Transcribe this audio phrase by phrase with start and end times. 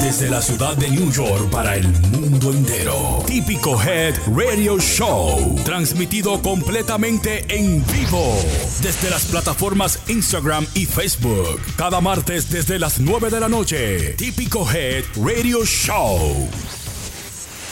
[0.00, 3.22] Desde la ciudad de New York para el mundo entero.
[3.26, 5.56] Típico Head Radio Show.
[5.64, 8.36] Transmitido completamente en vivo.
[8.80, 11.60] Desde las plataformas Instagram y Facebook.
[11.76, 14.14] Cada martes desde las 9 de la noche.
[14.14, 16.48] Típico Head Radio Show.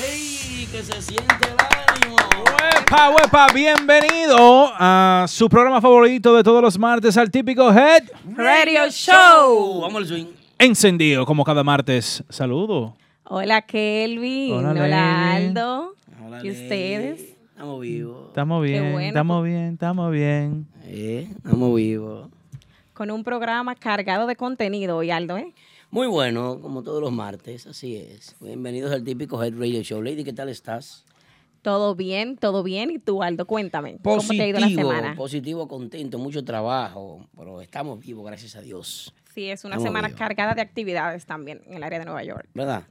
[0.05, 0.69] ¡Ey!
[0.71, 1.57] Que se siente el
[1.89, 2.17] ánimo.
[2.45, 8.05] Huepa, huepa, bienvenido a su programa favorito de todos los martes, al típico Head
[8.37, 9.81] Radio Show.
[9.81, 10.36] Vamos al swing.
[10.59, 12.25] Encendido como cada martes.
[12.29, 12.97] Saludo.
[13.25, 15.35] Hola Kelvin, Hola, hola.
[15.35, 15.95] Aldo.
[16.25, 17.37] Hola, ¿Y ustedes?
[17.51, 18.29] Estamos vivos.
[18.29, 19.09] Estamos bien, bueno.
[19.09, 20.67] estamos bien, estamos bien.
[20.85, 22.29] Eh, estamos vivos.
[22.93, 25.53] Con un programa cargado de contenido hoy, Aldo, ¿eh?
[25.91, 28.37] Muy bueno, como todos los martes, así es.
[28.41, 30.03] Bienvenidos al típico Head Radio Show.
[30.03, 31.06] Lady, ¿qué tal estás?
[31.67, 32.93] Todo bien, todo bien.
[32.93, 33.45] ¿Y tú, Aldo?
[33.45, 33.99] Cuéntame.
[34.01, 35.17] ¿Cómo te ha ido la semana?
[35.17, 39.13] positivo, contento, mucho trabajo, pero estamos vivos, gracias a Dios.
[39.35, 40.17] Sí, es una Estamos semana vivos.
[40.21, 42.47] cargada de actividades también en el área de Nueva York.
[42.55, 42.85] ¿Verdad?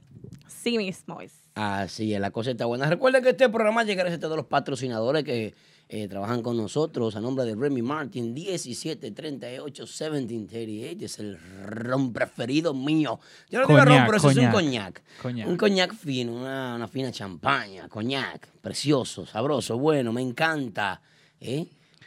[0.46, 1.32] Sí mismo es.
[1.54, 2.86] Así es, la cosa está buena.
[2.90, 5.54] Recuerden que este programa llega gracias a todos los patrocinadores que
[5.88, 7.14] eh, trabajan con nosotros.
[7.16, 11.02] A nombre de Remy Martin, 1738-1738.
[11.02, 13.20] Es el ron preferido mío.
[13.48, 14.52] Yo no digo ron, Coñac, pero eso es un coñac.
[14.52, 15.02] coñac.
[15.22, 15.48] Coñac.
[15.48, 17.88] Un coñac fino, una, una fina champaña.
[17.88, 21.00] Coñac, precioso, sabroso, bueno, me encanta.
[21.40, 21.66] ¿eh?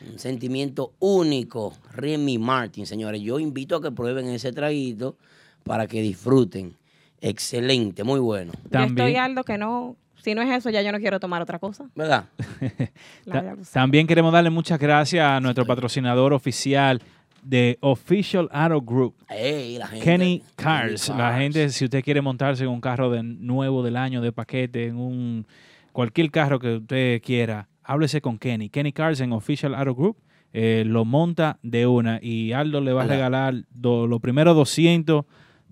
[0.10, 1.74] Un sentimiento único.
[1.94, 3.22] Remy Martin, señores.
[3.22, 5.16] Yo invito a que prueben ese traguito
[5.64, 6.76] para que disfruten.
[7.22, 8.52] Excelente, muy bueno.
[8.64, 9.96] Yo También, estoy, Aldo, que no...
[10.22, 11.90] Si no es eso, ya yo no quiero tomar otra cosa.
[11.96, 12.26] ¿Verdad?
[13.26, 17.02] La también queremos darle muchas gracias a nuestro patrocinador oficial
[17.44, 19.16] de Official Auto Group.
[19.30, 21.10] Ey, la gente- Kenny Kenny Cars.
[21.10, 24.88] La gente, si usted quiere montarse en un carro de nuevo del año, de paquete,
[24.88, 25.48] en un
[25.94, 28.70] cualquier carro que usted quiera, háblese con Kenny.
[28.70, 30.18] Kenny Cars en Official Auto Group.
[30.52, 35.24] eh, lo monta de una y Aldo le va a regalar do- los primeros 200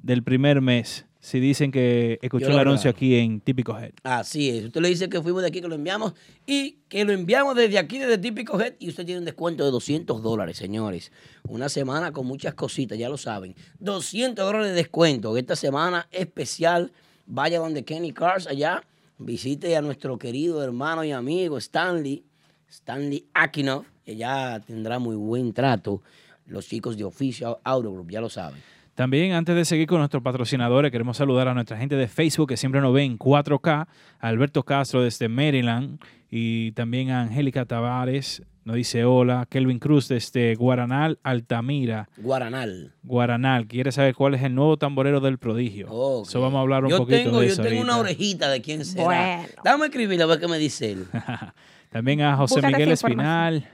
[0.03, 1.06] del primer mes.
[1.27, 3.91] Si dicen que escuchó el anuncio aquí en Típico Head.
[4.03, 4.63] Así es.
[4.63, 6.13] Usted le dice que fuimos de aquí, que lo enviamos
[6.45, 9.71] y que lo enviamos desde aquí, desde Típico Head, y usted tiene un descuento de
[9.71, 11.11] 200 dólares, señores.
[11.49, 13.55] Una semana con muchas cositas, ya lo saben.
[13.79, 15.35] 200 dólares de descuento.
[15.35, 16.93] Esta semana especial,
[17.25, 18.81] vaya donde Kenny Cars allá,
[19.17, 22.23] visite a nuestro querido hermano y amigo Stanley,
[22.69, 26.01] Stanley Akinov, que ya tendrá muy buen trato.
[26.45, 28.61] Los chicos de Official Auto Group, ya lo saben.
[28.97, 32.58] También, antes de seguir con nuestros patrocinadores, queremos saludar a nuestra gente de Facebook que
[32.58, 33.88] siempre nos ve en 4K, a
[34.28, 36.00] Alberto Castro desde Maryland
[36.31, 42.96] y también a Angélica Tavares, nos dice hola, Kelvin Cruz desde Guaranal, Altamira, Guaranal.
[43.03, 46.24] Guaranal, quiere saber cuál es el nuevo tamborero del prodigio.
[46.24, 48.64] Eso vamos a hablar un yo poquito tengo, de Yo eso tengo una orejita de
[48.64, 49.03] quién será.
[49.03, 49.44] Bueno.
[49.64, 51.06] Dame escribirle a ver qué me dice él.
[51.91, 52.91] También a José Búscate Miguel.
[52.94, 53.69] Espinal,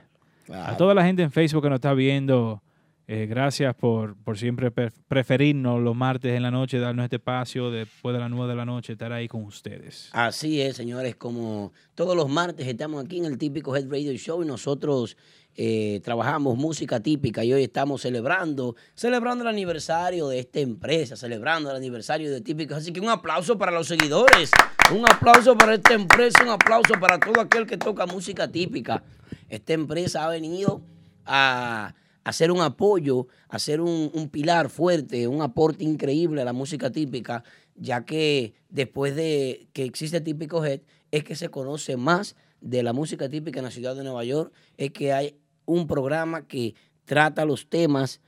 [0.52, 2.62] a toda la gente en Facebook que nos está viendo.
[3.08, 7.69] Eh, gracias por, por siempre pre- preferirnos los martes en la noche, darnos este espacio
[7.69, 10.09] después de las 9 de la noche, estar ahí con ustedes.
[10.14, 14.42] Así es, señores, como todos los martes estamos aquí en el típico Head Radio Show
[14.42, 15.18] y nosotros
[15.56, 21.69] eh, trabajamos música típica y hoy estamos celebrando, celebrando el aniversario de esta empresa, celebrando
[21.69, 22.78] el aniversario de Típicos.
[22.78, 24.50] Así que un aplauso para los seguidores,
[24.96, 29.03] un aplauso para esta empresa, un aplauso para todo aquel que toca música típica.
[29.47, 30.81] Esta empresa ha venido
[31.25, 31.94] a
[32.24, 37.44] hacer un apoyo, hacer un, un pilar fuerte, un aporte increíble a la música típica,
[37.76, 42.94] ya que después de que existe Típico Head, es que se conoce más de la
[42.94, 46.76] música típica en la ciudad de Nueva York, es que hay un programa que
[47.06, 48.22] trata los temas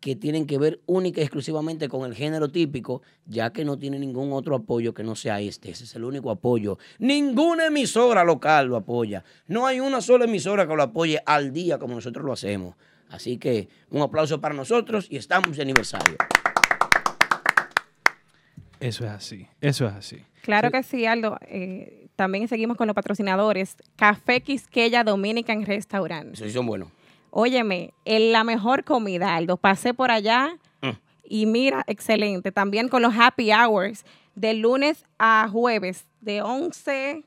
[0.00, 3.98] que tienen que ver única y exclusivamente con el género típico, ya que no tiene
[3.98, 5.70] ningún otro apoyo que no sea este.
[5.70, 6.78] Ese es el único apoyo.
[6.98, 9.24] Ninguna emisora local lo apoya.
[9.46, 12.76] No hay una sola emisora que lo apoye al día como nosotros lo hacemos.
[13.10, 16.16] Así que un aplauso para nosotros y estamos de aniversario.
[18.80, 20.22] Eso es así, eso es así.
[20.42, 21.36] Claro que sí, Aldo.
[21.42, 23.76] Eh, también seguimos con los patrocinadores.
[23.96, 26.34] Café Quisqueya Dominican Restaurant.
[26.34, 26.88] Eso sí son buenos.
[27.30, 29.56] Óyeme, el- la mejor comida, Aldo.
[29.56, 30.90] Pasé por allá Mm.
[31.24, 32.52] y mira, excelente.
[32.52, 34.04] También con los happy hours
[34.34, 37.24] de lunes a jueves, de 11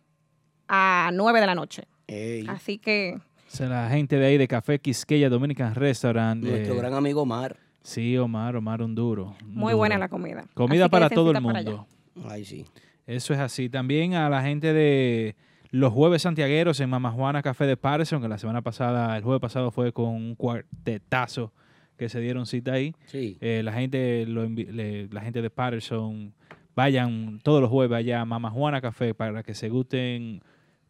[0.68, 1.84] a 9 de la noche.
[2.08, 6.42] Ey, Así que O sea, la gente de ahí de Café Quisqueya Dominican Restaurant.
[6.44, 7.58] nuestro eh, gran amigo Omar.
[7.84, 9.36] Sí, Omar, Omar un duro.
[9.44, 9.78] un muy duro.
[9.78, 10.46] buena la comida.
[10.54, 11.86] Comida para todo el mundo.
[12.30, 12.66] Ay, sí.
[13.08, 13.68] Eso es así.
[13.70, 15.36] También a la gente de
[15.72, 19.42] los jueves santiagueros en Mama Juana Café de Patterson, que la semana pasada, el jueves
[19.42, 21.52] pasado fue con un cuartetazo
[21.98, 22.94] que se dieron cita ahí.
[23.06, 23.38] Sí.
[23.42, 26.34] Eh, la gente lo le- la gente de Patterson
[26.76, 30.42] vayan todos los jueves allá a Mama Juana Café para que se gusten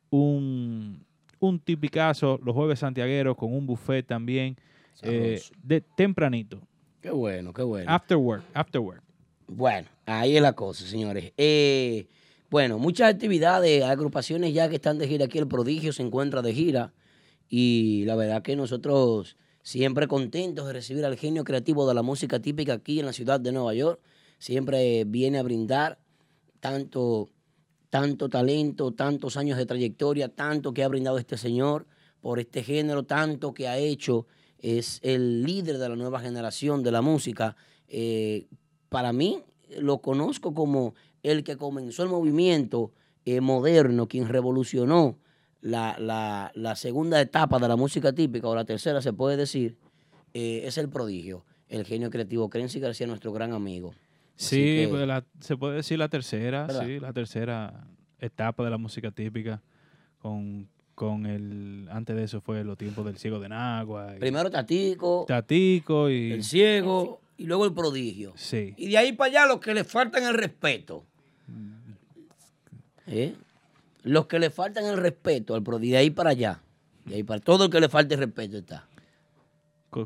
[0.09, 1.03] un,
[1.39, 4.55] un tipicazo los jueves santiagueros con un buffet también
[5.03, 6.59] eh, de tempranito.
[7.01, 7.89] Qué bueno, qué bueno.
[7.91, 9.01] After work, after work.
[9.47, 11.33] Bueno, ahí es la cosa, señores.
[11.37, 12.05] Eh,
[12.51, 15.37] bueno, muchas actividades, agrupaciones ya que están de gira aquí.
[15.37, 16.93] El Prodigio se encuentra de gira.
[17.47, 22.41] Y la verdad que nosotros siempre contentos de recibir al genio creativo de la música
[22.41, 24.01] típica aquí en la ciudad de Nueva York.
[24.37, 25.97] Siempre viene a brindar
[26.59, 27.29] tanto,
[27.89, 31.87] tanto talento, tantos años de trayectoria, tanto que ha brindado este señor
[32.19, 34.27] por este género, tanto que ha hecho.
[34.59, 37.55] Es el líder de la nueva generación de la música.
[37.87, 38.49] Eh,
[38.89, 39.41] para mí,
[39.79, 42.91] lo conozco como el que comenzó el movimiento
[43.25, 45.17] eh, moderno, quien revolucionó
[45.61, 49.77] la, la- la segunda etapa de la música típica, o la tercera se puede decir,
[50.33, 52.49] eh, es el prodigio, el genio creativo.
[52.49, 53.93] Crency García, nuestro gran amigo.
[54.35, 56.85] Así Sí, que- pues la- se puede decir la tercera, ¿Verdad?
[56.85, 57.87] sí, la tercera
[58.19, 59.61] etapa de la música típica
[60.17, 64.49] con, con el antes de eso fue los tiempos del ciego de Nagua, y Primero
[64.49, 68.33] Tatico, Tatico y el ciego, y luego el prodigio.
[68.35, 68.73] sí.
[68.77, 71.05] Y de ahí para allá los que le faltan el respeto.
[73.07, 73.33] ¿Eh?
[74.03, 76.59] Los que le faltan el respeto al prodigio, de ahí para allá.
[77.05, 78.85] De ahí para todo el que le falte el respeto está.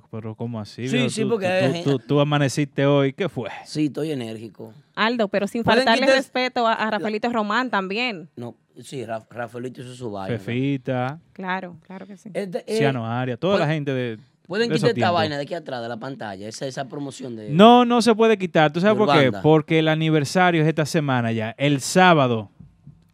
[0.09, 0.87] Pero ¿cómo así?
[0.87, 3.49] Sí, sí, Tú- porque tú, tú- tú amaneciste hoy, ¿qué fue?
[3.65, 4.73] Sí, estoy enérgico.
[4.95, 8.27] Aldo, pero sin faltarle quitar- respeto a, a Rafaelito Román también.
[8.35, 10.39] No, sí, Ra- Rafaelito hizo su vaina.
[10.39, 12.31] Fefita, Claro, claro que sí.
[12.33, 15.43] Este, eh, Ciano Arias, toda la pueden- gente de Pueden de quitar esta vaina de
[15.43, 17.49] aquí atrás de la pantalla, esa, esa promoción de...
[17.49, 18.71] No, no se puede quitar.
[18.71, 19.31] ¿Tú sabes por qué?
[19.41, 21.55] Porque el aniversario es esta semana ya.
[21.57, 22.51] El sábado,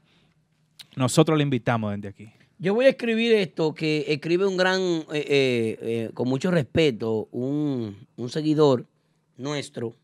[0.95, 2.31] nosotros le invitamos desde aquí.
[2.57, 8.07] Yo voy a escribir esto que escribe un gran, eh, eh, con mucho respeto, un,
[8.15, 8.87] un seguidor
[9.37, 9.95] nuestro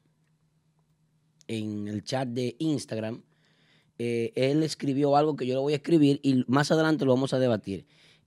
[1.48, 3.24] en el chat de Instagram.
[3.98, 7.34] Eh, él escribió algo que yo lo voy a escribir y más adelante lo vamos
[7.34, 7.86] a debatir.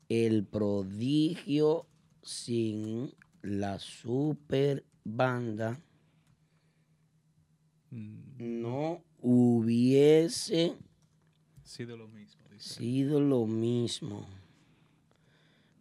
[0.08, 1.86] El prodigio
[2.22, 3.12] sin
[3.42, 5.80] la super banda
[7.90, 10.76] no hubiese
[11.62, 12.42] sido lo mismo.
[12.58, 14.26] sido lo mismo.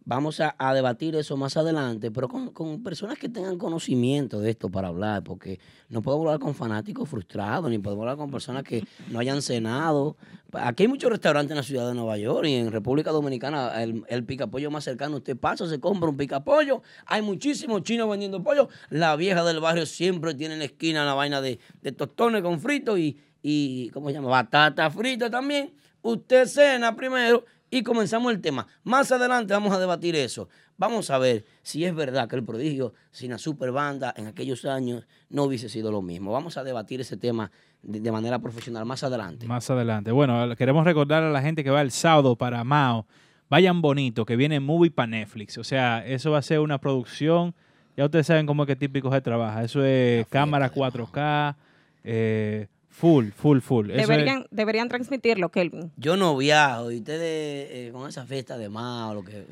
[0.06, 4.50] Vamos a, a debatir eso más adelante, pero con, con personas que tengan conocimiento de
[4.50, 5.58] esto para hablar, porque
[5.88, 10.18] no podemos hablar con fanáticos frustrados, ni podemos hablar con personas que no hayan cenado.
[10.52, 14.04] Aquí hay muchos restaurantes en la ciudad de Nueva York y en República Dominicana, el,
[14.08, 18.68] el picapollo más cercano, usted pasa, se compra un picapollo, hay muchísimos chinos vendiendo pollo,
[18.90, 22.60] la vieja del barrio siempre tiene en la esquina la vaina de, de tostones con
[22.60, 24.28] frito y, y, ¿cómo se llama?
[24.28, 25.72] Batata frita también.
[26.02, 27.46] Usted cena primero
[27.78, 28.66] y comenzamos el tema.
[28.84, 30.48] Más adelante vamos a debatir eso.
[30.76, 34.64] Vamos a ver si es verdad que el prodigio sin la super banda en aquellos
[34.64, 36.30] años no hubiese sido lo mismo.
[36.30, 37.50] Vamos a debatir ese tema
[37.82, 39.46] de, de manera profesional más adelante.
[39.46, 40.12] Más adelante.
[40.12, 43.06] Bueno, queremos recordar a la gente que va el sábado para Mao.
[43.50, 45.58] Vayan bonito, que viene movie para Netflix.
[45.58, 47.54] O sea, eso va a ser una producción.
[47.96, 49.64] Ya ustedes saben cómo es que típico se trabaja.
[49.64, 51.56] Eso es cámara 4K,
[52.04, 53.90] eh, full, full, full.
[53.90, 54.08] Es-
[54.50, 55.90] Deberían, transmitirlo, Kelvin.
[55.96, 59.44] Yo no viajo y ustedes eh, con esa fiesta de Mao, lo que...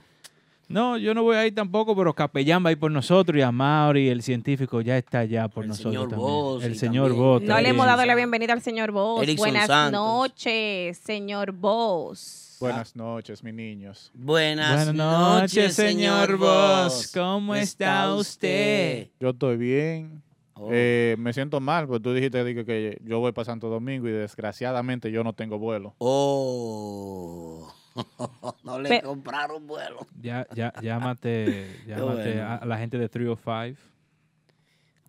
[0.69, 3.43] No, yo no voy a ir tampoco, pero Capellán va a ir por nosotros y
[3.43, 6.29] a Mauri, el científico, ya está allá por El nosotros señor también.
[6.31, 7.43] Boss el señor también- Boss.
[7.43, 9.23] No le hemos dado la bienvenida al señor Boss.
[9.23, 10.01] Erickson Buenas Santos.
[10.01, 12.57] noches, señor Boss.
[12.59, 14.11] Buenas noches, mis niños.
[14.15, 16.39] Buenas, Buenas noches, noches, señor.
[16.39, 17.11] Boss.
[17.13, 19.09] ¿Cómo está usted?
[19.21, 20.23] Yo estoy bien.
[20.65, 20.69] Oh.
[20.73, 24.09] Eh, me siento mal, porque tú dijiste di que, que yo voy para Santo Domingo
[24.09, 25.95] y desgraciadamente yo no tengo vuelo.
[25.99, 27.73] Oh.
[28.65, 30.07] no le Pe- compraron vuelo.
[30.21, 32.59] Ya, ya, llámate, llámate bueno.
[32.61, 33.92] a la gente de 305.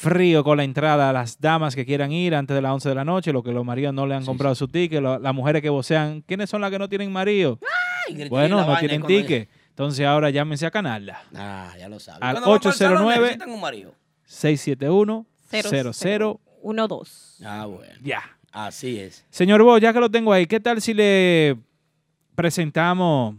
[0.00, 2.94] frío con la entrada a las damas que quieran ir antes de las 11 de
[2.94, 5.60] la noche, los que los maridos no le han comprado su ticket, lo- las mujeres
[5.60, 7.58] que vocean, ¿quiénes son las que no tienen marido?
[8.08, 9.48] Ay, Bueno, no tienen ticket.
[9.68, 11.22] Entonces ahora llámense a Canalda.
[11.34, 12.22] Ah, ya lo saben.
[12.22, 13.94] Al Cuando van para el salón, 809 necesitan un marido.
[14.26, 16.40] 671-00.
[16.88, 17.44] 12.
[17.46, 17.92] Ah, bueno.
[18.02, 18.22] Ya.
[18.52, 19.24] Así es.
[19.30, 21.56] Señor Bo, ya que lo tengo ahí, ¿qué tal si le
[22.34, 23.36] presentamos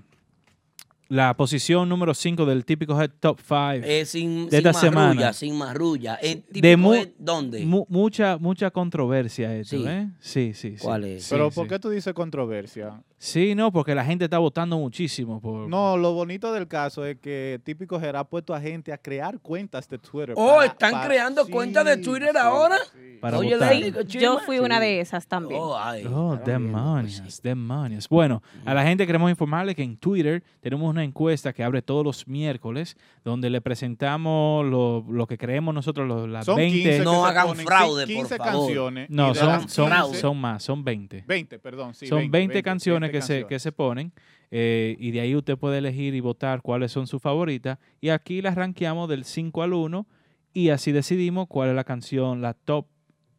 [1.12, 3.86] la posición número 5 del típico Head Top 5?
[3.86, 5.34] Eh, sin, De sin esta marrulla, semana.
[5.34, 6.18] sin marrulla.
[6.22, 7.66] Típico de mu- es ¿Dónde?
[7.66, 9.84] mu- mucha, mucha controversia esto, Sí.
[9.88, 10.08] ¿eh?
[10.22, 10.84] Sí, sí, sí.
[10.84, 11.24] ¿Cuál es?
[11.26, 11.56] Sí, Pero sí.
[11.56, 13.04] ¿por qué tú dices controversia?
[13.24, 15.70] Sí, no, porque la gente está votando muchísimo por...
[15.70, 19.38] No, lo bonito del caso es que Típico Gerard ha puesto a gente a crear
[19.40, 20.34] cuentas de Twitter.
[20.36, 22.78] Oh, para- ¿están para- creando sí, cuentas de Twitter sí, ahora?
[22.92, 23.18] sí.
[23.22, 24.06] Para Oye, votar.
[24.08, 25.62] Yo fui una de esas también.
[25.62, 28.10] Oh, ay, Oh, pues, demonios, demonios.
[28.10, 32.04] Bueno, a la gente queremos informarle que en Twitter tenemos una encuesta que abre todos
[32.04, 36.76] los miércoles, donde le presentamos lo, lo que creemos nosotros, los, las Son 20...
[36.76, 38.54] 15 que No hagan ponen, fraude, por 15 favor.
[38.66, 39.10] canciones.
[39.12, 41.24] No, son, son, 15 son más, son 20.
[41.28, 42.08] 20, perdón, sí.
[42.08, 44.14] son 20, canciones, 20 que, se, que se ponen
[44.52, 47.80] eh, y de ahí usted puede elegir y votar cuáles son sus favoritas.
[48.02, 50.06] Y aquí las rankeamos del 5 al 1
[50.54, 52.86] y así decidimos cuál es la canción, la top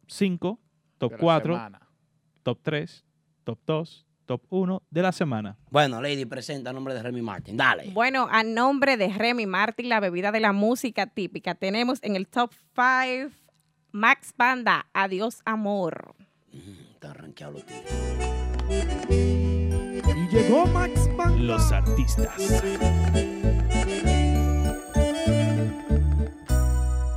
[0.07, 0.59] 5,
[0.97, 1.81] top de la 4, semana.
[2.41, 3.05] top 3,
[3.43, 5.57] top 2, top 1 de la semana.
[5.69, 7.55] Bueno, Lady, presenta a nombre de Remy Martin.
[7.55, 7.91] Dale.
[7.91, 12.27] Bueno, a nombre de Remy Martin, la bebida de la música típica, tenemos en el
[12.27, 13.35] top 5
[13.91, 16.15] Max Banda, Adiós Amor.
[16.95, 19.42] Está arranqueado los tigres.
[20.33, 21.37] Llegó Max Banda.
[21.37, 22.33] Los artistas.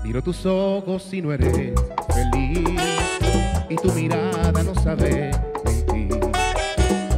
[0.04, 1.72] Miro tus ojos y no eres
[2.14, 2.78] feliz.
[3.70, 5.30] Y tu mirada no sabe
[5.64, 6.20] mentir.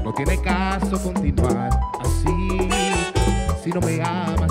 [0.04, 2.68] No tiene caso continuar así.
[3.64, 4.47] Si no me amas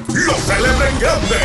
[0.00, 1.36] Lo celebra en grande.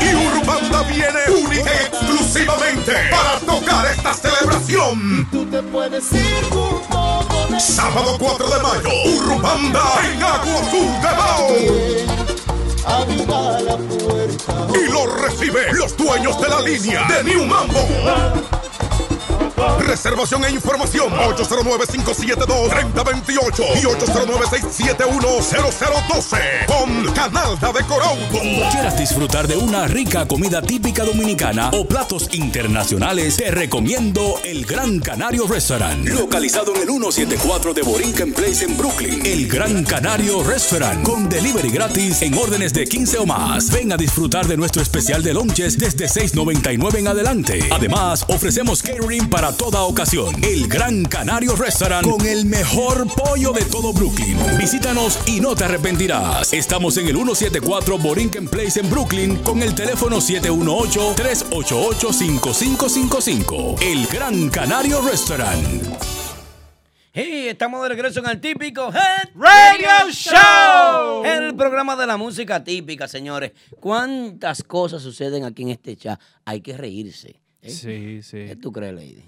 [0.00, 5.28] Y Urubanda viene única y exclusivamente para tocar esta celebración.
[5.30, 7.60] Tú te puedes ir con.
[7.60, 11.08] Sábado 4 de mayo, Urubanda en Agua Azul de
[13.98, 14.66] puerta.
[14.74, 17.88] Y lo recibe los dueños de la línea de New Mambo.
[19.78, 28.20] Reservación e información 809-572-3028 y 809-671-0012 con Canalda de Corauto.
[28.30, 34.64] Cuando quieras disfrutar de una rica comida típica dominicana o platos internacionales, te recomiendo el
[34.64, 36.06] Gran Canario Restaurant.
[36.08, 39.24] Localizado en el 174 de Borinquen Place en Brooklyn.
[39.24, 41.02] El Gran Canario Restaurant.
[41.04, 43.70] Con delivery gratis en órdenes de 15 o más.
[43.70, 47.60] Ven a disfrutar de nuestro especial de lunches desde 6.99 en adelante.
[47.70, 50.34] Además, ofrecemos catering para toda ocasión.
[50.42, 54.38] El Gran Canario Restaurant con el mejor pollo de todo Brooklyn.
[54.58, 56.52] Visítanos y no te arrepentirás.
[56.52, 60.20] Estamos en el 174 Borinquen Place en Brooklyn con el teléfono
[60.86, 63.82] 718-388-5555.
[63.82, 65.58] El Gran Canario Restaurant.
[67.12, 71.24] Hey, estamos de regreso en el típico Head Radio Show.
[71.24, 73.50] El programa de la música típica, señores.
[73.80, 76.20] ¿Cuántas cosas suceden aquí en este chat?
[76.44, 77.40] Hay que reírse.
[77.62, 77.70] ¿eh?
[77.70, 78.44] Sí, sí.
[78.46, 79.24] ¿Qué tú crees, Lady?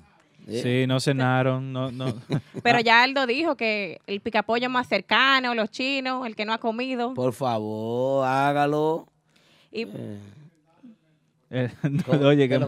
[0.46, 0.60] ¿Eh?
[0.62, 2.14] Sí, no cenaron, no, no.
[2.62, 6.58] Pero ya Aldo dijo que el picapollo más cercano, los chinos, el que no ha
[6.58, 7.14] comido.
[7.14, 9.08] Por favor, hágalo.
[9.72, 10.20] Y Eh.
[12.20, 12.58] Oye, ¿Qué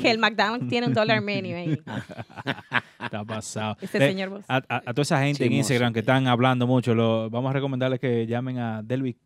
[0.00, 1.78] que, el McDonald's tiene un dólar menu ahí.
[3.02, 3.76] está pasado.
[3.80, 7.28] Eh, señor a, a- a toda esa gente en Instagram que están hablando mucho, lo,
[7.30, 9.16] vamos a recomendarles que llamen a Delvis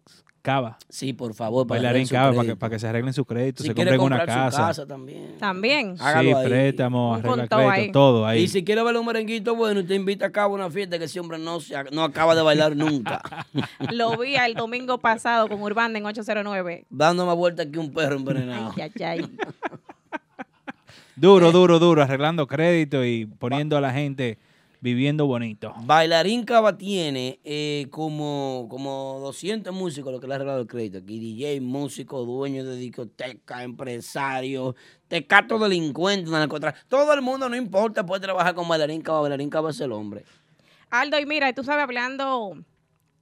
[0.46, 1.66] Cava, Sí, por favor.
[1.66, 4.00] para arreglar su Cava, para que, para que se arreglen sus créditos, Si se compren
[4.00, 4.86] una su casa.
[4.86, 5.34] también.
[5.40, 5.96] También.
[5.98, 6.46] Hágalo Sí, ahí.
[6.48, 7.92] préstamo, Un arregla contado crédito, ahí.
[7.92, 8.42] todo ahí.
[8.44, 11.18] Y si quiere ver un merenguito, bueno, usted invita a cabo una fiesta que ese
[11.18, 13.20] hombre no, se, no acaba de bailar nunca.
[13.92, 16.86] Lo vi el domingo pasado con Urbanda en 809.
[16.90, 18.72] Dando más vuelta que un perro envenenado.
[18.76, 19.30] Ay, ay, ay.
[21.16, 24.38] Duro, duro, duro, arreglando crédito y poniendo a la gente
[24.86, 25.74] viviendo bonito.
[25.80, 30.98] Bailarín Cava tiene eh, como, como 200 músicos lo que le ha arreglado el crédito.
[30.98, 34.76] Aquí DJ, músico, dueño de discoteca, empresario,
[35.08, 36.86] tecato delincuente, narcotráfico.
[36.88, 39.22] Todo el mundo, no importa, puede trabajar con Bailarín Cava.
[39.22, 40.24] Bailarín Cava es el hombre.
[40.90, 42.56] Aldo, y mira, tú sabes, hablando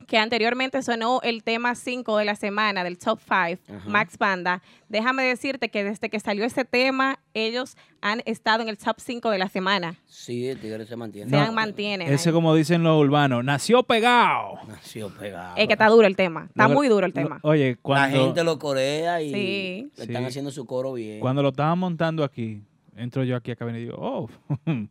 [0.06, 3.88] que anteriormente sonó el tema 5 de la semana del Top 5, Ajá.
[3.88, 4.62] Max Banda.
[4.88, 9.30] Déjame decirte que desde que salió ese tema, ellos han estado en el Top 5
[9.30, 9.94] de la semana.
[10.06, 11.30] Sí, el tigre se mantiene.
[11.30, 12.12] Se han mantienen.
[12.12, 12.32] Ese, ahí.
[12.34, 14.58] como dicen los urbanos, nació pegado.
[14.68, 15.56] Nació pegado.
[15.56, 16.46] Es que está duro el tema.
[16.48, 17.40] Está Lo- muy duro el lo- tema.
[17.42, 19.90] Oye, La cuando, gente lo corea y Sí.
[19.96, 20.28] le están Sí.
[20.28, 21.20] haciendo su coro bien.
[21.20, 22.62] cuando lo estaban montando aquí,
[22.96, 24.28] entro yo aquí a cabina y digo, oh,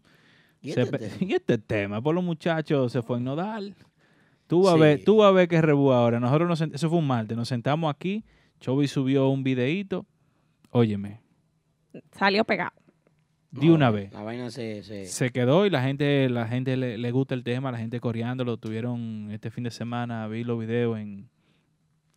[0.61, 0.97] ¿Y este tema?
[1.19, 3.75] y este tema, por los muchachos se fue en nodal.
[4.53, 4.79] Tú vas Sí.
[4.79, 6.19] a ver, tú vas a ver qué rebú ahora.
[6.19, 8.23] Nosotros nos sent- eso fue un martes, nos sentamos aquí,
[8.59, 10.05] Chovy subió un videíto,
[10.69, 11.21] óyeme,
[12.11, 12.71] Salió pegado.
[13.51, 14.11] de No, una vez.
[14.13, 14.83] La vaina se...
[14.83, 17.99] se- Se quedó y la gente, la gente le, le gusta el tema, la gente
[17.99, 18.57] coreándolo.
[18.57, 21.29] Tuvieron este fin de semana, vi los videos en,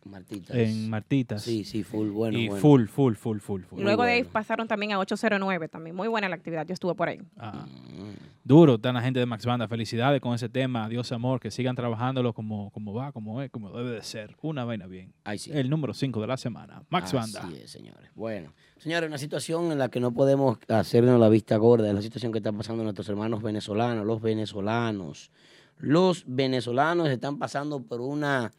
[0.07, 0.55] Martitas.
[0.55, 1.41] en Martitas.
[1.43, 2.61] Sí, sí, full, bueno, y bueno.
[2.61, 3.81] full, full, full, full, full.
[3.81, 5.95] Luego de ahí pasaron también a 809 también.
[5.95, 6.65] Muy buena la actividad.
[6.65, 7.19] Yo estuve por ahí.
[7.37, 8.13] Ah, Mm.
[8.43, 9.67] duro, está la gente de Max Banda.
[9.67, 10.87] Felicidades con ese tema.
[10.89, 14.35] Dios amor, que sigan trabajándolo como, como va, como es, como debe de ser.
[14.41, 15.13] Una vaina bien.
[15.23, 15.51] Ay, sí.
[15.53, 16.83] El número 5 de la semana.
[16.89, 17.41] Max Banda.
[17.43, 18.09] Así es, señores.
[18.15, 22.01] Bueno, señores, una situación en la que no podemos hacernos la vista gorda, es la
[22.01, 25.31] situación que está pasando nuestros hermanos venezolanos, los venezolanos.
[25.79, 28.51] Los venezolanos están pasando por una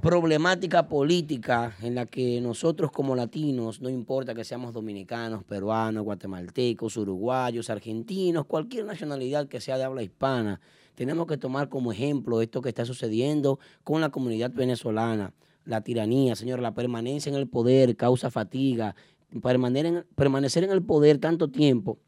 [0.00, 6.96] problemática política en la que nosotros como latinos, no importa que seamos dominicanos, peruanos, guatemaltecos,
[6.96, 10.60] uruguayos, argentinos, cualquier nacionalidad que sea de habla hispana,
[10.94, 15.34] tenemos que tomar como ejemplo esto que está sucediendo con la comunidad venezolana.
[15.64, 18.94] La tiranía, señor, la permanencia en el poder causa fatiga.
[19.42, 21.98] Permanecer en, permanecer en el poder tanto tiempo,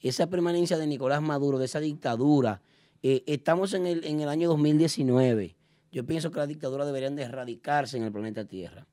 [0.00, 2.62] esa permanencia de Nicolás Maduro, de esa dictadura,
[3.02, 5.56] eh, estamos en el, en el año 2019.
[5.92, 8.86] Yo pienso que las dictaduras deberían de erradicarse en el planeta Tierra.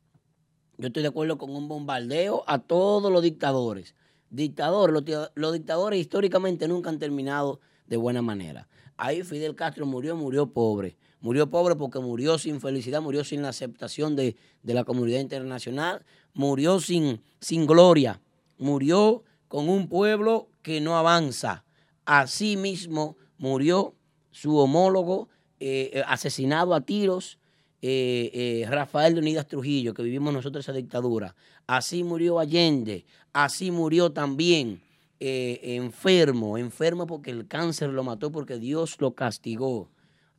[0.78, 3.96] Yo estoy de acuerdo con un bombardeo a todos los dictadores.
[4.30, 8.68] Dictadores, los, los dictadores históricamente nunca han terminado de buena manera.
[8.98, 10.98] Ahí Fidel Castro murió, murió pobre.
[11.22, 16.06] Murió pobre porque murió sin felicidad, murió sin la aceptación de, de la comunidad internacional,
[16.34, 18.22] murió sin, sin gloria,
[18.58, 21.66] murió con un pueblo que no avanza.
[22.06, 23.96] Así mismo murió
[24.32, 27.38] su homólogo eh, eh, asesinado a tiros,
[27.82, 31.36] eh, eh, Rafael Leonidas Trujillo, que vivimos nosotros esa dictadura.
[31.68, 34.82] Así murió Allende, así murió también
[35.22, 39.90] enfermo, enfermo porque el cáncer lo mató, porque Dios lo castigó.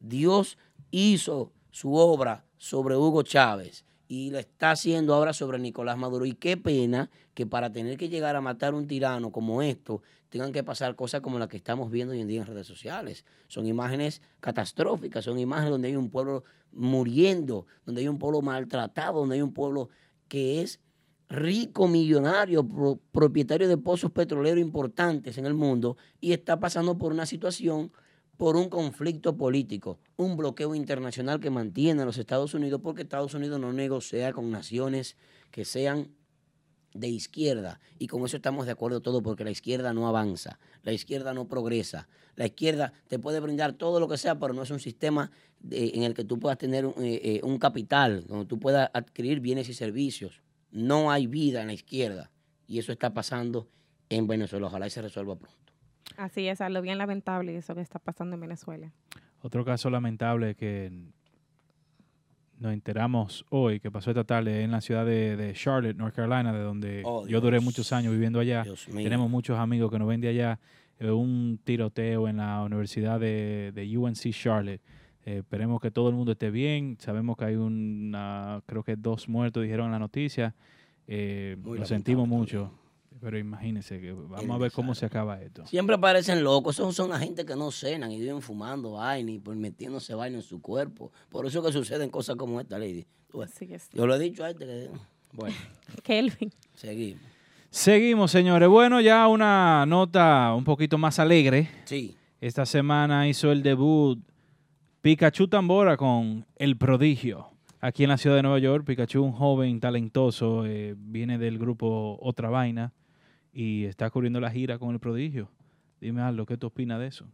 [0.01, 0.57] Dios
[0.91, 6.27] hizo su obra sobre Hugo Chávez y la está haciendo ahora sobre Nicolás Maduro.
[6.27, 10.51] Y qué pena que para tener que llegar a matar un tirano como esto, tengan
[10.51, 13.25] que pasar cosas como las que estamos viendo hoy en día en redes sociales.
[13.47, 16.43] Son imágenes catastróficas, son imágenes donde hay un pueblo
[16.73, 19.91] muriendo, donde hay un pueblo maltratado, donde hay un pueblo
[20.27, 20.81] que es
[21.29, 27.13] rico, millonario, pro- propietario de pozos petroleros importantes en el mundo y está pasando por
[27.13, 27.93] una situación,
[28.41, 33.35] por un conflicto político, un bloqueo internacional que mantiene a los Estados Unidos porque Estados
[33.35, 35.19] Unidos no negocia con naciones
[35.51, 36.09] que sean
[36.95, 40.93] de izquierda y con eso estamos de acuerdo todos porque la izquierda no avanza, la
[40.93, 44.71] izquierda no progresa, la izquierda te puede brindar todo lo que sea, pero no es
[44.71, 45.31] un sistema
[45.71, 49.41] en el que tú puedas tener un, eh, eh, un capital, donde tú puedas adquirir
[49.41, 50.41] bienes y servicios.
[50.71, 52.31] No hay vida en la izquierda
[52.67, 53.69] y eso está pasando
[54.09, 54.69] en Venezuela.
[54.69, 55.70] Ojalá y se resuelva pronto.
[56.17, 58.93] Así es, algo bien lamentable eso que está pasando en Venezuela.
[59.43, 60.91] Otro caso lamentable que
[62.59, 66.53] nos enteramos hoy, que pasó esta tarde en la ciudad de, de Charlotte, North Carolina,
[66.53, 68.65] de donde Oh, yo duré muchos años viviendo allá.
[68.93, 70.59] Tenemos muchos amigos que nos ven de allá.
[70.99, 74.83] eh, un tiroteo en la Universidad de, de UNC Charlotte.
[75.25, 76.97] Eh, esperemos que todo el mundo esté bien.
[77.01, 80.55] Sabemos que hay una, creo que dos muertos, dijeron en la noticia.
[81.07, 82.71] Eh, lo sentimos mucho.
[83.21, 85.67] Pero imagínense que vamos El a ver cómo se acaba esto.
[85.67, 86.77] Siempre parecen locos.
[86.77, 90.37] Esos son la gente que no cenan y viven fumando vaina y pues metiéndose vaina
[90.37, 91.13] en su cuerpo.
[91.29, 93.07] Por eso que suceden cosas como esta, Lady.
[93.93, 94.91] Yo lo he dicho a este que...
[95.33, 95.55] Bueno,
[96.03, 96.53] Kelvin.
[96.75, 97.23] seguimos.
[97.71, 98.69] Seguimos, señores.
[98.69, 101.69] Bueno, ya una nota un poquito más alegre.
[101.85, 102.17] Sí.
[102.41, 104.19] Esta semana hizo el debut
[105.03, 107.49] Pikachu Tambora con El Prodigio.
[107.81, 112.19] Aquí en la ciudad de Nueva York, Pikachu, un joven talentoso, eh, viene del grupo
[112.21, 112.93] Otra Vaina
[113.53, 115.51] y está cubriendo la gira con El Prodigio.
[116.01, 117.27] Dime algo, ¿qué tú opinas de eso?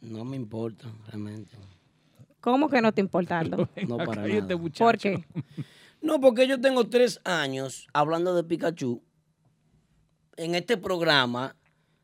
[0.00, 1.56] No me importa, realmente.
[2.40, 3.68] ¿Cómo que no te importa, Aldo?
[3.88, 4.58] No para nada.
[4.78, 5.24] ¿Por qué?
[6.02, 9.02] No, porque yo tengo tres años hablando de Pikachu.
[10.36, 11.56] En este programa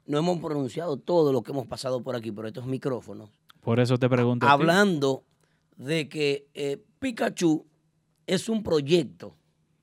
[0.07, 3.29] no hemos pronunciado todo lo que hemos pasado por aquí, por estos micrófonos.
[3.61, 4.47] Por eso te pregunto.
[4.47, 4.53] a ti.
[4.53, 5.25] hablando
[5.77, 7.67] de que eh, Pikachu
[8.27, 9.37] es un proyecto.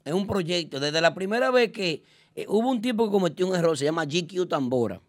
[0.07, 0.79] Es un proyecto.
[0.79, 2.03] Desde la primera vez que
[2.35, 5.01] eh, hubo un tipo que cometió un error, se llama GQ Tambora.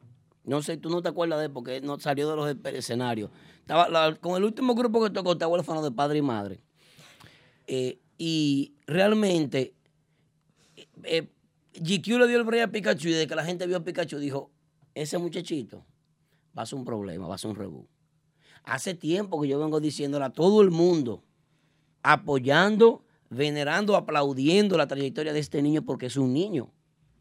[0.45, 3.31] No sé, tú no te acuerdas de él porque no salió de los escenarios.
[3.61, 6.61] Estaba, con el último grupo que tocó, estaba huérfano de padre y madre.
[7.67, 9.75] Eh, y realmente,
[10.75, 11.29] eh, eh,
[11.75, 14.19] GQ le dio el break a Pikachu y desde que la gente vio a Pikachu
[14.19, 14.51] dijo,
[14.95, 15.85] ese muchachito
[16.57, 17.87] va a ser un problema, va a ser un rebú.
[18.65, 21.23] Hace tiempo que yo vengo diciéndole a todo el mundo,
[22.03, 26.73] apoyando, venerando, aplaudiendo la trayectoria de este niño porque es un niño.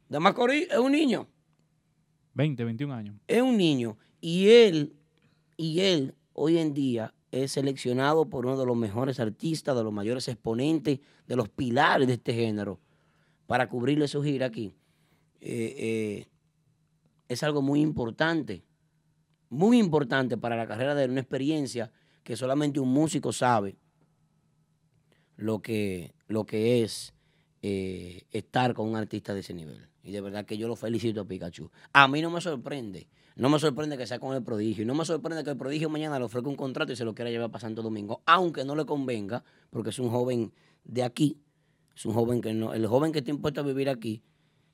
[0.10, 1.28] De Macorís es un niño,
[2.34, 3.16] 20, 21 años.
[3.28, 3.98] es un niño.
[4.22, 4.96] Y él,
[5.58, 9.92] y él hoy en día es seleccionado por uno de los mejores artistas, de los
[9.92, 12.80] mayores exponentes, de los pilares de este género,
[13.48, 14.74] para cubrirle su gira aquí.
[15.42, 16.28] Eh, eh,
[17.28, 18.64] es algo muy importante,
[19.50, 21.92] muy importante para la carrera de él, una experiencia
[22.24, 23.78] que solamente un músico sabe
[25.38, 27.14] lo que, lo que es
[27.62, 29.88] eh, estar con un artista de ese nivel.
[30.04, 31.70] Y de verdad que yo lo felicito a Pikachu.
[31.94, 33.08] A mí no me sorprende.
[33.36, 34.86] No me sorprende que sea con el prodigio.
[34.86, 37.30] No me sorprende que el prodigio mañana le ofrezca un contrato y se lo quiera
[37.30, 38.22] llevar para Santo Domingo.
[38.26, 40.52] Aunque no le convenga, porque es un joven
[40.84, 41.38] de aquí.
[41.96, 42.74] Es un joven que no.
[42.74, 44.24] El joven que está impuesto a vivir aquí.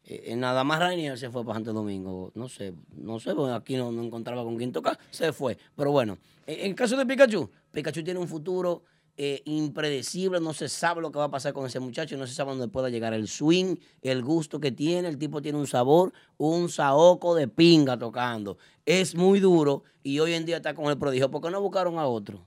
[0.06, 2.32] eh, eh, nada más Rainier se fue para Santo Domingo.
[2.36, 5.00] No sé, no sé, porque aquí no, no encontraba con quién tocar.
[5.10, 5.58] Se fue.
[5.76, 8.84] Pero bueno, en en el caso de Pikachu, Pikachu tiene un futuro
[9.18, 12.34] eh, impredecible, no se sabe lo que va a pasar con ese muchacho, no se
[12.34, 16.14] sabe dónde pueda llegar el swing, el gusto que tiene, el tipo tiene un sabor,
[16.38, 18.58] un saoco de pinga tocando.
[18.86, 21.30] Es muy duro y hoy en día está con el prodigio.
[21.30, 22.46] ¿Por qué no buscaron a otro?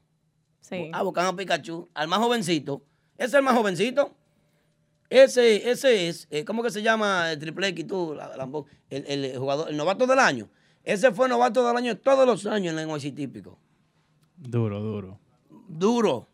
[0.60, 0.90] Sí.
[0.92, 2.82] Ah, buscaron a Pikachu, al más jovencito.
[3.16, 4.12] Ese es el más jovencito.
[5.08, 8.14] Ese, ese es, eh, ¿cómo que se llama el Triple X tú?
[8.16, 8.50] La- la-
[8.90, 10.48] el, el jugador, el novato del año.
[10.82, 13.56] Ese fue novato del año todos los años en el NYC típico.
[14.36, 15.18] Duro, duro.
[15.68, 16.28] Duro.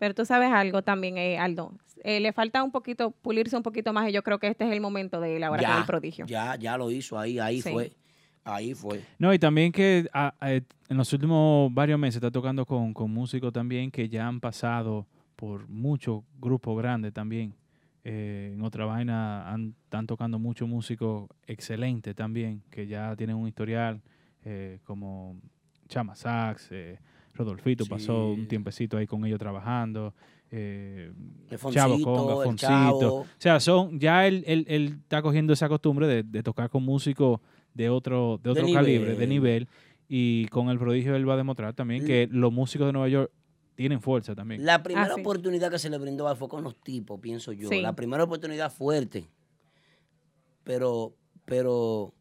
[0.00, 1.74] Pero tú sabes algo también, eh, Aldo.
[2.02, 4.72] Eh, le falta un poquito, pulirse un poquito más y yo creo que este es
[4.72, 6.24] el momento de elaborar con el prodigio.
[6.26, 7.70] Ya, ya lo hizo ahí, ahí Sí.
[7.70, 7.92] fue.
[8.42, 9.02] Ahí fue.
[9.18, 13.10] No, y también que ah, eh, en los últimos varios meses está tocando con, con
[13.10, 17.54] músicos también que ya han pasado por muchos grupos grandes también.
[18.02, 23.46] Eh, en otra vaina han- están tocando muchos músicos excelentes también, que ya tienen un
[23.46, 24.00] historial,
[24.46, 25.36] eh, como
[25.88, 26.98] Chama Sax, eh,
[27.34, 28.40] Rodolfito pasó Sí.
[28.40, 30.14] un tiempecito ahí con ellos trabajando.
[30.50, 31.12] Eh,
[31.72, 32.56] Chavo Conga.
[32.56, 33.14] Chavo.
[33.20, 36.82] O sea, son, ya él, él, él está cogiendo esa costumbre de, de tocar con
[36.82, 37.40] músicos
[37.72, 39.68] de otro, de De otro calibre, de nivel.
[40.08, 43.30] Y con el prodigio él va a demostrar también que los músicos de Nueva York
[43.76, 44.64] tienen fuerza también.
[44.66, 45.20] La primera Ah, sí.
[45.20, 47.68] oportunidad que se le brindó a él fue con los tipos, pienso yo.
[47.68, 47.80] Sí.
[47.80, 49.28] La primera oportunidad fuerte.
[50.64, 51.14] Pero,
[51.44, 52.12] pero,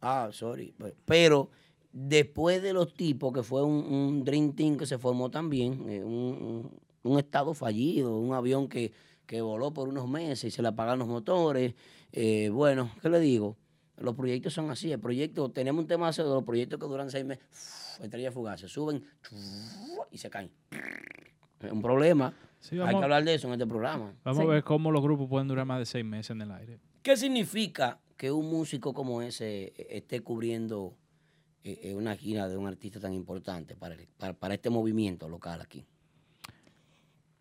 [0.00, 0.74] ah, sorry.
[1.04, 1.50] Pero
[1.98, 6.04] después de los tipos, que fue un, un Dream Team que se formó también, eh,
[6.04, 6.80] un, un-
[7.10, 8.92] un estado fallido, un avión que,
[9.26, 11.74] que voló por unos meses y se le apagaron los motores.
[12.12, 13.56] Eh, bueno, ¿qué le digo?
[13.96, 14.92] Los proyectos son así.
[14.92, 17.44] El proyecto, tenemos un tema de los proyectos que duran seis meses,
[18.02, 19.02] estrellas fugaces, suben
[20.10, 20.50] y se caen.
[21.62, 22.34] Es un problema.
[22.60, 24.12] Sí, Hay que hablar de eso en este programa.
[24.24, 26.78] Vamos a ver cómo los grupos pueden durar más de seis meses en el aire.
[27.02, 30.94] ¿Qué significa que un músico como ese eh, esté cubriendo
[31.66, 35.28] eh, eh, una gira de un artista tan importante para, el- para, para este movimiento
[35.28, 35.84] local aquí?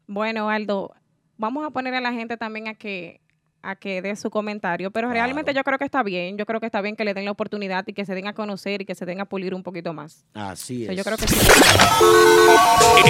[0.08, 0.94] Bueno, Aldo,
[1.38, 3.22] vamos a poner a la gente también a que
[3.68, 6.68] a que dé su comentario, pero realmente yo creo que está bien, yo creo que
[6.68, 8.94] está bien que le den la oportunidad y que se den a conocer y que
[8.94, 10.24] se den a pulir un poquito más.
[10.36, 10.98] Así O sea, es.
[11.00, 11.36] yo creo que sí.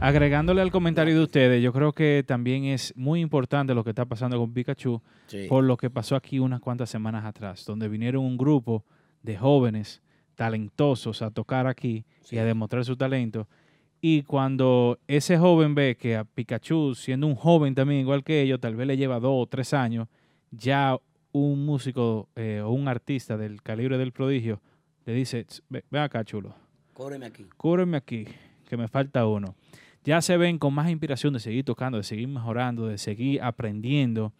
[0.00, 4.04] Agregándole al comentario de ustedes, yo creo que también es muy importante lo que está
[4.04, 5.02] pasando con Pikachu
[5.48, 8.84] por lo que pasó aquí unas cuantas semanas atrás, donde vinieron un grupo
[9.22, 10.00] de jóvenes
[10.36, 13.48] talentosos a tocar aquí y a demostrar su talento.
[14.00, 18.60] Y cuando ese joven ve que a Pikachu, siendo un joven también igual que ellos,
[18.60, 20.06] tal vez le lleva dos o tres años,
[20.50, 20.96] ya
[21.32, 24.60] un músico eh, o un artista del calibre del prodigio
[25.04, 26.54] le dice, "Tss, ve, ven acá, chulo,
[26.94, 27.46] Cóbreme aquí.
[27.56, 28.26] cúbreme aquí,
[28.66, 29.54] que me falta uno.
[30.04, 34.32] Ya se ven con más inspiración de seguir tocando, de seguir mejorando, de seguir aprendiendo,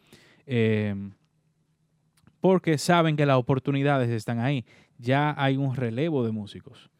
[0.46, 0.94] eh,
[2.40, 4.64] porque saben que las oportunidades están ahí.
[4.98, 6.90] Ya hay un relevo de músicos.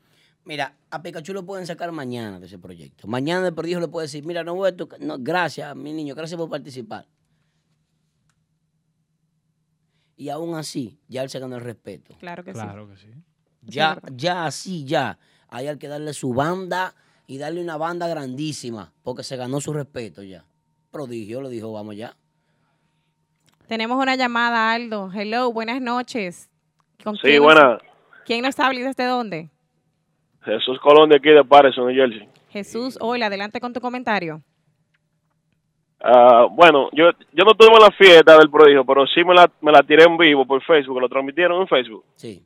[0.44, 3.06] Mira, a Pikachu lo pueden sacar mañana de ese proyecto.
[3.06, 6.14] Mañana el prodigio le puede decir, mira, no voy a tocar, no, gracias, mi niño,
[6.14, 7.06] gracias por participar.
[10.18, 12.14] Y aún así, ya él se ganó el respeto.
[12.18, 13.06] Claro que Claro que sí.
[13.62, 15.16] Ya, ya así, ya.
[15.48, 16.94] Hay que darle su banda
[17.26, 20.44] y darle una banda grandísima, porque se ganó su respeto ya.
[20.90, 22.16] Prodigio le dijo, vamos ya.
[23.68, 25.10] Tenemos una llamada, Aldo.
[25.14, 26.48] Hello, buenas noches.
[27.04, 27.78] ¿Con Sí, quién nos- buena.
[28.26, 29.48] ¿Quién nos habla y desde dónde?
[30.42, 32.28] Jesús Colón de aquí de Patterson, New Jersey.
[32.50, 34.42] Jesús, hola, adelante con tu comentario.
[36.00, 39.72] Ah, bueno, yo, yo no tuve la fiesta del prodigio, pero sí me la, me
[39.72, 42.04] la tiré en vivo por Facebook, lo transmitieron en Facebook.
[42.14, 42.44] Sí.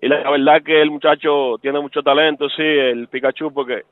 [0.00, 3.82] Y la verdad que el muchacho tiene mucho talento, sí, el Pikachu, porque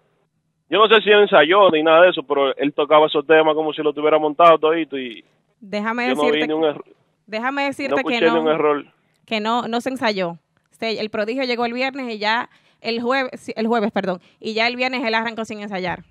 [0.70, 3.72] yo no sé si ensayó ni nada de eso, pero él tocaba esos temas como
[3.72, 5.24] si lo tuviera montado todito y
[5.60, 6.84] Déjame yo no decirte, vi ni un, error,
[7.26, 8.84] déjame no decirte que escuché ni un no, error.
[9.26, 10.36] que no, no se ensayó.
[10.70, 12.50] Se- El prodigio llegó el viernes y ya
[12.82, 16.04] el jueves, sí, el jueves, perdón, y ya el viernes él arrancó sin ensayar.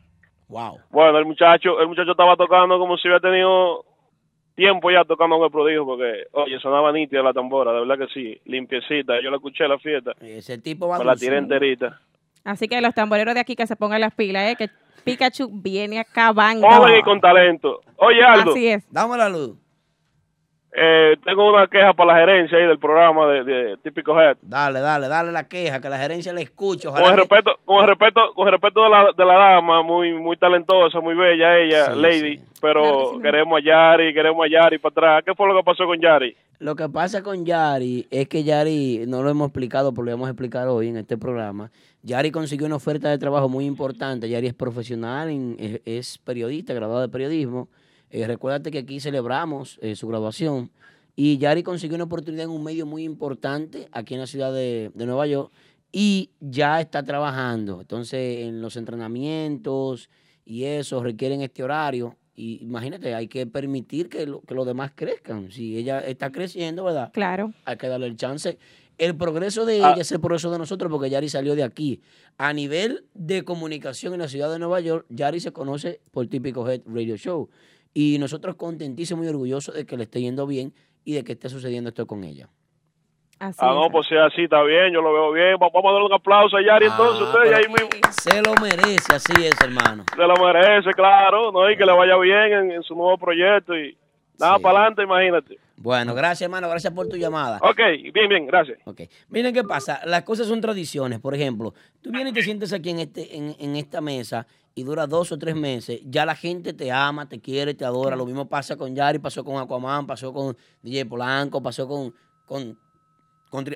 [0.53, 0.79] Wow.
[0.91, 3.85] Bueno, el muchacho, el muchacho estaba tocando como si hubiera tenido
[4.55, 8.13] tiempo ya tocando con el prodigio, porque, oye, sonaba nítida la tambora, de verdad que
[8.13, 9.19] sí, limpiecita.
[9.21, 11.99] Yo la escuché en la fiesta, Ese tipo va me la tiré enterita.
[12.43, 14.55] Así que los tamboreros de aquí que se pongan las pilas, ¿eh?
[14.55, 14.69] que
[15.03, 16.67] Pikachu viene acabando.
[16.69, 17.81] Joven y con talento.
[17.97, 18.91] Oye, Aldo, Así es.
[18.91, 19.57] Dame la luz.
[20.75, 24.37] Eh, tengo una queja para la gerencia ahí del programa de, de Típico Head.
[24.41, 26.87] Dale, dale, dale la queja, que la gerencia le escuche.
[26.87, 29.33] Con el Ojalá que- respeto, con el respeto, con el respeto de la, de la
[29.35, 32.43] dama, muy, muy talentosa, muy bella ella, Sí, Lady, sí.
[32.61, 35.23] pero Claro que sí, mi queremos a Yari, queremos a Yari para atrás.
[35.25, 36.35] ¿Qué fue lo que pasó con Yari?
[36.59, 40.27] Lo que pasa con Yari es que Yari, no lo hemos explicado, pero lo vamos
[40.27, 41.69] a explicar hoy en este programa.
[42.03, 44.29] Yari consiguió una oferta de trabajo muy importante.
[44.29, 47.67] Yari es profesional, en- es, es periodista, graduado de periodismo.
[48.13, 50.69] Eh, recuérdate que aquí celebramos eh, su graduación.
[51.15, 54.91] Y Yari consiguió una oportunidad en un medio muy importante aquí en la ciudad de,
[54.93, 55.51] de Nueva York
[55.91, 57.81] y ya está trabajando.
[57.81, 60.09] Entonces, en los entrenamientos
[60.45, 62.15] y eso requieren este horario.
[62.35, 65.51] Y imagínate, hay que permitir que, lo- que los demás crezcan.
[65.51, 67.11] Si ella está creciendo, ¿verdad?
[67.13, 67.53] Claro.
[67.65, 68.57] Hay que darle el chance.
[68.97, 69.93] El progreso de Ah.
[69.93, 72.01] ella es el progreso de nosotros porque Yari salió de aquí.
[72.37, 76.67] A nivel de comunicación en la ciudad de Nueva York, Yari se conoce por Típico
[76.69, 77.49] Head Radio Show.
[77.93, 80.73] Y nosotros contentísimos y orgullosos de que le esté yendo bien
[81.05, 82.49] y de que esté sucediendo esto con ella.
[83.39, 83.91] Así Ah, no, es.
[83.91, 85.55] pues si así, está bien, yo lo veo bien.
[85.61, 88.11] Va- Vamos a darle un aplauso a Yari entonces, Ah, ustedes pero ahí mismo.
[88.11, 90.05] Se lo merece, así es, hermano.
[90.15, 91.69] Se lo merece, claro, ¿no?
[91.69, 93.97] Y que le vaya bien en, en su nuevo proyecto y
[94.39, 94.63] nada Sí.
[94.63, 95.57] para adelante, imagínate.
[95.83, 96.69] Bueno, gracias, hermano.
[96.69, 97.59] Gracias por tu llamada.
[97.61, 97.77] Ok,
[98.13, 98.79] bien, bien, gracias.
[98.85, 99.01] Ok.
[99.27, 99.99] Miren qué pasa.
[100.05, 101.19] Las cosas son tradiciones.
[101.19, 104.83] Por ejemplo, tú vienes y te sientes aquí en, este, en, en esta mesa y
[104.83, 105.99] dura dos o tres meses.
[106.05, 108.15] Ya la gente te ama, te quiere, te adora.
[108.15, 112.13] Lo mismo pasa con Yari, pasó con Aquaman, pasó con DJ Polanco, pasó con,
[112.45, 112.77] con,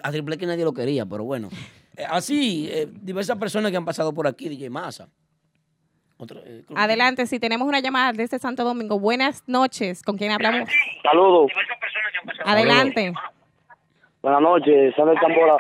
[0.01, 1.49] a Triple X nadie lo quería, pero bueno.
[1.97, 5.09] Eh, así, eh, diversas personas que han pasado por aquí, DJ Massa.
[6.19, 8.99] Otro, eh, que- Adelante, si tenemos una llamada desde Santo Domingo.
[8.99, 10.01] Buenas noches.
[10.03, 10.69] ¿Con quién hablamos?
[11.03, 11.51] Saludos.
[12.45, 13.13] Adelante.
[14.21, 14.95] Buenas noches.
[14.95, 15.57] Sale el tambora.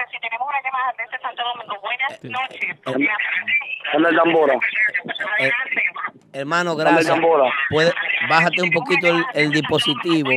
[3.91, 4.53] Sale el tambora.
[5.39, 5.51] Eh,
[6.33, 7.07] hermano, gracias.
[7.07, 7.51] Tambora.
[7.69, 7.93] Puede,
[8.27, 10.31] bájate un poquito el, el dispositivo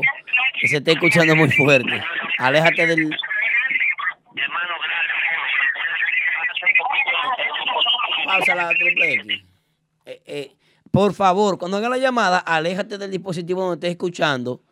[0.60, 2.02] que se está escuchando muy fuerte.
[2.38, 3.10] Aléjate del.
[8.26, 9.44] Pausa la triple X.
[10.10, 10.56] Eh, eh,
[10.90, 14.62] por favor, cuando haga la llamada, aléjate del dispositivo donde estés escuchando.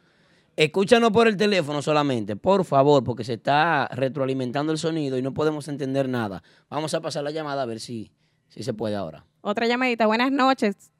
[0.56, 5.32] Escúchanos por el teléfono solamente, por favor, porque se está retroalimentando el sonido y no
[5.32, 6.42] podemos entender nada.
[6.68, 8.10] Vamos a pasar la llamada a ver si,
[8.48, 9.24] si se puede ahora.
[9.42, 10.06] Otra llamadita.
[10.06, 10.90] Buenas noches.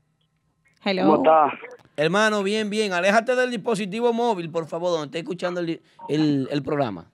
[0.85, 1.03] Hello.
[1.03, 1.59] ¿Cómo está?
[1.97, 2.93] Hermano, bien, bien.
[2.93, 7.11] Aléjate del dispositivo móvil, por favor, donde estés escuchando el, el- el programa.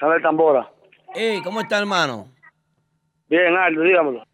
[0.00, 0.72] ¿Sabe Tambora?
[1.14, 2.28] Hey, ¿cómo está, hermano?
[3.28, 4.24] Bien, Aldo, dígamelo.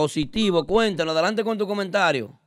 [0.00, 2.38] Positivo, cuéntanos, adelante con tu comentario.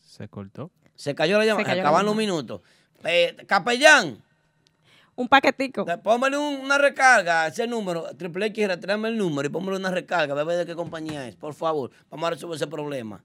[0.00, 0.70] Se cortó.
[0.94, 2.62] Se cayó la llamada, acaban los minutos.
[3.04, 4.16] Eh, capellán,
[5.14, 5.84] Un paquetico.
[6.02, 9.90] póngale un- una recarga a ese número, triple X, tráeme el número y póngale una
[9.90, 11.90] recarga, a ver de qué compañía es, por favor.
[12.08, 13.22] Vamos a resolver ese problema.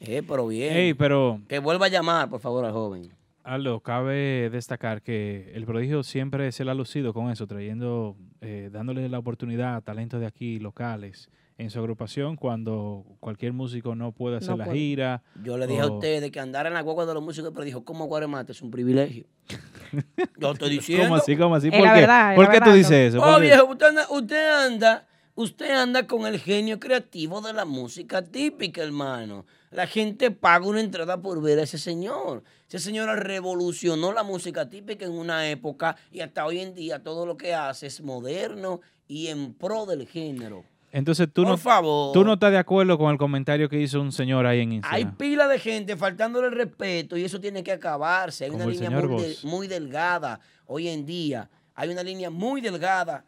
[0.00, 0.74] Eh, pero bien.
[0.74, 3.12] Ey, pero Que vuelva a llamar, por favor, al joven.
[3.48, 8.68] Aldo, cabe destacar que el prodigio siempre se le ha lucido con eso, trayendo, eh,
[8.70, 14.12] dándole la oportunidad a talentos de aquí, locales, en su agrupación, cuando cualquier músico no
[14.12, 14.76] puede hacer No la puede.
[14.78, 15.22] gira.
[15.42, 17.64] Yo le dije a o- ustedes que andar en la guagua de los músicos, pero
[17.64, 18.52] dijo, ¿cómo Guaremate?
[18.52, 19.24] Es un privilegio.
[20.38, 21.04] Yo estoy diciendo.
[21.06, 21.36] ¿Cómo así?
[21.36, 21.70] ¿Cómo así?
[21.70, 22.00] ¿Por qué?
[22.00, 23.18] verdad, ¿Por qué tú dices eso?
[23.24, 28.22] Oh, viejo, usted anda, usted anda, usted anda con el genio creativo de la música
[28.22, 29.46] típica, hermano.
[29.70, 32.44] La gente paga una entrada por ver a ese señor.
[32.68, 37.24] Ese señor revolucionó la música típica en una época y hasta hoy en día todo
[37.24, 40.64] lo que hace es moderno y en pro del género.
[40.92, 42.12] Entonces tú Por no, favor.
[42.12, 44.76] tú no estás de acuerdo con el comentario que hizo un señor ahí en Hay
[44.76, 45.16] Instagram.
[45.16, 48.44] pila de gente faltándole el respeto y eso tiene que acabarse.
[48.44, 51.48] Hay Como una línea muy, de- muy delgada hoy en día.
[51.74, 53.24] Hay una línea muy delgada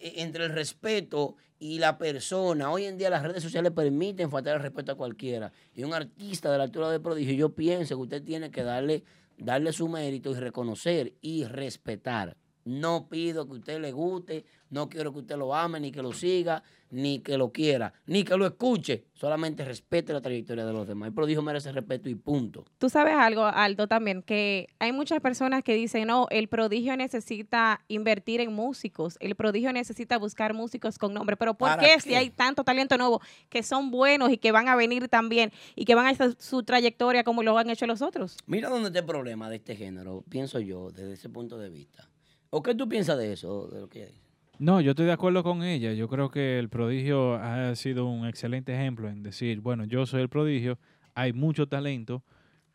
[0.00, 2.70] eh, entre el respeto y la persona.
[2.70, 5.50] Hoy en día las redes sociales permiten faltar el respeto a cualquiera.
[5.74, 9.02] Y un artista de la altura de prodigio, yo pienso que usted tiene que darle,
[9.38, 12.36] darle su mérito y reconocer y respetar.
[12.64, 16.12] No pido que usted le guste, no quiero que usted lo ame, ni que lo
[16.12, 19.04] siga, ni que lo quiera, ni que lo escuche.
[19.14, 21.08] Solamente respete la trayectoria de los demás.
[21.08, 22.64] El prodigio merece respeto y punto.
[22.78, 27.84] Tú sabes algo, Aldo, también, que hay muchas personas que dicen, no, el prodigio necesita
[27.88, 32.00] invertir en músicos, el prodigio necesita buscar músicos con nombre, pero ¿por ¿Para qué, qué?
[32.00, 35.84] si hay tanto talento nuevo que son buenos y que van a venir también y
[35.84, 38.36] que van a hacer su trayectoria como lo han hecho los otros?
[38.46, 42.08] Mira dónde está el problema de este género, pienso yo, desde ese punto de vista.
[42.56, 43.66] ¿O qué tú piensas de eso?
[43.66, 44.20] De lo que ella dice?
[44.60, 45.92] No, yo estoy de acuerdo con ella.
[45.92, 50.22] Yo creo que el prodigio ha sido un excelente ejemplo en decir, bueno, yo soy
[50.22, 50.78] el prodigio,
[51.16, 52.22] hay mucho talento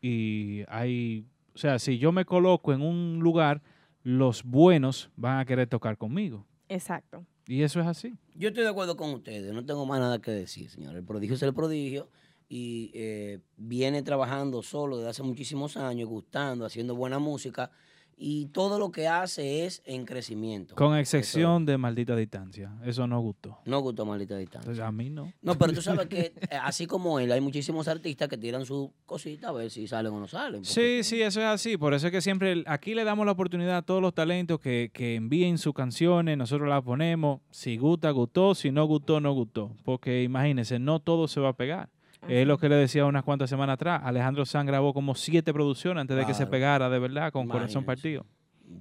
[0.02, 3.62] y hay, o sea, si yo me coloco en un lugar,
[4.02, 6.46] los buenos van a querer tocar conmigo.
[6.68, 7.24] Exacto.
[7.46, 8.18] Y eso es así.
[8.34, 10.94] Yo estoy de acuerdo con ustedes, no tengo más nada que decir, señor.
[10.94, 12.10] El prodigio es el prodigio
[12.50, 17.70] y eh, viene trabajando solo desde hace muchísimos años, gustando, haciendo buena música
[18.22, 20.74] y todo lo que hace es en crecimiento.
[20.74, 22.70] Con Eso excepción de maldita distancia.
[22.84, 23.58] Eso no gustó.
[23.64, 24.60] no gustó maldita distancia.
[24.70, 25.32] Entonces a mí no.
[25.40, 28.92] No, pero tú sabes que eh, así como él, hay muchísimos artistas que tiran su
[29.06, 30.60] cosita a ver si salen o no salen.
[30.62, 31.78] porque- Sí, sí, eso es así.
[31.78, 34.90] Por eso es que siempre aquí le damos la oportunidad a todos los talentos que,
[34.92, 37.40] que envíen sus canciones, nosotros las ponemos.
[37.50, 38.54] Si gusta, gustó.
[38.54, 39.70] Si no gustó, no gustó.
[39.82, 41.88] Porque imagínense, no todo se va a pegar.
[42.28, 44.02] Es lo que le decía unas cuantas semanas atrás.
[44.04, 47.84] Alejandro Sanz grabó como siete producciones antes de que se pegara de verdad con Corazón.
[47.84, 48.26] Partido.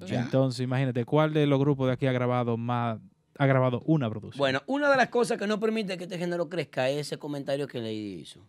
[0.06, 0.22] Ya.
[0.22, 3.00] Entonces, imagínate, ¿cuál de los grupos de aquí ha grabado más,
[3.38, 4.38] ha grabado una producción?
[4.40, 7.68] Bueno, una de las cosas que no permite que este género crezca es ese comentario
[7.68, 8.46] que Lady hizo.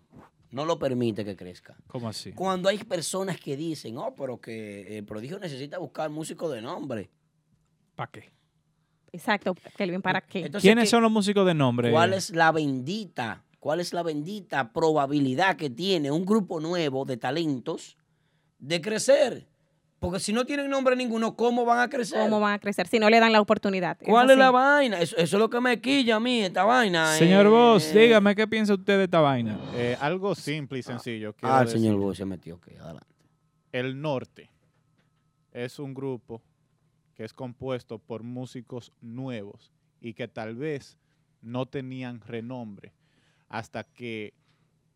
[0.51, 1.77] No lo permite que crezca.
[1.87, 2.33] ¿Cómo así?
[2.33, 7.09] Cuando hay personas que dicen, oh, pero que el prodigio necesita buscar músicos de nombre.
[7.95, 8.33] ¿Para qué?
[9.13, 10.41] Exacto, Kelvin, ¿para qué?
[10.47, 11.91] Entonces, ¿Quiénes ¿qué- son los músicos de nombre?
[11.91, 17.17] ¿Cuál es la bendita, cuál es la bendita probabilidad que tiene un grupo nuevo de
[17.17, 17.97] talentos
[18.59, 19.47] de crecer?
[20.01, 22.23] Porque si no tienen nombre ninguno, ¿cómo van a crecer?
[22.23, 23.99] ¿Cómo van a crecer si no le dan la oportunidad?
[24.03, 24.99] ¿Cuál es la vaina?
[24.99, 27.15] Eso, eso es lo que me quilla a mí, esta vaina.
[27.17, 27.49] Señor eh.
[27.51, 29.61] Vos, dígame qué piensa usted de esta vaina.
[29.75, 31.35] Eh, algo simple y sencillo.
[31.35, 31.81] quiero Ah, el decir.
[31.83, 33.07] señor Vos se metió, ok, adelante.
[33.73, 34.51] El Norte
[35.53, 36.41] es un grupo
[37.15, 40.97] que es compuesto por músicos nuevos y que tal vez
[41.43, 42.95] no tenían renombre
[43.51, 44.33] hasta que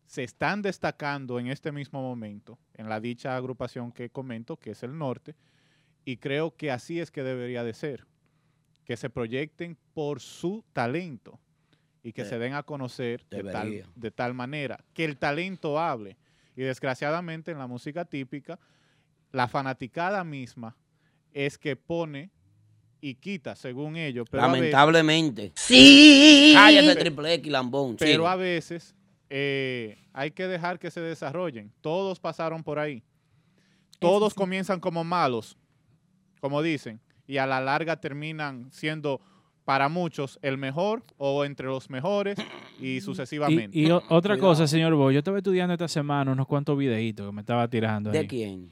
[0.07, 4.81] se están destacando en este mismo momento en la dicha agrupación que comento, que es
[4.81, 5.35] el Norte,
[6.05, 8.07] y creo que así es que debería de ser,
[8.85, 11.39] que se proyecten por su talento
[12.03, 15.79] y que De- se den a conocer de tal, de tal manera, que el talento
[15.79, 16.17] hable.
[16.55, 18.59] Y desgraciadamente en la música típica,
[19.31, 20.77] la fanaticada misma
[21.33, 22.29] es que pone
[23.09, 24.27] y quita, según ellos.
[24.31, 25.51] Pero a veces- Lamentablemente.
[25.55, 26.51] Sí.
[26.55, 27.95] Cállate, triple X, lambón.
[27.97, 28.95] pero a veces
[29.29, 31.71] eh, hay que dejar que se desarrollen.
[31.81, 33.03] Todos pasaron por ahí.
[33.99, 34.37] Todos sí.
[34.37, 35.57] comienzan como malos,
[36.41, 39.21] como dicen, y a la larga terminan siendo
[39.63, 42.37] para muchos el mejor o entre los mejores
[42.79, 43.75] y sucesivamente.
[43.77, 44.49] Y, y o- otra Cuidado.
[44.53, 48.11] cosa, señor Bo, yo estaba estudiando esta semana unos cuantos videitos que me estaba tirando
[48.11, 48.27] ¿De ahí.
[48.27, 48.71] quién?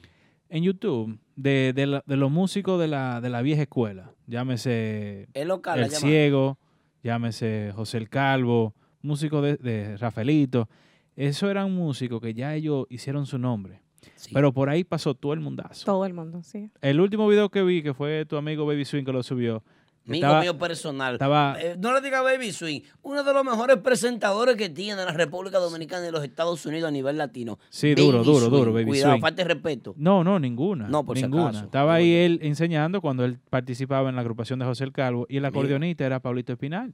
[0.54, 4.12] En YouTube de, de, la- de los músicos de la, de la vieja escuela.
[4.26, 5.90] Llámese local El.
[5.90, 6.58] Ciego,
[7.02, 10.68] llámese José el Calvo, músicos de, de Rafaelito.
[11.16, 13.80] Eso eran músicos que ya ellos hicieron su nombre.
[14.16, 14.30] Sí.
[14.34, 15.84] Pero por ahí pasó todo el mundazo.
[15.86, 16.70] Todo el mundo, sí.
[16.80, 19.62] El último video que vi, que fue tu amigo Baby Swing que lo subió,
[20.06, 21.14] Amigo estaba- mío personal.
[21.14, 25.12] estaba- Eh, no le diga Baby Swing, uno de los mejores presentadores que tiene la
[25.12, 27.58] República Dominicana y los Estados Unidos a nivel latino.
[27.70, 29.20] Sí, duro, Baby duro, duro, Baby Cuidado, Swing.
[29.22, 29.94] falta de respeto.
[29.96, 30.88] No, no, ninguna.
[30.88, 31.48] No, por si ninguna.
[31.48, 31.64] acaso.
[31.64, 35.36] Estaba ahí él enseñando cuando él participaba en la agrupación de José el Calvo y
[35.36, 35.48] el Mira.
[35.48, 36.92] acordeonista era Pablito Espinal.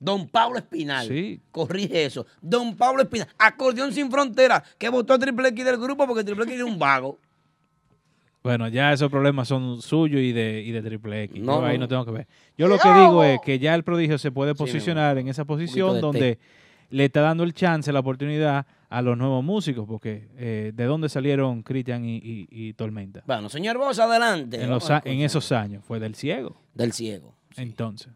[0.00, 1.08] Don Pablo Espinal.
[1.08, 1.40] Sí.
[1.50, 2.24] Corrige eso.
[2.40, 3.26] Don Pablo Espinal.
[3.36, 4.62] Acordeón sin frontera.
[4.78, 7.18] Que votó a Triple X del grupo porque Triple X es un vago.
[8.48, 11.42] Bueno, ya esos problemas son suyos y de, y de Triple X.
[11.42, 11.86] No, Yo ahí no.
[11.86, 12.26] tengo que ver.
[12.56, 15.44] Yo lo que digo es que ya el prodigio se puede Sí, posicionar en esa
[15.44, 16.38] posición de donde
[16.88, 21.10] le está dando el chance, la oportunidad a los nuevos músicos, porque eh, ¿de dónde
[21.10, 23.22] salieron Cristian y, y- y Tormenta?
[23.26, 24.62] Bueno, señor Vos, adelante.
[24.62, 26.56] En, los, en esos años, fue del ciego.
[26.72, 27.34] Del ciego.
[27.58, 28.08] Entonces,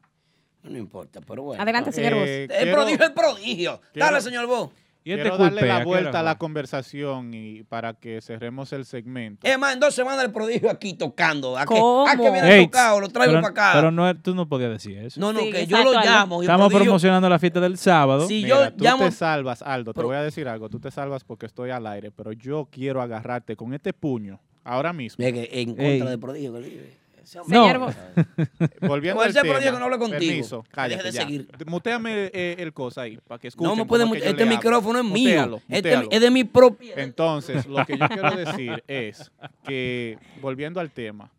[0.62, 1.62] No importa, pero bueno.
[1.62, 2.26] Adelante, señor Vos.
[2.26, 3.80] Eh, El quiero- prodigio es prodigio.
[3.92, 4.70] quiero- Dale, señor Vos.
[5.04, 8.72] Y este Quiero darle culpea, la ¿qué vuelta a la conversación y para que cerremos
[8.72, 9.46] el segmento.
[9.46, 11.56] Es más, en dos semanas el prodigio aquí tocando.
[11.58, 12.06] ¿A que, ¿Cómo?
[12.08, 13.00] a que viene Ey, tocado?
[13.00, 13.78] Lo traigo pero, para acá.
[13.78, 15.18] pero no, tú no podías decir eso.
[15.20, 16.40] no, no, Sí, que yo lo llamo.
[16.42, 18.26] Estamos prodigio- promocionando la fiesta del sábado.
[18.28, 19.04] Mira, yo tú llamo.
[19.04, 20.68] te salvas, Aldo, te Pero- voy a decir algo.
[20.68, 24.92] Tú te salvas porque estoy al aire, pero yo quiero agarrarte con este puño ahora
[24.92, 25.16] mismo.
[25.24, 26.00] Que en contra Ey.
[26.00, 26.52] del prodigio.
[26.54, 27.01] que dice.
[27.24, 27.44] No.
[27.44, 27.94] Señor Vos.
[28.80, 29.58] Volviendo al tema.
[29.60, 30.18] que no hable contigo.
[30.20, 31.22] Permiso, cállate deje de ya.
[31.22, 31.48] seguir.
[31.66, 33.70] Muteame eh, el cosa ahí, para que escuchen.
[33.70, 34.56] No me puede cómo mu- es que yo Este hablo.
[34.56, 35.12] micrófono es mío.
[35.30, 36.08] Mutealo, Este mutealo.
[36.10, 36.94] es de mi propia.
[36.96, 39.30] Entonces, lo que yo quiero decir es
[39.64, 41.30] que, volviendo al tema,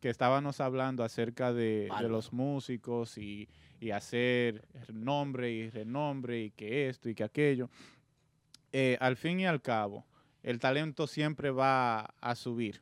[0.00, 2.08] que estábamos hablando acerca de, de Bárbaro.
[2.08, 3.48] los músicos y,
[3.80, 7.68] y hacer nombre y renombre y que esto y que aquello,
[8.72, 10.06] eh, al fin y al cabo,
[10.42, 12.80] el talento siempre va a subir.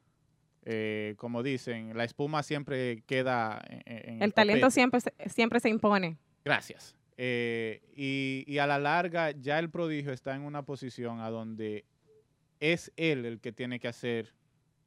[0.70, 5.70] Eh, como dicen, la espuma siempre queda en, en El talento siempre, se- siempre se
[5.70, 6.18] impone.
[6.44, 6.94] Gracias.
[7.16, 11.86] Eh, y, y a la larga ya el prodigio está en una posición a donde
[12.60, 14.34] es él el que tiene que hacer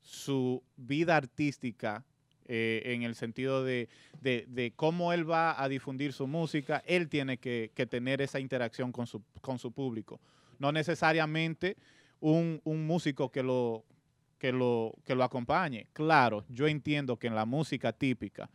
[0.01, 2.05] su vida artística
[2.45, 3.89] eh, en el sentido de,
[4.21, 8.39] de- de cómo él va a difundir su música, él tiene que, que tener esa
[8.39, 10.19] interacción con su, con su público.
[10.59, 11.75] No necesariamente
[12.19, 13.83] un, un músico que lo,
[14.41, 15.85] que, lo, que lo acompañe.
[15.93, 18.49] Claro, yo entiendo que en la música típica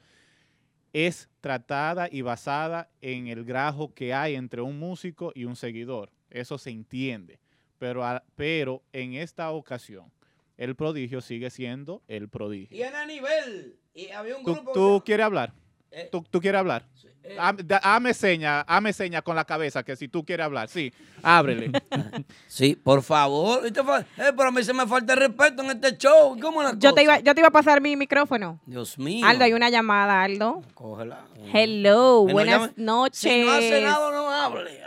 [0.93, 6.11] es tratada y basada en el grajo que hay entre un músico y un seguidor.
[6.29, 7.39] Eso se entiende.
[7.79, 10.11] Pero, a- pero en esta ocasión,
[10.57, 12.77] el prodigio sigue siendo el prodigio.
[12.77, 13.77] Tiene nivel.
[13.95, 14.73] Y había un ¿Tú, grupo.
[14.73, 15.53] tú quieres hablar?
[15.91, 16.85] Eh, ¿Tú, tú quieres hablar?
[17.23, 20.69] eh, Hame da- Hame seña, hame seña con la cabeza que si tú quieres hablar,
[20.69, 21.71] sí, ábrele.
[22.47, 23.61] Sí, por favor.
[23.85, 26.39] Fa- eh, pero a mí se me falta el respeto en este show.
[26.41, 28.61] ¿Cómo la Yo te, iba, yo te iba a pasar mi micrófono.
[28.67, 29.27] Dios mío.
[29.27, 30.63] Aldo, hay una llamada, Aldo.
[30.75, 31.25] Cógela.
[31.53, 33.19] Hello, no buenas noches.
[33.21, 34.81] Si no hace nada, no hable.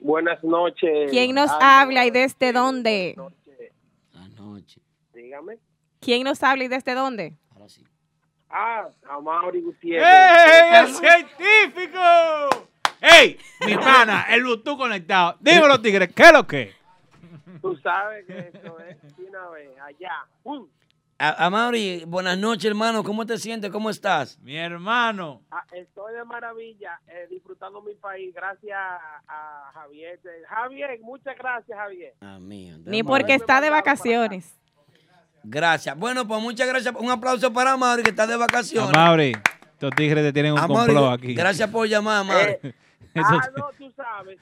[0.00, 1.10] Buenas noches.
[1.10, 3.14] ¿Quién nos Ah, habla y desde dónde?
[3.16, 3.72] buenas noches.
[4.14, 4.80] Anoche.
[5.14, 5.58] Dígame.
[6.00, 7.36] ¿Quién nos habla y desde dónde?
[8.50, 10.06] Ah, a Mauri Gutiérrez.
[10.08, 12.68] ¡Ey, el científico!
[13.00, 15.36] ¡Ey, mi hermana, el Bluetooth conectado!
[15.40, 16.74] Dímelo, tigre, ¿qué es lo que?
[17.62, 20.26] Tú sabes que eso es una vez, allá.
[20.42, 20.66] ¡Pum!
[21.18, 23.04] A, Amaury, buenas noches, hermano.
[23.04, 23.70] ¿Cómo te sientes?
[23.70, 24.38] ¿Cómo estás?
[24.40, 25.42] Mi hermano.
[25.50, 30.18] Ah, estoy de maravilla eh, disfrutando mi país gracias a, a Javier.
[30.48, 32.14] Javier, muchas gracias, Javier.
[32.22, 32.76] Ah, mío.
[32.86, 34.59] Ni porque está de vacaciones.
[35.42, 35.96] Gracias.
[35.98, 36.94] Bueno, pues muchas gracias.
[36.98, 38.92] Un aplauso para Amaury, que está de vacaciones.
[38.94, 39.32] Mauri,
[39.72, 41.34] estos tigres te tienen un Amaury, complot aquí.
[41.34, 42.56] gracias por llamar, Amaury.
[43.14, 44.38] Eso- Ah, no, tú sabes.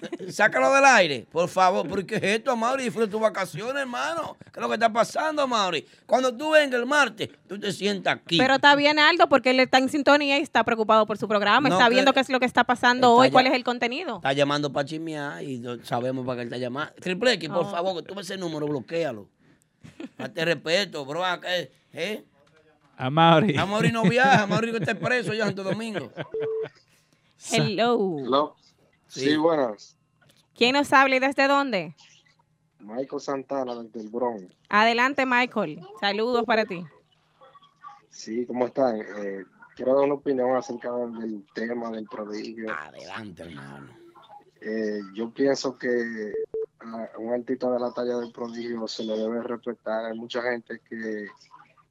[0.28, 4.36] Sácalo del aire, por favor, porque es esto, Mauri, disfruta tus vacaciones, hermano.
[4.44, 5.84] ¿Qué es lo que está pasando, Mauri?
[6.06, 8.38] Cuando tú vengas el martes, tú te sientas aquí.
[8.38, 11.68] Pero está bien, Aldo, porque él está en sintonía y está preocupado por su programa.
[11.68, 13.64] No, está que- viendo qué es lo que está pasando Está hoy, cuál es el
[13.64, 14.16] contenido.
[14.16, 16.92] Está llamando para chismear y sabemos para qué él está llamando.
[17.00, 17.70] Triple X, por Oh.
[17.70, 19.28] favor, que tú ves ese número, bloquealo.
[20.16, 21.22] Date respeto, bro.
[21.92, 22.24] ¿eh?
[22.96, 23.56] A Mauri.
[23.56, 26.10] A Mauri no viaja, Mauri que está preso ya en Santo Domingo.
[27.52, 28.18] Hello.
[28.18, 28.56] Hello.
[29.06, 29.20] Sí.
[29.20, 29.36] Sí.
[29.36, 29.96] buenas.
[30.54, 31.94] ¿Quién nos habla y desde dónde?
[32.80, 34.44] Michael Santana desde el Bronx.
[34.68, 35.80] Adelante, Michael.
[36.00, 36.84] Saludos para ti.
[38.10, 38.96] Sí, ¿cómo están?
[39.00, 39.44] Eh,
[39.76, 42.72] quiero dar una opinión acerca del tema del prodigio.
[42.72, 43.92] Adelante, hermano.
[44.60, 46.32] eh, yo pienso que
[47.18, 50.06] un artista de la talla del prodigio se le debe respetar.
[50.06, 51.26] Hay mucha gente que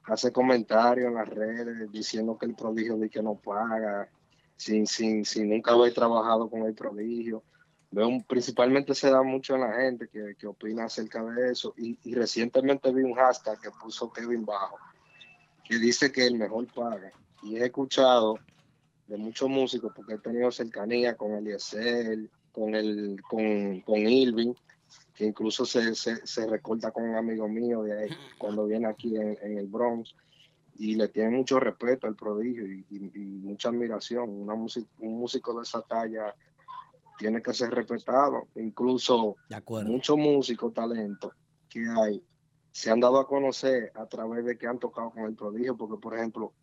[0.03, 4.09] hace comentarios en las redes diciendo que el prodigio de que no paga,
[4.55, 7.43] sin, sin, sin nunca haber trabajado con el prodigio.
[7.89, 11.73] Veo, principalmente se da mucho en la gente que, que opina acerca de eso.
[11.77, 14.77] Y, y recientemente vi un hashtag que puso Kevin Bajo,
[15.63, 17.11] que dice que el mejor paga.
[17.43, 18.39] Y he escuchado
[19.07, 24.53] de muchos músicos, porque he tenido cercanía con Eliezer, con, el, con, con Irving,
[25.17, 29.15] que incluso se, se, se recorta con un amigo mío de ahí, cuando viene aquí
[29.17, 30.13] en, en el Bronx
[30.75, 34.29] y le tiene mucho respeto al prodigio y, y- y mucha admiración.
[34.29, 36.35] Una un músico de esa talla
[37.17, 38.47] tiene que ser respetado.
[38.53, 39.37] Incluso
[39.87, 41.33] muchos músicos, talentos
[41.67, 42.23] que hay,
[42.71, 45.99] se han dado a conocer a través de que han tocado con el prodigio, porque
[45.99, 46.53] por ejemplo,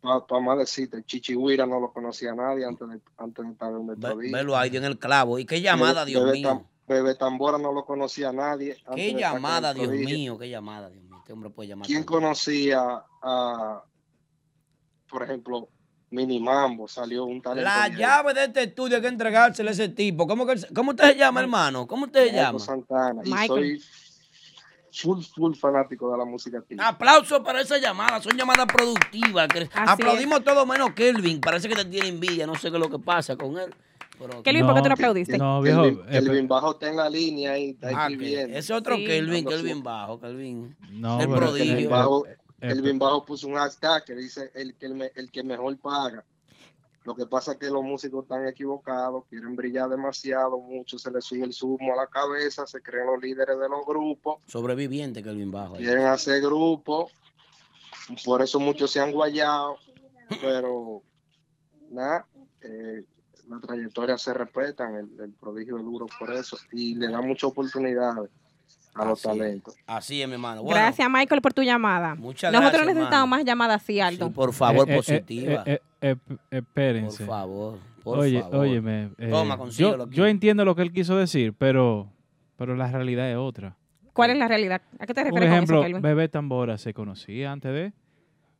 [0.00, 3.96] para más decirte, Chichihuira no lo conocía nadie antes de, antes de estar en el
[4.12, 4.36] prodigio.
[4.36, 5.40] Velo ahí en el clavo.
[5.40, 6.70] ¿Y qué llamada, Dios mío?
[6.86, 8.76] Bebé Tambora no lo conocía nadie.
[8.94, 10.38] ¿Qué llamada, Dios mío?
[10.38, 11.16] ¿Qué llamada, Dios mío?
[11.18, 11.86] Este hombre puede llamar.
[11.86, 13.82] ¿Quién conocía a,
[15.08, 15.68] por ejemplo,
[16.10, 16.86] Minimambo?
[16.86, 17.68] Salió un talento.
[17.68, 18.00] La viejo.
[18.00, 20.28] llave de este estudio hay que entregársela a ese tipo.
[20.28, 21.88] ¿Cómo, que, ¿Cómo usted se llama, hermano?
[21.88, 22.60] ¿Cómo usted se llama?
[22.60, 23.22] Santana.
[23.24, 23.80] Y Michael.
[23.80, 23.82] soy
[24.92, 26.86] full, full fanático de la música típica.
[26.86, 29.48] Aplausos para esa llamada, son llamadas productivas.
[29.74, 31.40] aplaudimos todo menos Kelvin.
[31.40, 33.74] Parece que te tiene envidia, no sé qué es lo que pasa con él.
[34.18, 35.38] Pero- Kelvin, ¿por qué tú aplaudiste?
[35.38, 35.82] No, viejo.
[35.82, 38.56] Kelvin, eh, Kelvin Bajo está en la línea ahí, está Ah, escribiendo.
[38.56, 39.04] ese otro Sí.
[39.06, 40.76] Kelvin, Kelvin bajo, Kelvin.
[40.90, 41.72] No, el pero- prodigio.
[41.74, 45.76] Kelvin Bajo, eh, Kelvin Bajo puso un hashtag que dice el que, el, que mejor
[45.78, 46.24] paga.
[47.04, 51.24] Lo que pasa es que los músicos están equivocados, quieren brillar demasiado, mucho se les
[51.24, 55.52] sube el zumo a la cabeza, se creen los líderes de los grupos, Sobreviviente Kelvin
[55.52, 55.76] bajo.
[55.76, 55.84] ahí.
[55.84, 57.12] quieren hacer grupos,
[58.24, 59.76] por eso muchos se han guayado,
[60.40, 61.02] pero
[61.90, 62.26] nada,
[62.62, 63.04] eh,
[63.48, 67.44] la trayectoria se respetan, el, el prodigio es duro por eso, y le da muchas
[67.44, 68.28] oportunidades
[68.94, 69.38] a los Así es.
[69.38, 69.74] talentos.
[69.86, 70.62] Así es, mi hermano.
[70.62, 72.14] Bueno, Gracias, Michael, por tu llamada.
[72.14, 73.26] Muchas Nosotros gracias, necesitamos hermano.
[73.26, 74.30] más llamadas así, Aldo.
[74.30, 75.62] por favor, eh, eh, positiva.
[75.66, 77.24] eh, eh, eh, espérense.
[77.24, 78.56] Por favor, por Oye, favor.
[78.60, 82.10] óyeme, eh, Toma, yo, yo entiendo lo que él quiso decir, pero,
[82.56, 83.76] pero la realidad es otra.
[84.12, 84.80] ¿Cuál es la realidad?
[84.98, 86.02] ¿A qué te Por refieres ejemplo, con eso, Kelvin?
[86.02, 87.92] Bebé Tambora se conocía antes de.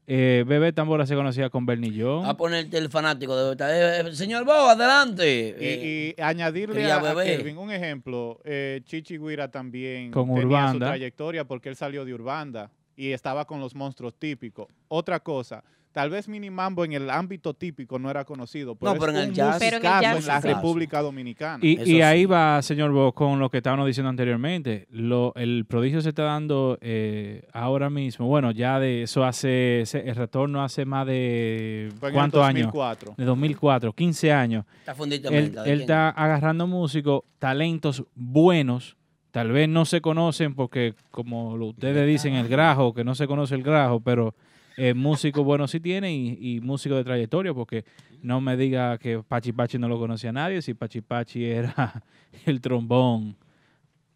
[0.08, 2.26] Eh, Bebé Tambora se conocía con Bernillón.
[2.26, 5.56] A ponerte el fanático de eh, eh, Señor Bo, adelante.
[5.58, 7.24] Y, Eh, y añadirle a, a.
[7.24, 10.86] Kelvin un ejemplo, eh, Chichi Guira también Con tenía su Urbanda.
[10.86, 14.68] trayectoria porque él salió de Urbanda y estaba con los monstruos típicos.
[14.88, 15.64] Otra cosa,
[15.96, 19.22] tal vez Minimambo en el ámbito típico no era conocido, pero, No, pero es en
[19.24, 20.54] el un jazz- Pero en el musicazo jazz en la.
[20.56, 21.58] República Dominicana.
[21.64, 22.26] Y, ahí sí.
[22.26, 24.86] va, señor Bo, con lo que estábamos diciendo anteriormente.
[24.90, 28.26] Lo, el prodigio se está dando eh, ahora mismo.
[28.26, 29.84] Bueno, ya de eso hace.
[29.86, 31.88] se- el retorno hace más de.
[31.98, 32.64] ¿Cuántos años?
[32.66, 33.14] 2004.
[33.16, 34.66] De 2004, 15 años.
[34.80, 38.98] Está fundito Él, mente, ¿de él está agarrando músicos, talentos buenos.
[39.30, 43.54] Tal vez no se conocen porque, como ustedes dicen, el grajo, que no se conoce
[43.54, 44.34] el grajo, pero
[44.76, 47.84] eh, músicos buenos sí tiene y, y músicos de trayectoria, porque
[48.22, 52.02] no me diga que Pachi Pachi no lo conocía nadie, si Pachi Pachi era
[52.46, 53.36] el trombón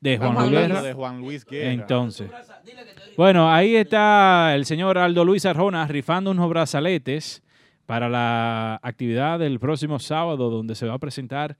[0.00, 0.82] de Juan Guerra.
[0.82, 1.72] de Juan Luis Guerra.
[1.72, 2.30] Entonces,
[3.16, 7.42] bueno, ahí está el señor Aldo Luis Arjona rifando unos brazaletes
[7.86, 11.56] para la actividad del próximo sábado, donde se va a presentar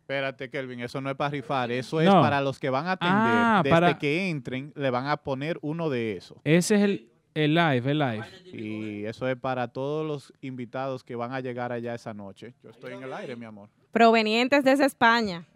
[0.00, 2.22] Espérate, Kelvin, eso no es para rifar, eso es No.
[2.22, 3.14] para los que van a atender.
[3.14, 6.38] Ah, Desde para- que entren, le van a poner uno de esos.
[6.44, 7.08] Ese es el,
[7.44, 8.24] el live, el live.
[8.52, 12.54] Y eso es para todos los invitados que van a llegar allá esa noche.
[12.62, 13.68] Yo estoy en el aire, mi amor.
[13.92, 15.46] Provenientes desde España.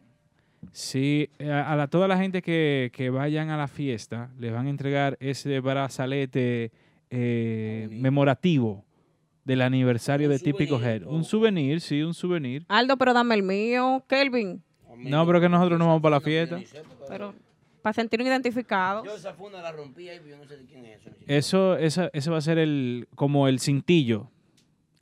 [0.70, 4.66] Sí, eh, a, la, toda la gente que, que vayan a la fiesta, les van
[4.66, 6.70] a entregar ese brazalete
[7.10, 8.84] eh, memorativo
[9.44, 11.02] del aniversario de Típico Head.
[11.04, 12.64] Un souvenir, sí, un souvenir.
[12.68, 14.04] Aldo, pero dame el mío.
[14.08, 14.62] Kelvin.
[14.98, 16.60] No, pero que nosotros no vamos para la fiesta.
[17.08, 17.34] Pero
[17.82, 19.04] para sentirnos identificados.
[19.04, 21.10] Yo esa funda la rompí ahí, pero yo no sé de quién es eso.
[21.26, 24.30] Eso, esa, ese va a ser el, como el cintillo,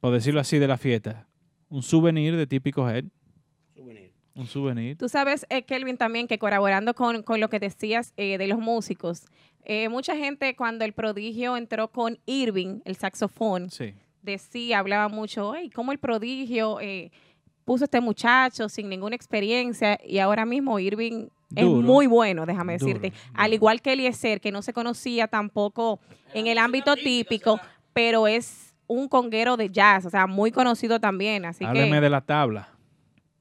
[0.00, 1.26] por decirlo así, de la fiesta.
[1.68, 3.04] Un souvenir de Típico Head.
[4.32, 4.96] Un souvenir.
[4.96, 8.58] Tú sabes, eh, Kelvin, también que colaborando con, con lo que decías eh, de los
[8.58, 9.26] músicos,
[9.64, 13.92] eh, mucha gente cuando el prodigio entró con Irving, el saxofón, Sí.
[14.22, 17.10] decía, hablaba mucho, ay, cómo el prodigio eh,
[17.64, 21.86] puso a este muchacho sin ninguna experiencia y ahora mismo Irving es Duro.
[21.86, 23.12] muy bueno, déjame Duro, decirte.
[23.34, 26.00] Al igual que Eliezer, que no se conocía tampoco
[26.34, 27.60] en el ámbito típico,
[27.92, 32.10] pero es un conguero de jazz, o sea, muy conocido también, así Hábleme que de
[32.10, 32.68] la tabla.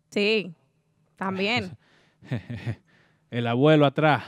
[0.10, 0.54] sí,
[1.16, 1.78] también.
[3.32, 4.24] el abuelo atrás.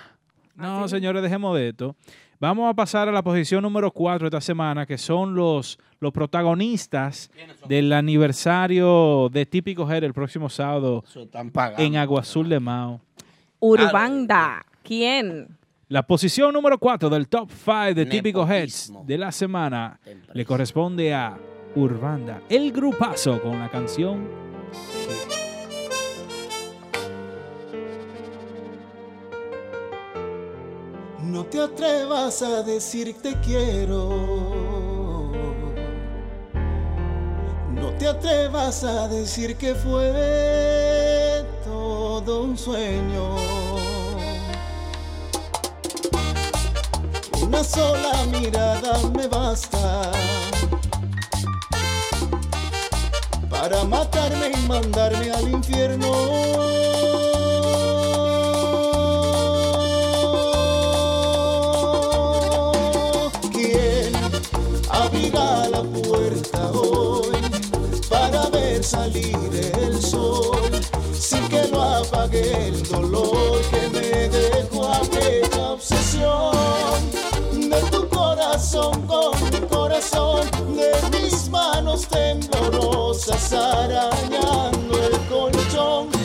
[0.56, 1.96] No, señores, dejemos de esto.
[2.40, 7.30] Vamos a pasar a la posición número 4 esta semana, que son los, los protagonistas
[7.68, 11.04] del aniversario de Típico Head el próximo sábado
[11.78, 13.00] en Agua Azul de Mao.
[13.62, 14.66] Urbanda.
[14.84, 15.58] ¿Quién?
[15.88, 20.00] La posición número 4 del top 5 de Típico Heads de la semana
[20.34, 21.38] le corresponde a
[21.76, 24.28] Urbanda, el grupazo con la canción
[31.32, 35.32] No te atrevas a decir te quiero.
[37.74, 40.12] No te atrevas a decir que fue
[42.28, 43.36] un sueño.
[47.42, 50.12] Una sola mirada me basta
[53.50, 57.11] para matarme y mandarme al infierno.
[68.84, 69.36] Salir
[69.80, 70.72] el sol
[71.14, 77.12] sin que lo apague el dolor que me dejó aquella obsesión.
[77.52, 86.21] De tu corazón con mi corazón de mis manos temblorosas arañando el colchón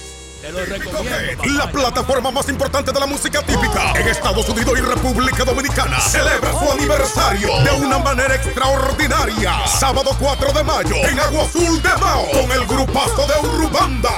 [0.51, 6.51] La plataforma más importante de la música típica en Estados Unidos y República Dominicana celebra
[6.51, 9.65] su aniversario de una manera extraordinaria.
[9.65, 14.09] Sábado 4 de mayo en Agua Azul de Mao con el grupazo de Urubanda.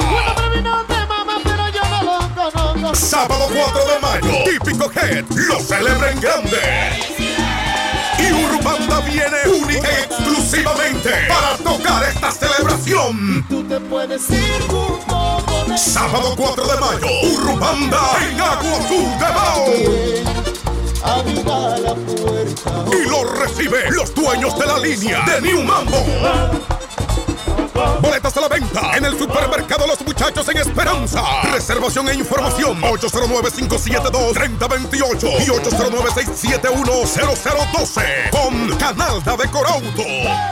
[2.96, 6.58] Sábado 4 de mayo, típico Head lo celebra en grande.
[8.18, 13.46] Y Urbanda viene única y exclusivamente para tocar esta celebración.
[13.48, 15.23] tú te puedes ir.
[15.78, 19.26] Sábado 4 de mayo, Urbanda en Agua Azul de
[21.96, 25.98] puerta Y lo recibe los dueños de la línea de New Mambo.
[28.02, 31.22] Boletas a la venta en el supermercado Los Muchachos en Esperanza.
[31.54, 40.04] Reservación e información 809-572-3028 y 809-671-0012 con Canalda de Corauto.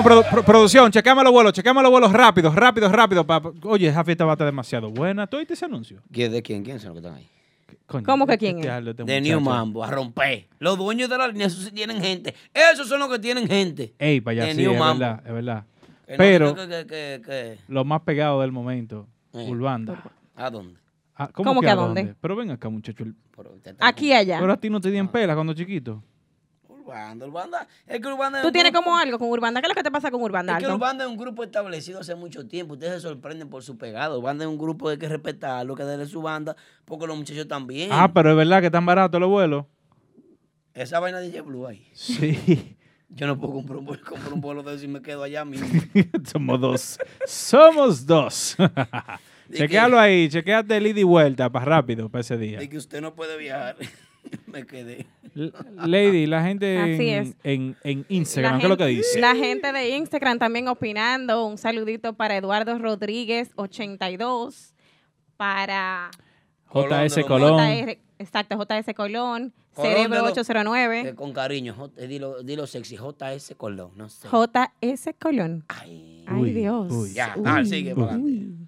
[0.03, 3.25] Produ- pro- producción, chequeame los vuelos, chequeame los vuelos rápidos, rápidos, rápidos.
[3.25, 5.27] pa- Oye, esa fiesta va a estar demasiado buena.
[5.27, 6.01] ¿Tú oíste ese anuncio?
[6.11, 6.63] ¿Quién- ¿De quién?
[6.63, 7.27] ¿Quién son los que están ahí?
[7.85, 8.65] Coño, ¿Cómo que hay quién es?
[8.87, 9.21] este De.
[9.21, 10.47] New Mambo, a romper.
[10.59, 12.33] Los dueños de la línea, esos sí tienen gente.
[12.53, 13.93] Esos son los que tienen gente.
[13.99, 14.99] Ey, para allá, sí, New es Mambo.
[14.99, 15.63] verdad, es verdad.
[16.17, 19.47] Que no Pero que- que- que- lo más pegado del momento, Eh.
[19.49, 20.03] Urbanda.
[20.35, 20.77] ¿A dónde?
[21.15, 22.15] Ah, ¿Cómo que a dónde?
[22.19, 23.03] Pero ven acá, muchacho.
[23.03, 23.15] el-
[23.79, 24.39] Aquí y allá.
[24.39, 26.03] Pero a ti no te dieron pela cuando chiquito.
[26.67, 27.67] Urbanda, Urbanda.
[27.87, 29.61] Es que Urbanda es Tú tienes grupo- como algo con Urbanda.
[29.61, 30.71] ¿Qué es lo que te pasa con Urbanda, Es que?
[30.71, 32.73] Urbanda es un grupo establecido hace mucho tiempo.
[32.73, 34.17] Ustedes se sorprenden por su pegado.
[34.19, 36.55] Urbanda es un grupo de que respetarlo, que darle su banda,
[36.85, 37.89] porque los muchachos también.
[37.93, 39.65] Ah, pero es verdad que están baratos los vuelos.
[40.73, 41.87] Esa vaina de JetBlue ahí.
[41.93, 42.75] Sí.
[43.13, 45.43] Yo no puedo comprar un, vuelo- comprar un vuelo de eso y me quedo allá
[45.45, 45.67] mismo.
[46.31, 46.99] Somos dos.
[47.27, 48.55] Somos dos.
[49.53, 52.59] Chequealo ahí, chequeate el ida y vuelta para rápido, para ese día.
[52.59, 53.75] De que usted no puede viajar.
[54.47, 55.05] me quedé.
[55.75, 56.77] Lady, la gente
[57.19, 59.19] en, en- en Instagram, La ¿qué es lo que dice?
[59.19, 61.45] La gente de Instagram también opinando.
[61.45, 64.73] Un saludito para Eduardo Rodríguez, 82.
[65.35, 66.11] Para
[66.73, 67.57] JS Colón.
[67.59, 69.53] JR, exacto, JS Colón.
[69.75, 71.01] Cerebro de lo- 809.
[71.09, 74.27] Eh, con cariño, J- eh, dilo, dilo sexy, JS Colón, no sé.
[74.27, 75.63] JS Colón.
[75.69, 76.91] Ay, Uy, Dios.
[76.91, 77.13] uy.
[77.13, 78.67] Ya, dale, sigue para adelante.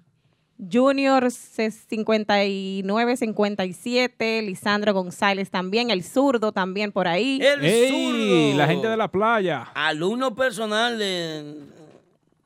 [0.72, 7.38] Junior C- 59-57, Lisandro González también, el zurdo también por ahí.
[7.42, 7.88] El ¡Ey!
[7.90, 8.58] zurdo.
[8.58, 9.62] La gente de la playa.
[9.74, 11.56] Alumno personal de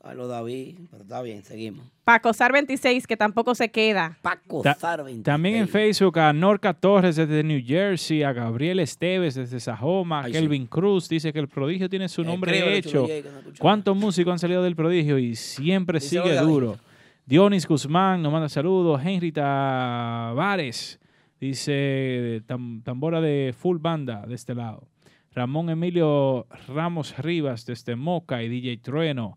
[0.02, 1.86] Carlos David, pero está bien, seguimos.
[2.08, 4.16] Paco Sar 26, que tampoco se queda.
[4.22, 5.24] Paco Ta- Sar 26.
[5.24, 10.32] También en Facebook a Norca Torres desde New Jersey, a Gabriel Esteves desde Sajoma, Ay,
[10.32, 13.06] Kelvin Cruz dice que el prodigio tiene su nombre hecho.
[13.06, 13.52] No.
[13.58, 16.78] ¿Cuántos músicos han salido del prodigio y siempre sigue duro?
[17.26, 19.02] Dionis Guzmán nos manda saludos.
[19.04, 20.98] Henry Tavares
[21.38, 24.88] dice tam- tambora de full banda de este lado.
[25.34, 29.36] Ramón Emilio Ramos Rivas desde Moca y DJ Trueno.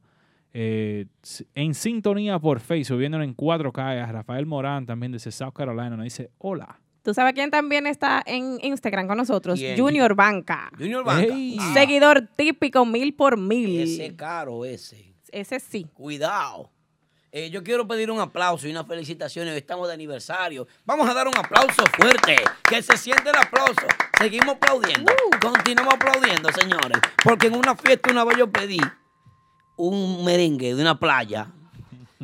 [0.54, 1.06] Eh,
[1.56, 4.04] en sintonía por Facebook, viéndolo en 4K.
[4.04, 6.80] A Rafael Morán también desde South Carolina nos dice hola.
[7.04, 9.58] ¿Tú sabes quién también está en Instagram con nosotros?
[9.58, 9.78] ¿Quién?
[9.78, 10.70] Junior Banca.
[10.78, 11.34] Junior Banca.
[11.60, 13.82] Ah, Seguidor típico mil por mil.
[13.82, 15.16] Ese caro, ese.
[15.32, 15.88] Ese sí.
[15.94, 16.70] Cuidado.
[17.32, 19.54] Eh, yo quiero pedir un aplauso y unas felicitaciones.
[19.54, 20.68] Hoy Estamos de aniversario.
[20.86, 22.36] Vamos a dar un aplauso fuerte.
[22.70, 23.88] Que se siente el aplauso.
[24.20, 25.12] Seguimos aplaudiendo.
[25.42, 27.00] Continuamos aplaudiendo, señores.
[27.24, 28.80] Porque en una fiesta una vez yo pedí
[29.90, 31.52] un merengue de una playa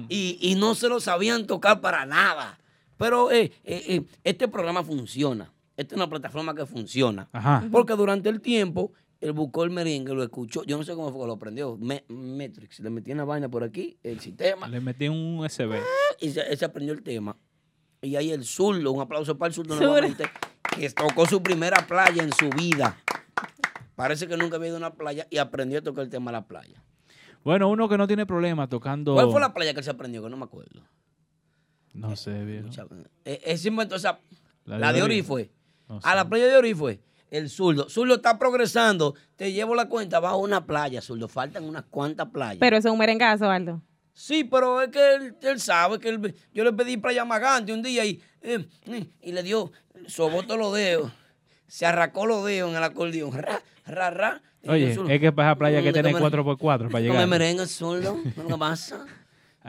[0.10, 2.60] y, y no se lo sabían tocar para nada.
[2.98, 5.52] Pero eh, eh, eh, este programa funciona.
[5.76, 7.30] Esta es una plataforma que funciona.
[7.32, 7.64] Ajá.
[7.72, 8.92] Porque durante el tiempo,
[9.22, 10.64] él buscó el merengue, lo escuchó.
[10.64, 11.78] Yo no sé cómo fue que lo aprendió.
[11.78, 12.80] Me- Metrix.
[12.80, 15.76] Le metí una vaina por aquí, el sistema, Le metí un USB.
[16.20, 17.38] y se, él se aprendió el tema.
[18.02, 19.90] Y ahí el zurdo, un aplauso para el zurdo Zurdo.
[19.92, 20.26] nuevamente,
[20.76, 22.98] que tocó su primera playa en su vida.
[23.96, 26.38] Parece que nunca había ido a una playa y aprendió a tocar el tema de
[26.38, 26.84] la playa.
[27.48, 29.14] Bueno, uno que no tiene problema tocando.
[29.14, 30.22] ¿Cuál fue la playa que él se aprendió?
[30.22, 30.82] Que no me acuerdo.
[31.94, 32.68] No sé, viejo.
[33.24, 34.20] Eh, Él se inventó esa.
[34.66, 35.22] La La, de de Ori.
[35.22, 35.50] Fue.
[35.88, 37.00] No A la playa de Ori fue.
[37.32, 37.88] El zurdo.
[37.88, 39.16] Zurdo está progresando.
[39.38, 40.20] Te llevo la cuenta.
[40.20, 41.30] Va a una playa, zurdo.
[41.30, 42.58] Faltan unas cuantas playas.
[42.60, 43.82] Pero eso es un merengazo, Aldo.
[44.12, 47.82] Sí, pero es que él, él sabe que él- yo le pedí playa Magante un
[47.82, 49.72] día y, eh, eh, y le dio,
[50.08, 51.14] sobó todos los dedos.
[51.68, 53.32] Se arracó los dedos en el acordeón.
[53.32, 54.42] Ra, ra, ra.
[54.68, 57.02] Oye, es que para esa playa hay que "Mm, tener me- 4x4 para No me
[57.02, 57.28] llegar.
[57.28, 58.18] merengue, zurdo.
[58.38, 59.06] No me pasa.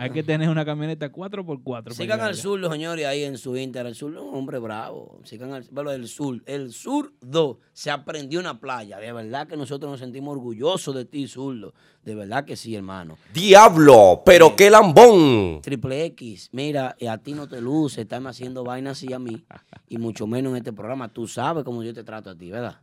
[0.01, 2.40] Hay que tener una camioneta 4x4 para Sigan al allá.
[2.40, 3.88] zurdo, señores, ahí en su Instagram.
[3.88, 5.18] El zurdo es un hombre bravo.
[5.24, 6.40] Sigan al bueno, el sur.
[6.46, 8.99] El zurdo se aprendió una playa.
[9.01, 11.74] De verdad que nosotros nos sentimos orgullosos de ti, zurdo.
[12.05, 13.18] De verdad que sí, hermano.
[13.34, 15.61] Diablo, pero qué lambón.
[15.62, 19.44] Triple X, mira, eh, a ti no te luce, están haciendo vainas así a mí,
[19.88, 21.09] y mucho menos en este programa.
[21.12, 22.78] Tú sabes cómo yo te trato a ti, ¿verdad?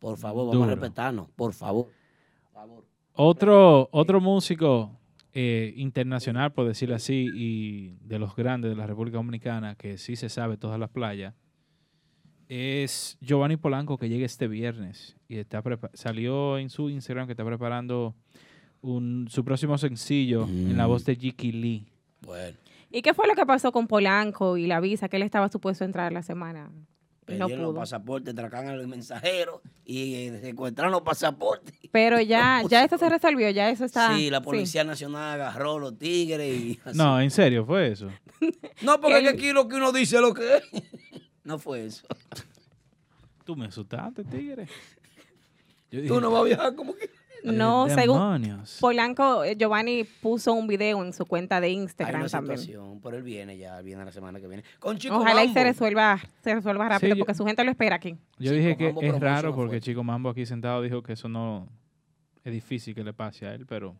[0.00, 0.64] Por favor, vamos Duro.
[0.64, 1.88] a respetarnos, por favor.
[3.14, 4.98] Otro, otro músico
[5.32, 10.16] eh, internacional, por decirlo así, y de los grandes de la República Dominicana, que sí
[10.16, 11.34] se sabe todas las playas,
[12.48, 15.62] es Giovanni Polanco, que llega este viernes y está
[15.94, 18.16] salió en su Instagram que está preparando
[18.80, 21.86] un, su próximo sencillo en la voz de Jiki Lee.
[22.22, 22.56] Bueno,
[22.90, 25.84] ¿Y qué fue lo que pasó con Polanco y la visa que él estaba supuesto
[25.84, 26.72] a entrar la semana?
[27.38, 31.74] No pedían los pasaportes, tracan al mensajero y eh, secuestran los pasaportes.
[31.90, 34.16] Pero ya, ya eso se resolvió, ya eso está.
[34.16, 36.98] sí, la Policía Nacional agarró los tigres y así.
[36.98, 38.08] No, en serio, fue eso.
[38.82, 40.62] No, porque que aquí lo que uno dice es lo que es.
[41.44, 42.06] No fue eso.
[43.44, 44.66] Tú me asustaste, tigre.
[45.90, 47.10] Yo Tú no vas a viajar como que...
[47.44, 48.78] No, según Demonios.
[48.80, 52.58] Polanco, eh, Giovanni puso un video en su cuenta de Hay Instagram una también.
[52.58, 54.62] situación, pero él viene ya, él viene la semana que viene.
[54.78, 55.60] Con Chico Ojalá y Mambo.
[55.60, 58.16] se resuelva, se resuelva rápido Sí, yo- porque su gente lo espera aquí.
[58.38, 59.84] Yo dije que Mambo es raro porque fuerte.
[59.86, 61.68] Chico Mambo aquí sentado dijo que eso no
[62.44, 63.94] es difícil que le pase a él, pero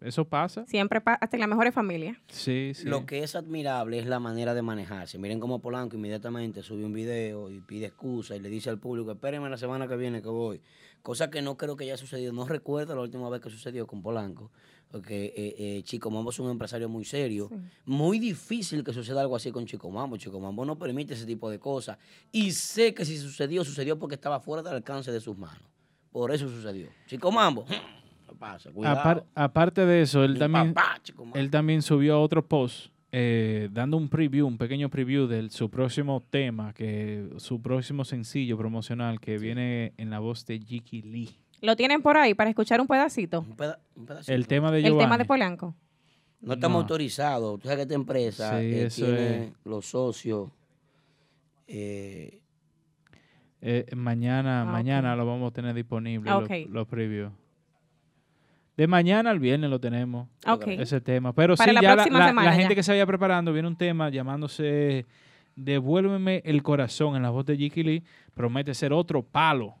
[0.00, 0.66] eso pasa.
[0.66, 2.16] Siempre pa- hasta en las mejores familias.
[2.26, 2.86] Sí, sí.
[2.88, 5.16] Lo que es admirable es la manera de manejarse.
[5.18, 9.12] Miren cómo Polanco inmediatamente sube un video y pide excusa y le dice al público,
[9.12, 10.60] espérenme la semana que viene que voy.
[11.02, 12.32] Cosa que no creo que haya sucedido.
[12.32, 14.50] No recuerdo la última vez que sucedió con Polanco.
[14.88, 17.50] Porque eh, eh, Chico Mambo es un empresario muy serio.
[17.86, 20.16] Muy difícil que suceda algo así con Chico Mambo.
[20.16, 21.98] Chico Mambo no permite ese tipo de cosas.
[22.30, 25.62] Y sé que si sucedió, sucedió porque estaba fuera del alcance de sus manos.
[26.12, 26.88] Por eso sucedió.
[27.06, 28.70] Chico Mambo, ¿qué pasa?
[28.70, 29.00] Cuidado.
[29.00, 31.00] Apar- aparte de eso, él Mi también, papá,
[31.34, 36.22] él también subió otro post eh, dando un preview, un pequeño preview de su próximo
[36.30, 41.30] tema, que su próximo sencillo promocional que viene en la voz de Jiki Lee.
[41.60, 43.40] ¿Lo tienen por ahí para escuchar un pedacito?
[43.42, 44.32] Un peda- un pedacito.
[44.32, 45.04] El tema de El Giovanni.
[45.04, 45.74] tema de Polanco.
[46.40, 46.80] No estamos No.
[46.80, 47.60] autorizados.
[47.60, 49.52] Tú sabes que esta empresa Sí, eh, eso tiene es.
[49.64, 50.48] los socios.
[51.68, 52.38] eh,
[53.64, 57.30] Eh, mañana, Ah, mañana lo vamos a tener disponible, Ah, los- los, previews.
[58.76, 60.66] De mañana al viernes lo tenemos, Ok.
[60.68, 61.32] ese tema.
[61.34, 62.74] Pero Para sí, la ya la, próxima la- semana la gente ya.
[62.76, 65.04] que se vaya preparando, viene un tema llamándose
[65.56, 68.02] Devuélveme el corazón en la voz de Jiki Lee.
[68.34, 69.74] Promete ser otro palo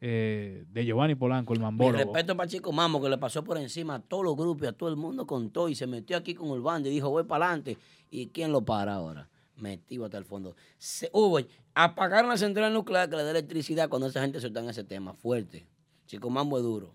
[0.00, 1.98] eh, de Giovanni Polanco, el mi mambólogo.
[1.98, 4.72] respeto para Chico Mamo, que le pasó por encima a todos los grupos y a
[4.72, 7.76] todo el mundo contó y se metió aquí con Urbano y dijo, voy para adelante.
[8.10, 9.28] ¿Y quién lo para ahora?
[9.56, 10.56] Metido hasta el fondo.
[10.78, 11.38] Se, hubo,
[11.74, 15.12] apagaron la central nuclear que le da electricidad cuando esa gente soltó en ese tema.
[15.14, 15.66] Fuerte.
[16.06, 16.94] Chico Mambo es duro.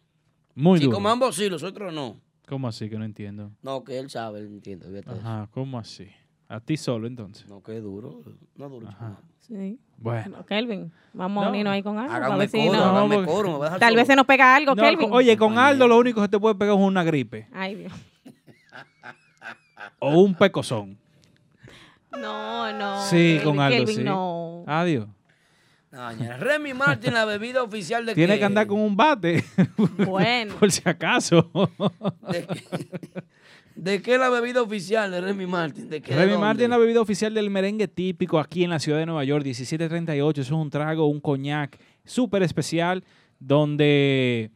[0.61, 0.99] Muy duro.
[0.99, 2.19] Mambo sí, los otros no.
[2.47, 3.51] ¿Cómo así que no entiendo?
[3.61, 4.99] No, que él sabe, él entiende.
[4.99, 5.11] eso.
[5.11, 6.07] Ajá, ¿cómo así?
[6.47, 7.47] A ti solo entonces.
[7.47, 8.21] No, que duro.
[8.55, 8.87] No duro.
[8.87, 9.19] Ajá.
[9.39, 9.79] Sí.
[9.97, 10.45] Bueno.
[10.45, 11.51] Kelvin, vamos a No.
[11.51, 12.11] unirnos ahí con algo.
[12.11, 14.13] a Hágame ver si coro, no- hágame porque- coro, me a dejar Tal vez solo.
[14.13, 15.09] se nos pega algo, No, Kelvin.
[15.09, 17.75] con- oye, con Aldo lo único que se te puede pegar es una gripe Ay,
[17.75, 17.93] Dios.
[19.99, 20.97] o un pecozón.
[22.11, 23.01] No, no.
[23.05, 24.03] Sí, Kelvin, con Aldo, Kelvin, sí.
[24.03, 24.63] no.
[24.67, 25.07] Adiós.
[25.91, 26.37] No.
[26.37, 29.43] Remy Martin, la bebida oficial de Tiene que andar con un bate.
[30.05, 30.55] Bueno.
[30.59, 31.49] Por si acaso.
[32.31, 32.87] ¿De qué,
[33.75, 35.89] de qué la bebida oficial de Remy Martin?
[35.89, 36.13] ¿De qué?
[36.13, 36.37] de Remy?
[36.37, 39.43] Martin es la bebida oficial del merengue típico aquí en la ciudad de Nueva York,
[39.43, 40.41] 1738.
[40.41, 43.03] Eso es un trago, un coñac súper especial
[43.39, 44.51] donde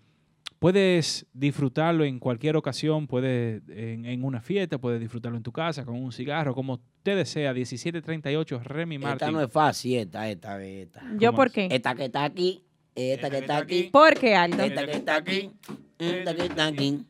[0.63, 5.83] puedes disfrutarlo en cualquier ocasión, puedes en, en una fiesta, puedes disfrutarlo en tu casa,
[5.83, 7.53] con un cigarro, como usted desea.
[7.53, 9.31] 1738 Remy Esta Martin.
[9.33, 11.01] no es fácil, esta, esta, esta.
[11.17, 11.67] ¿Yo ¿Cómo por qué?
[11.69, 12.63] Esta que está aquí,
[12.95, 14.63] esta que está aquí, ¿Por qué, Aldo?
[14.63, 15.51] esta que está aquí,
[15.99, 17.05] esta que está aquí.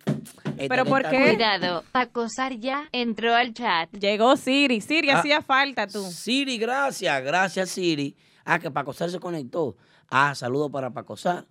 [0.58, 1.36] esta ¿Pero por qué?
[1.36, 3.88] Cuidado, acosar ya entró al chat.
[4.00, 4.82] Llegó Siri.
[4.82, 5.20] Siri, Ah.
[5.20, 6.02] hacía falta tú.
[6.02, 8.16] Siri, gracias, gracias Siri.
[8.46, 9.78] Ah, que Pacosar se conectó.
[10.10, 11.46] Ah, saludo para Pacosar.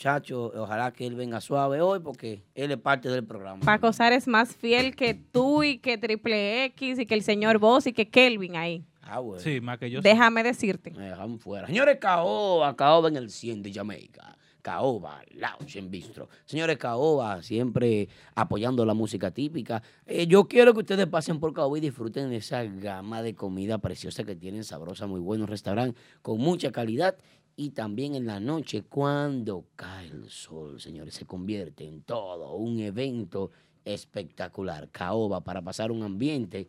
[0.00, 3.60] Muchacho, ojalá que él venga suave hoy porque él es parte del programa.
[3.62, 7.58] Paco Sar es más fiel que tú y que Triple X y que el señor
[7.58, 8.82] Boss y que Kelvin ahí.
[9.02, 9.42] Ah, bueno.
[9.42, 10.00] Sí, más que yo.
[10.00, 10.92] Déjame decirte.
[10.92, 11.66] Me dejan fuera.
[11.66, 14.38] Señores, Caoba, Caoba en el 100 de Jamaica.
[14.62, 16.30] Caoba, Lounge en Bistro.
[16.46, 19.82] Señores, Caoba, siempre apoyando la música típica.
[20.06, 23.78] Eh, yo quiero que ustedes pasen por Caoba y disfruten de esa gama de comida
[23.78, 27.16] preciosa que tienen, sabrosa, muy bueno, un restaurante con mucha calidad.
[27.56, 32.78] Y también en la noche, cuando cae el sol, señores, se convierte en todo un
[32.80, 33.50] evento
[33.84, 34.88] espectacular.
[34.90, 36.68] Caoba, para pasar un ambiente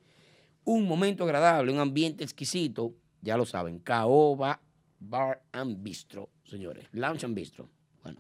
[0.64, 4.62] un momento agradable, un ambiente exquisito, ya lo saben, Caoba
[5.00, 7.68] Bar and Bistro, señores, Lounge and Bistro.
[8.04, 8.20] Bueno,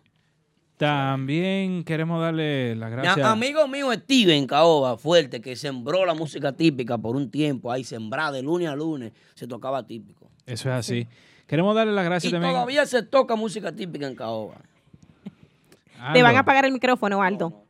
[0.78, 3.20] También queremos darle las gracias.
[3.20, 7.84] a- amigo mío Steven Caoba, fuerte, que sembró la música típica por un tiempo, ahí
[7.84, 10.32] sembrada de lunes a lunes, se tocaba típico.
[10.48, 11.08] Eso es así.
[11.52, 12.54] Queremos darle las gracias Y también.
[12.54, 14.56] todavía se toca música típica en Caoba.
[16.14, 17.66] Te van a apagar el micrófono, Aldo.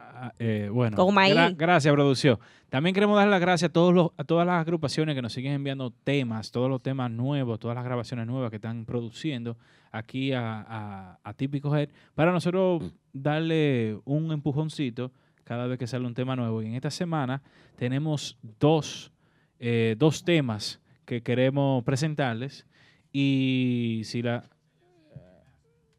[0.00, 2.40] Ah, eh, bueno, gra- gracias, producción.
[2.70, 5.52] También queremos dar las gracias a, todos los, a todas las agrupaciones que nos siguen
[5.52, 9.56] enviando temas, todos los temas nuevos, todas las grabaciones nuevas que están produciendo
[9.92, 15.12] aquí a, a, a Típico Head, para nosotros darle un empujoncito
[15.44, 16.62] cada vez que sale un tema nuevo.
[16.62, 17.42] Y en esta semana
[17.76, 19.12] tenemos dos,
[19.60, 22.66] eh, dos temas que queremos presentarles.
[23.12, 24.44] Y si la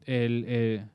[0.05, 0.85] el, eh,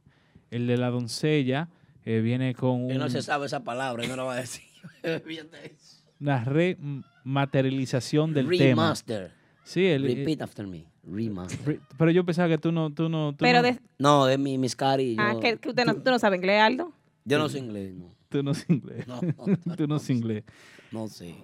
[0.51, 1.69] el de la doncella
[2.05, 4.65] eh, viene con Él no un- se sabe esa palabra, no lo va a decir.
[6.21, 8.83] Una rematerialización del tema.
[8.85, 9.33] Remaster.
[9.65, 10.87] Sí, el, Repeat after me.
[11.05, 11.67] Remaster.
[11.67, 14.39] re- pero yo pensaba que tú no, tú no, tú Pero no, de- No, es
[14.39, 15.17] mi, mis cari.
[15.19, 16.93] Ah, yo- que, que usted no, tú no sabes inglés, Aldo.
[17.25, 18.15] Yo no sé inglés, no.
[18.29, 19.07] tú no sé inglés.
[19.07, 19.21] No,
[19.77, 20.45] tú no sé inglés.
[20.93, 21.35] No sé.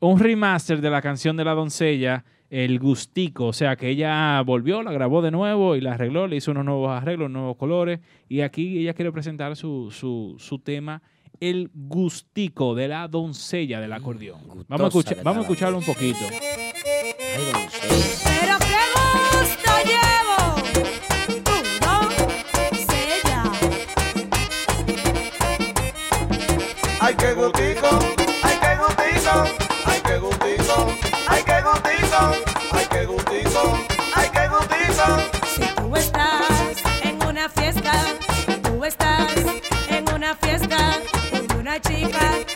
[0.00, 3.46] Un remaster de la canción de la doncella, El Gustico.
[3.46, 6.64] O sea, que ella volvió, la grabó de nuevo y la arregló, le hizo unos
[6.64, 8.00] nuevos arreglos, nuevos colores.
[8.28, 11.02] Y aquí ella quiere presentar su, su, su tema,
[11.40, 14.40] El Gustico de la doncella del acordeón.
[14.46, 16.18] Vamos a, Mm, escuchar, vamos a está la escucharlo un poquito.
[16.20, 18.24] Ay, doncella.
[18.24, 18.84] Pero qué
[19.38, 20.38] gusto llevo.
[27.00, 27.88] Ay, qué gustico,
[28.42, 29.44] ay, qué gustico,
[29.86, 31.07] ay, qué gustico,
[41.80, 42.47] chica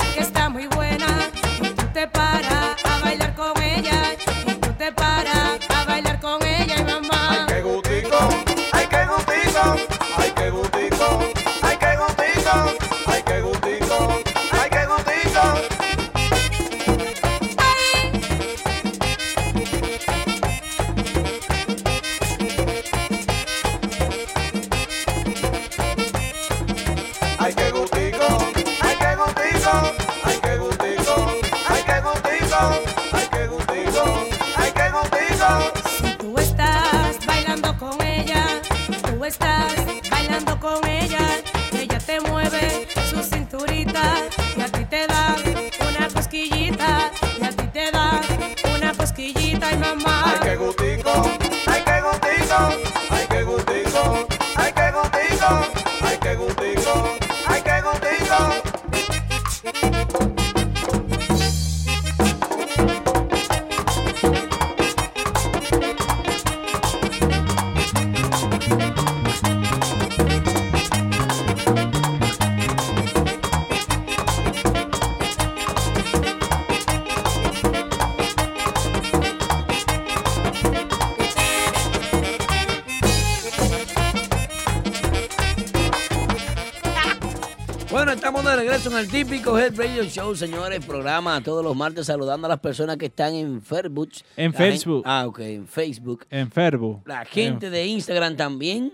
[89.76, 90.84] Radio Show, señores.
[90.84, 94.10] Programa todos los martes saludando a las personas que están en Facebook.
[94.36, 95.02] En La Facebook.
[95.06, 96.26] Ah, ok, en Facebook.
[96.30, 97.02] En Facebook.
[97.06, 98.92] La gente de Instagram también.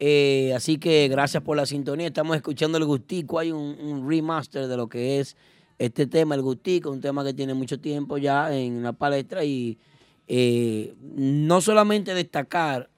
[0.00, 2.08] Eh, así que gracias por la sintonía.
[2.08, 3.38] Estamos escuchando el Gustico.
[3.38, 5.36] Hay un, un remaster de lo que es
[5.78, 9.44] este tema, el Gustico, un tema que tiene mucho tiempo ya en la palestra.
[9.44, 9.78] Y
[10.26, 12.90] eh, no solamente destacar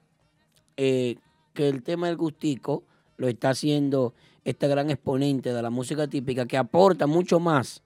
[0.77, 1.17] eh,
[1.53, 2.85] que el tema del Gustico
[3.17, 4.15] lo está haciendo
[4.45, 7.83] este gran exponente de la música típica que aporta mucho más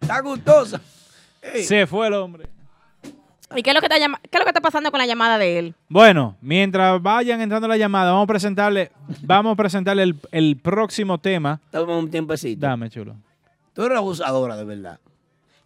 [0.00, 0.80] Está gustosa.
[1.62, 2.46] se fue el hombre.
[3.54, 5.06] ¿Y qué es, lo que está llama- qué es lo que está pasando con la
[5.06, 5.74] llamada de él?
[5.88, 8.90] Bueno, mientras vayan entrando la llamada, vamos a presentarle,
[9.22, 11.60] vamos a presentarle el, el próximo tema.
[11.70, 12.66] Dame un tiempecito.
[12.66, 13.14] Dame, chulo.
[13.72, 14.98] Tú eres abusadora, de verdad.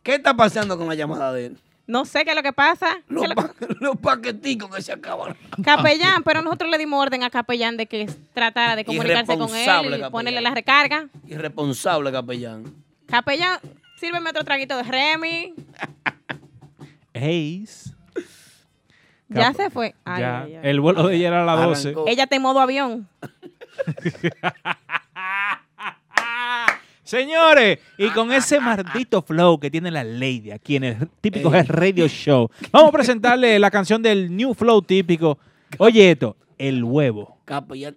[0.03, 1.59] ¿Qué está pasando con la llamada de él?
[1.87, 2.99] No sé qué es lo que pasa.
[3.09, 3.51] Los, pa-
[3.81, 5.37] los paqueticos que se acaban.
[5.65, 9.63] Capellán, pero nosotros le dimos orden a Capellán de que tratara de comunicarse con él
[9.63, 10.11] y Capellán.
[10.13, 11.09] ponerle la recarga.
[11.27, 12.65] Irresponsable, capellán.
[13.07, 13.59] Capellán,
[13.99, 15.55] sírveme otro traguito de Remy.
[17.15, 17.91] Ace.
[19.29, 19.95] Ya se fue.
[20.05, 20.43] Ay, ya.
[20.43, 20.61] ay, ay.
[20.69, 21.95] El vuelo de ella era a las 12.
[22.09, 23.09] Ella está en modo avión.
[27.05, 31.67] Señores, y con ese maldito flow que tiene la lady aquí en el típico Head
[31.69, 35.37] Radio Show, vamos a presentarle la canción del New Flow típico.
[35.79, 37.39] Oye esto, el huevo.
[37.45, 37.97] Capellán.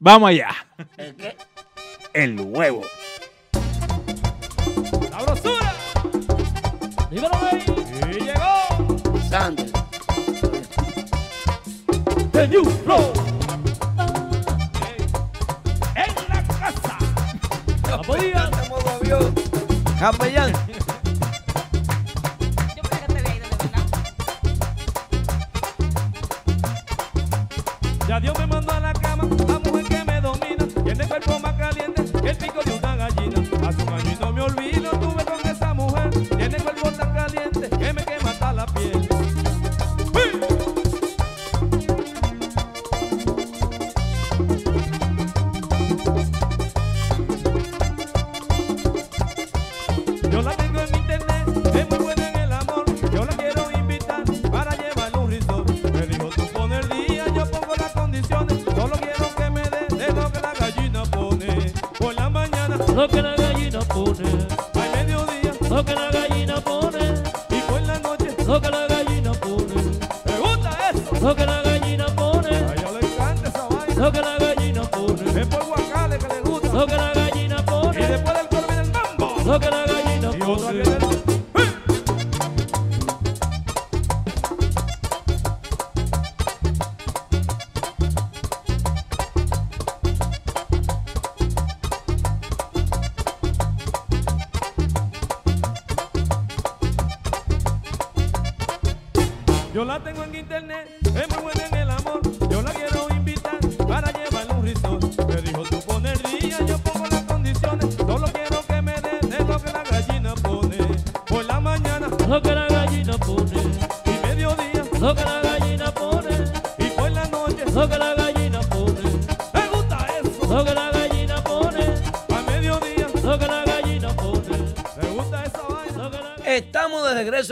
[0.00, 0.48] Vamos allá.
[0.96, 1.36] ¿El qué?
[2.14, 2.82] El huevo.
[5.10, 5.71] ¡Sabrosura!
[7.12, 7.28] ¡Dímelo,
[8.10, 9.20] Y llegó.
[9.28, 9.70] Sander.
[12.32, 13.12] The New Flow.
[15.94, 16.96] En la casa.
[19.98, 20.54] Capellán.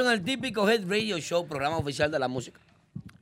[0.05, 2.61] En el típico Head Radio Show, programa oficial de la música.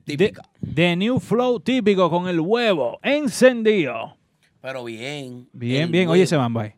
[0.05, 4.15] De, de New Flow típico con el huevo encendido.
[4.61, 5.47] Pero bien.
[5.53, 6.03] Bien, bien.
[6.07, 6.13] huevo.
[6.13, 6.73] Oye ese mambo ahí.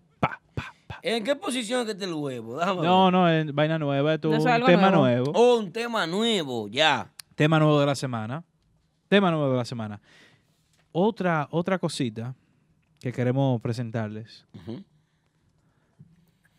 [1.04, 2.60] ¿En qué posición es que está el huevo?
[2.60, 3.14] Déjame No, ver.
[3.14, 4.14] no, es vaina nueva.
[4.14, 5.32] Esto ¿No es un tema nuevo?
[5.32, 5.32] nuevo.
[5.34, 7.12] Oh, un tema nuevo, ya.
[7.34, 8.44] Tema nuevo de la semana.
[9.08, 10.00] Tema nuevo de la semana.
[10.92, 12.36] Otra, otra cosita
[13.00, 14.46] que queremos presentarles.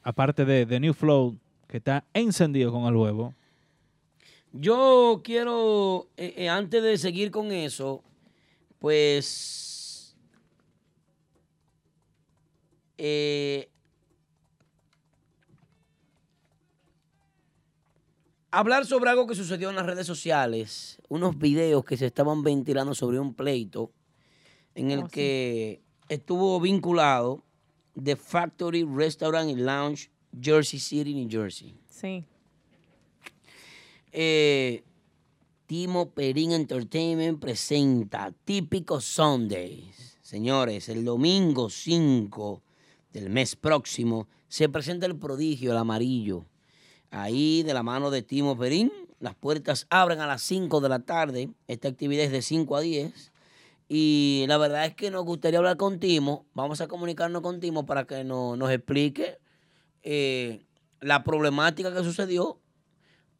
[0.03, 1.39] Aparte de, de New Flow,
[1.73, 3.35] que está encendido con el huevo.
[4.53, 8.05] Yo quiero, eh, eh, antes de seguir con eso,
[8.79, 10.15] pues
[12.99, 13.71] eh,
[18.51, 22.95] hablar sobre algo que sucedió en las redes sociales, unos videos que se estaban ventilando
[22.95, 23.91] sobre un pleito
[24.75, 25.11] en el Oh, sí.
[25.13, 27.43] que estuvo vinculado
[27.95, 30.11] The Factory Restaurant and Lounge,
[30.41, 31.75] Jersey City, New Jersey.
[31.89, 32.25] Sí.
[34.13, 34.83] Eh,
[35.67, 40.19] Timo Perín Entertainment presenta Típico Sundays.
[40.23, 42.63] Señores, el domingo 5
[43.13, 46.45] del mes próximo se presenta el prodigio, el amarillo.
[47.11, 50.99] Ahí de la mano de Timo Perín, las puertas abren a las 5 de la
[51.01, 51.51] tarde.
[51.69, 53.33] Esta actividad es de 5 a 10.
[53.89, 56.47] Y la verdad es que nos gustaría hablar con Timo.
[56.55, 59.39] Vamos a comunicarnos con Timo para que no- nos explique
[60.03, 60.65] eh,
[61.01, 62.63] la problemática que sucedió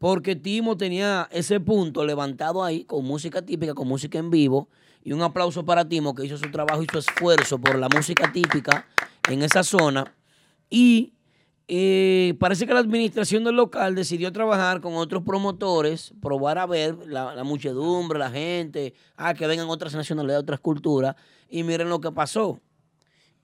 [0.03, 4.67] porque Timo tenía ese punto levantado ahí con música típica, con música en vivo.
[5.01, 8.29] Y un aplauso para Timo que hizo su trabajo y su esfuerzo por la música
[8.33, 8.85] típica
[9.29, 10.13] en esa zona.
[10.69, 11.13] Y
[11.69, 16.97] eh, parece que la administración del local decidió trabajar con otros promotores, probar a ver
[17.07, 21.15] la, la muchedumbre, la gente, ah, que vengan otras nacionalidades, otras culturas.
[21.47, 22.59] Y miren lo que pasó.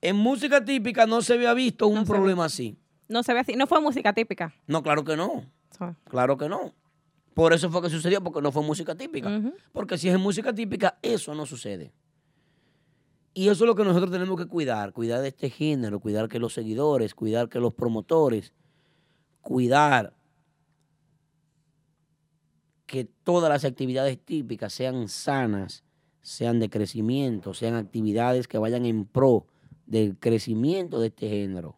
[0.02, 2.76] En música típica no se había visto un problema así.
[3.10, 3.54] No se ve así.
[3.56, 4.54] No fue música típica.
[4.66, 5.44] No, claro que no.
[5.76, 6.72] So- Claro que no.
[7.34, 9.28] Por eso fue que sucedió, porque no fue música típica.
[9.72, 11.92] Porque si es música típica, eso no sucede.
[13.34, 16.38] Y eso es lo que nosotros tenemos que cuidar, cuidar de este género, cuidar que
[16.40, 18.52] los seguidores, cuidar que los promotores,
[19.40, 20.14] cuidar
[22.86, 25.84] que todas las actividades típicas sean sanas,
[26.22, 29.46] sean de crecimiento, sean actividades que vayan en pro
[29.86, 31.76] del crecimiento de este género.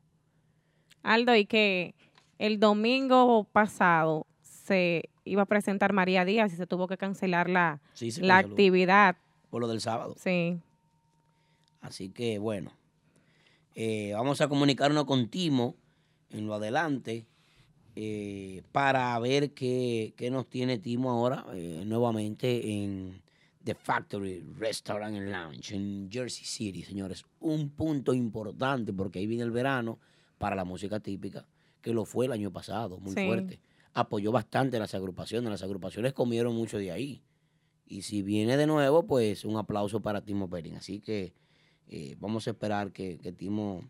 [1.02, 1.94] Aldo, y que
[2.38, 7.80] el domingo pasado se iba a presentar María Díaz y se tuvo que cancelar la,
[7.94, 9.16] Sí, la actividad.
[9.50, 10.14] Por lo del sábado.
[10.18, 10.58] Sí.
[11.80, 12.72] Así que bueno,
[13.74, 15.76] eh, vamos a comunicarnos con Timo
[16.30, 17.26] en lo adelante
[17.96, 23.22] eh, para ver qué, qué nos tiene Timo ahora eh, nuevamente en
[23.64, 27.24] The Factory Restaurant and Lounge en Jersey City, señores.
[27.40, 29.98] Un punto importante porque ahí viene el verano
[30.42, 31.46] para la música típica,
[31.80, 33.24] que lo fue el año pasado, muy Sí.
[33.24, 33.60] fuerte.
[33.94, 37.22] Apoyó bastante las agrupaciones, las agrupaciones comieron mucho de ahí.
[37.86, 40.74] Y si viene de nuevo, pues un aplauso para Timo Perin.
[40.76, 41.32] Así que
[41.88, 43.84] eh, vamos a esperar que, que Timo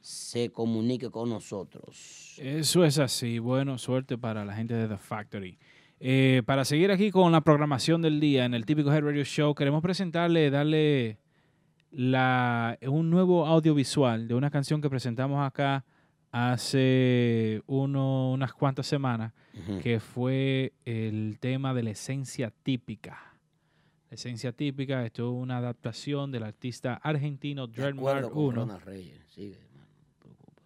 [0.00, 2.34] se comunique con nosotros.
[2.38, 3.38] Eso es así.
[3.38, 5.58] Bueno, suerte para la gente de The Factory.
[6.00, 9.54] Eh, para seguir aquí con la programación del día en el típico Head Radio Show,
[9.54, 11.18] queremos presentarle, darle
[11.94, 15.84] la, un nuevo audiovisual de una canción que presentamos acá
[16.32, 19.32] hace uno, unas cuantas semanas,
[19.82, 23.36] que fue el tema de la esencia típica.
[24.10, 28.60] La esencia típica, esto es una adaptación del artista argentino Dreadmar acuerdo con 1.
[28.62, 29.20] Ronald Reyes.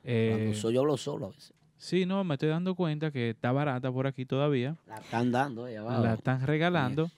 [0.05, 1.53] Eh, Cuando soy yo hablo solo a veces.
[1.77, 4.77] Sí, no, me estoy dando cuenta que está barata por aquí todavía.
[4.87, 6.03] La están dando ahí abajo.
[6.03, 7.11] La están regalando.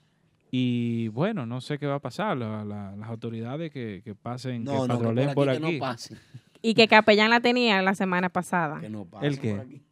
[0.51, 2.36] Y bueno, no sé qué va a pasar.
[2.36, 5.60] la- la- las autoridades que, que pasen, No, que no, que por aquí por que
[5.60, 6.18] no pasen.
[6.62, 8.81] Y que Capellán la tenía la semana pasada.
[8.81, 9.55] Que no ¿El pasen por qué?
[9.60, 9.82] aquí.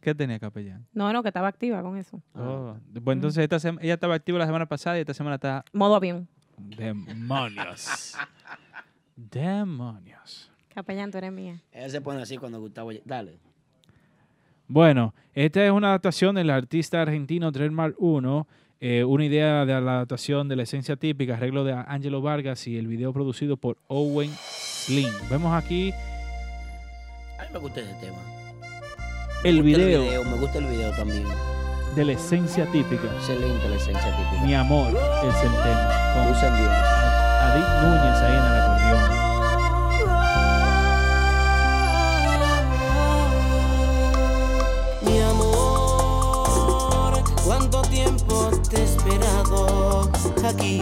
[0.00, 0.84] ¿Qué tenía Capellán?
[0.92, 2.20] No, no, que estaba activa con eso.
[2.34, 5.64] Oh, pues entonces esta sema- ella estaba activa la semana pasada y esta semana está...
[5.72, 6.26] Modo avión.
[6.58, 8.16] Demonios.
[9.16, 10.50] Demonios.
[10.74, 11.60] Capellán, tú eres mía.
[11.70, 12.90] Ella se pone así cuando Gustavo...
[13.04, 13.38] Dale.
[14.66, 18.46] Bueno, esta es una adaptación del artista argentino Dreadmar 1,
[18.84, 22.76] eh, una idea de la adaptación de la esencia típica, arreglo de Angelo Vargas y
[22.76, 25.08] el video producido por Owen Slim.
[25.30, 25.92] Vemos aquí
[27.38, 28.18] A mí me gusta ese tema.
[29.44, 31.24] el Me gusta video Me gusta el video también.
[31.94, 33.04] de la esencia típica.
[33.04, 34.44] Excelente la esencia típica.
[34.46, 35.90] Mi amor es el tema.
[36.14, 36.34] Con.
[36.34, 39.31] Adit Núñez ahí en el acordeón.
[49.12, 50.10] esperado
[50.48, 50.80] aquí.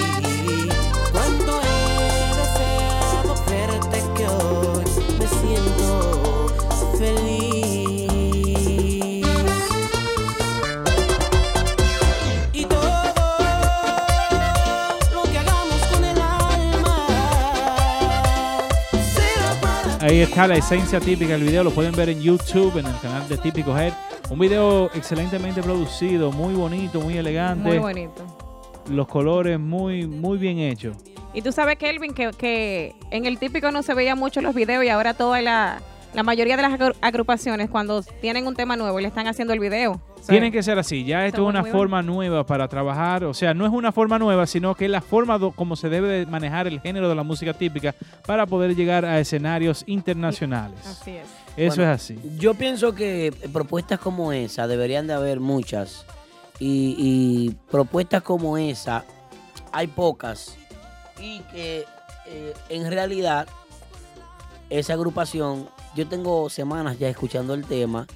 [1.13, 4.85] Cuánto he deseado verte que hoy
[5.19, 6.49] me siento
[6.99, 7.61] feliz.
[20.03, 23.29] Ahí está la esencia típica del video, lo pueden ver en YouTube, en el canal
[23.29, 23.93] de Típico Head.
[24.31, 27.69] Un video excelentemente producido, muy bonito, muy elegante.
[27.69, 28.25] Muy bonito.
[28.89, 30.97] Los colores muy, muy bien hechos.
[31.35, 34.85] Y tú sabes, Kelvin, que, que en el típico no se veía mucho los videos
[34.85, 35.81] y ahora toda la,
[36.15, 39.53] la mayoría de las agru- agrupaciones cuando tienen un tema nuevo y le están haciendo
[39.53, 40.01] el video.
[40.29, 41.05] Tienen que ser así.
[41.05, 43.25] Ya esto es una forma nueva para trabajar.
[43.25, 45.89] O sea, no es una forma nueva, sino que es la forma do- como se
[45.89, 47.95] debe de manejar el género de la música típica
[48.27, 50.79] para poder llegar a escenarios internacionales.
[50.87, 51.27] Así es.
[51.61, 52.19] Eso Bueno, es así.
[52.39, 56.07] Yo pienso que propuestas como esa deberían de haber muchas.
[56.59, 59.05] Y, y propuestas como esa
[59.71, 60.57] hay pocas.
[61.21, 61.85] Y que
[62.27, 63.47] eh, en realidad
[64.71, 68.07] esa agrupación, yo tengo semanas ya escuchando el tema,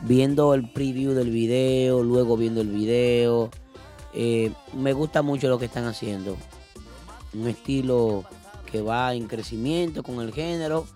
[0.00, 3.50] viendo el preview del video, luego viendo el video.
[4.14, 6.38] Eh, me gusta mucho lo que están haciendo.
[7.34, 8.24] Un estilo
[8.72, 10.86] que va en crecimiento con el género.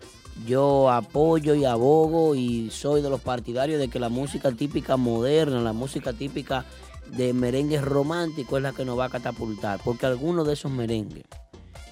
[0.47, 5.61] Yo apoyo y abogo y soy de los partidarios de que la música típica moderna,
[5.61, 6.65] la música típica
[7.09, 9.81] de merengue romántico es la que nos va a catapultar.
[9.85, 11.25] Porque alguno de esos merengues,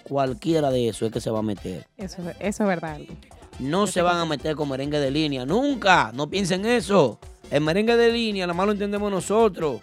[0.04, 1.86] cualquiera de esos es que se va a meter.
[1.96, 2.98] Eso, eso es verdad.
[3.58, 6.10] No se van a meter con merengue de línea, nunca.
[6.14, 7.18] No piensen eso.
[7.50, 9.80] El merengue de línea, nada más lo entendemos nosotros,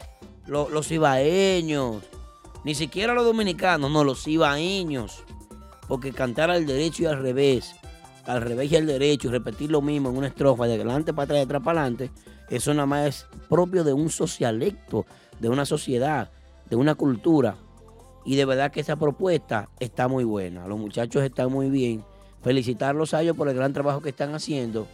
[0.47, 1.97] lo- los ibaeños,
[2.63, 5.19] ni siquiera los dominicanos, no, los ibaeños.
[5.87, 7.75] Porque cantar al derecho y al revés,
[8.27, 11.23] al revés y al derecho, y repetir lo mismo en una estrofa de adelante para
[11.23, 12.11] atrás, de atrás para adelante,
[12.49, 15.05] eso nada más es propio de un socialecto,
[15.39, 16.29] de una sociedad,
[16.69, 17.55] de una cultura.
[18.25, 20.67] Y de verdad que esa propuesta está muy buena.
[20.67, 22.03] Los muchachos están muy bien.
[22.43, 24.87] Felicitarlos a ellos por el gran trabajo que están haciendo.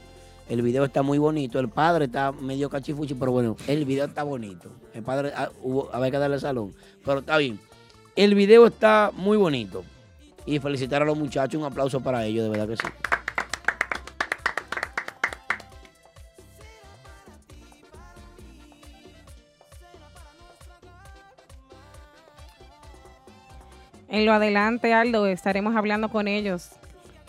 [0.48, 1.60] El video está muy bonito.
[1.60, 4.70] El padre está medio cachifuchi, pero bueno, el video está bonito.
[4.94, 6.76] El padre, ah, hubo, había que darle salón.
[7.04, 7.60] Pero está bien.
[8.16, 9.84] El video está muy bonito.
[10.46, 12.88] Y felicitar a los muchachos, un aplauso para ellos, de verdad que sí.
[24.14, 26.70] En lo adelante, Aldo, estaremos hablando con ellos.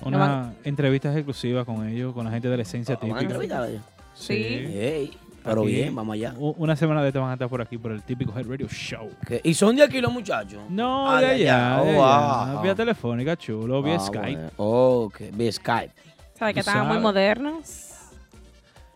[0.04, 3.06] No van- Una entrevista exclusiva con ellos, con la gente de la esencia ¿Van a
[3.06, 3.22] típica.
[3.22, 3.82] entrevistar a ellos?
[4.14, 5.10] Sí.
[5.42, 5.72] Pero Aquí.
[5.72, 6.34] bien, vamos allá.
[6.38, 9.10] Una semana de esta van a estar por aquí, por el típico Head Radio Show.
[9.26, 9.40] ¿Qué?
[9.44, 10.60] ¿Y son de aquí los muchachos?
[10.68, 11.84] No, Ah, de de allá, allá.
[11.84, 12.58] de Oh, allá.
[12.58, 12.74] ah, Vía ah.
[12.74, 14.32] telefónica, chulo, vía Ah, Skype.
[14.32, 14.50] bueno.
[14.56, 15.92] Ok, vía Skype.
[16.38, 17.92] ¿Sabes que estaban muy modernos?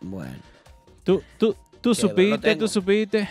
[0.01, 0.33] Bueno.
[1.05, 3.29] Tú, tú, tú Chévere, supiste, tú supiste.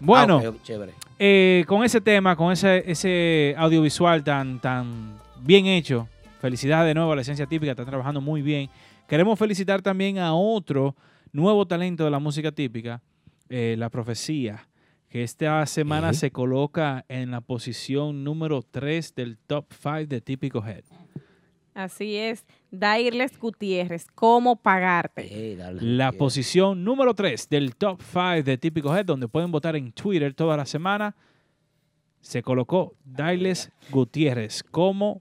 [0.00, 0.92] Bueno, Ah, chévere.
[1.18, 6.08] Eh, con ese tema, con ese, ese audiovisual tan, tan bien hecho,
[6.40, 8.68] felicidades de nuevo a la esencia típica, están trabajando muy bien.
[9.06, 10.96] Queremos felicitar también a otro
[11.32, 13.02] nuevo talento de la música típica,
[13.48, 14.68] eh, La Profecía,
[15.08, 20.64] que esta semana se coloca en la posición número 3 del top 5 de Típico
[20.66, 20.84] Head.
[21.74, 22.44] Así es.
[22.78, 25.56] Dairles Gutiérrez, ¿cómo pagarte?
[25.56, 25.80] Dale.
[25.82, 30.34] La posición número 3 del top 5 de Típico Head, donde pueden votar en Twitter
[30.34, 31.14] toda la semana,
[32.20, 35.20] se colocó Dailes Gutiérrez como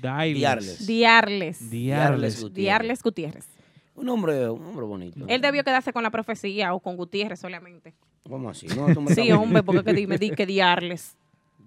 [0.00, 0.38] Dailes.
[0.40, 0.86] Diarles.
[0.86, 1.70] Diarles.
[1.70, 2.54] Diarles.
[2.54, 3.46] Diarles Gutiérrez.
[3.94, 5.24] Un hombre, un hombre bonito.
[5.28, 7.94] Él debió quedarse con la profecía o con Gutiérrez solamente.
[8.28, 8.66] ¿Cómo así?
[8.68, 11.16] No, Sí, hombre, porque que di- me di que diarles.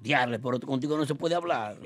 [0.05, 1.77] Pero contigo no se puede hablar.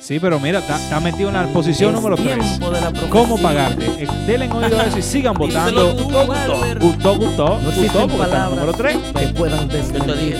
[0.00, 2.38] Sí, pero mira, está, metido en la posición número 3.
[2.38, 3.10] tiempo de la profecía.
[3.10, 4.06] ¿Cómo pagarte?
[4.26, 5.94] Denle oído a eso y sigan votando.
[5.94, 6.56] Gustó, gustó.
[6.78, 8.96] Gustó, gustó, No gustó, número 3.
[9.16, 10.38] que puedan desmentir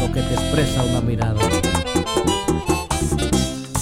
[0.00, 1.36] lo que te expresa una mirada.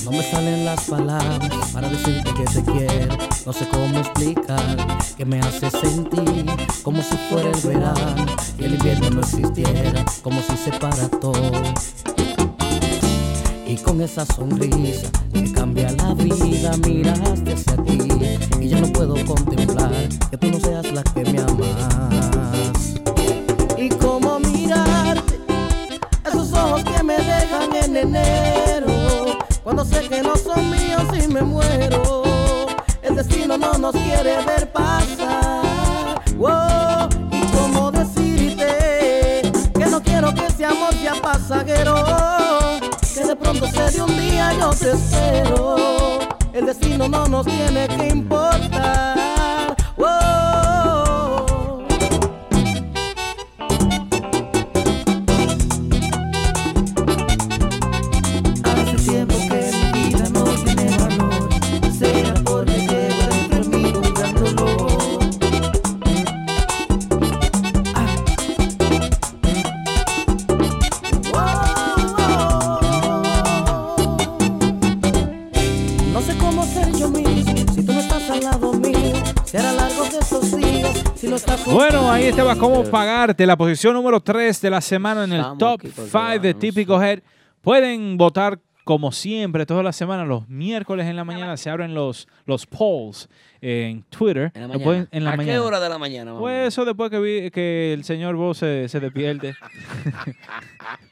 [0.04, 3.16] No me salen las palabras para decirte que te quiero.
[3.46, 4.76] No sé cómo explicar
[5.16, 6.44] que me hace sentir
[6.82, 8.26] como si fuera el verano
[8.58, 11.52] y el invierno no existiera, como si se para todo.
[13.68, 17.98] Y con esa sonrisa que cambia la vida, miraste hacia ti
[18.60, 22.94] y ya no puedo contemplar que tú no seas la que me amas.
[23.76, 25.40] Y cómo mirarte,
[26.24, 31.42] esos ojos que me dejan en enero, cuando sé que no son míos y me
[31.42, 32.22] muero.
[33.02, 36.22] El destino no nos quiere ver pasar.
[37.32, 39.42] Y cómo decirte
[39.74, 42.45] que no quiero que ese amor sea pasajero.
[43.46, 45.76] Pronto se de un día yo te espero.
[46.52, 49.76] El destino no nos tiene que importar.
[81.66, 85.58] Bueno, ahí estaba cómo pagarte, la posición número 3 de la semana en el Estamos
[85.58, 87.20] top aquí por 5 de Típico Head.
[87.60, 92.28] Pueden votar como siempre, todas las semanas, los miércoles en la mañana se abren los,
[92.44, 93.28] los polls
[93.60, 94.52] en Twitter.
[94.54, 94.84] En la mañana.
[94.84, 95.52] pueden- en la ¿A mañana.
[95.54, 96.30] qué hora de la mañana?
[96.30, 96.40] mamá?
[96.40, 99.54] Pues eso después que, vi, que el señor Bo se, se despierte.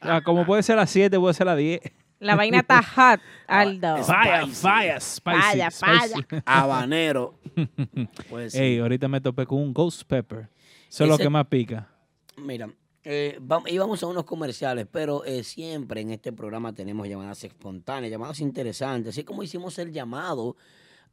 [0.07, 1.81] Ah, como puede ser a las 7, puede ser a las 10.
[2.19, 4.03] La vaina está hot, Aldo.
[4.03, 6.15] Fire, fire, spicy, Falla, falla.
[6.45, 7.35] Habanero.
[8.29, 8.59] Pues sí.
[8.59, 10.49] Ey, ahorita me topé con un ghost pepper.
[10.89, 11.89] Eso es lo que más pica.
[12.37, 12.69] Mira,
[13.03, 18.11] eh, vamos, íbamos a unos comerciales, pero eh, siempre en este programa tenemos llamadas espontáneas,
[18.11, 20.57] llamadas interesantes, así como hicimos el llamado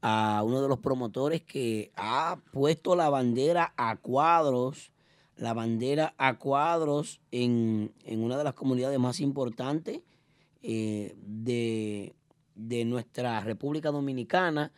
[0.00, 4.90] a uno de los promotores que ha puesto la bandera a cuadros,
[5.36, 10.00] la bandera a cuadros en, en una de las comunidades más importantes
[10.62, 12.14] eh, de,
[12.54, 14.72] de nuestra República Dominicana,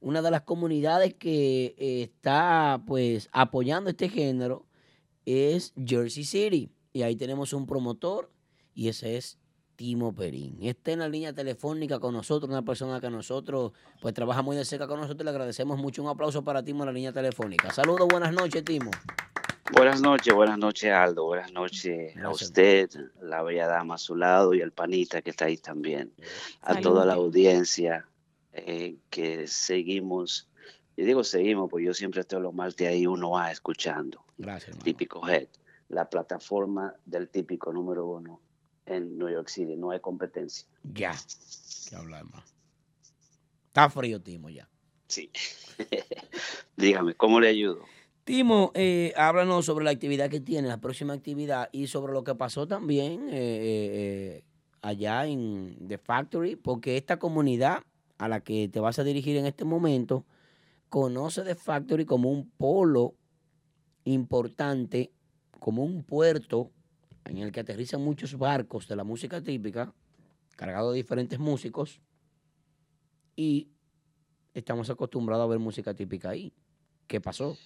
[0.00, 4.66] una de las comunidades que eh, está pues apoyando este género
[5.26, 6.70] es Jersey City.
[6.92, 8.32] Y ahí tenemos un promotor
[8.74, 9.38] y ese es
[9.76, 10.58] Timo Perín.
[10.60, 14.64] Está en la línea telefónica con nosotros, una persona que nosotros pues trabaja muy de
[14.64, 15.24] cerca con nosotros.
[15.24, 16.02] Le agradecemos mucho.
[16.02, 17.72] Un aplauso para Timo en la línea telefónica.
[17.72, 18.90] Saludos, buenas noches, Timo.
[19.72, 22.90] Buenas noches, buenas noches Aldo, buenas noches a usted,
[23.22, 26.12] la bella dama a su lado y al panita que está ahí también,
[26.62, 26.82] a Salud.
[26.82, 28.06] toda la audiencia
[28.52, 30.48] eh, que seguimos,
[30.96, 34.70] y digo seguimos, pues yo siempre estoy los martes ahí uno va escuchando, Gracias.
[34.70, 34.84] hermano.
[34.84, 35.48] Típico Head,
[35.88, 38.40] la plataforma del típico número uno
[38.86, 40.66] en New York City, no hay competencia.
[40.82, 41.14] Ya.
[41.88, 42.44] ¿Qué hablar más?
[43.68, 44.68] Está frío, Timo, ya.
[45.06, 45.30] Sí.
[46.76, 47.84] Dígame, ¿cómo le ayudo?
[48.30, 52.36] Timo, eh, háblanos sobre la actividad que tiene, la próxima actividad y sobre lo que
[52.36, 54.44] pasó también eh, eh,
[54.82, 57.82] allá en The Factory, porque esta comunidad
[58.18, 60.24] a la que te vas a dirigir en este momento
[60.88, 63.16] conoce The Factory como un polo
[64.04, 65.10] importante,
[65.58, 66.70] como un puerto
[67.24, 69.92] en el que aterrizan muchos barcos de la música típica,
[70.54, 72.00] cargados de diferentes músicos,
[73.34, 73.72] y
[74.54, 76.52] estamos acostumbrados a ver música típica ahí.
[77.08, 77.56] ¿Qué pasó?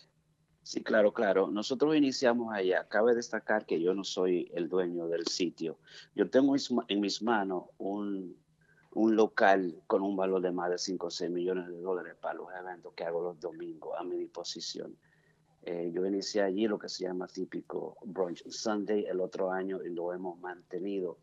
[0.64, 1.50] Sí, claro, claro.
[1.50, 2.88] Nosotros iniciamos allá.
[2.88, 5.78] Cabe destacar que yo no soy el dueño del sitio.
[6.14, 6.56] Yo tengo
[6.88, 8.34] en mis manos un,
[8.92, 12.36] un local con un valor de más de 5 o 6 millones de dólares para
[12.36, 14.96] los eventos que hago los domingos a mi disposición.
[15.64, 19.90] Eh, yo inicié allí lo que se llama típico Brunch Sunday el otro año y
[19.90, 21.18] lo hemos mantenido.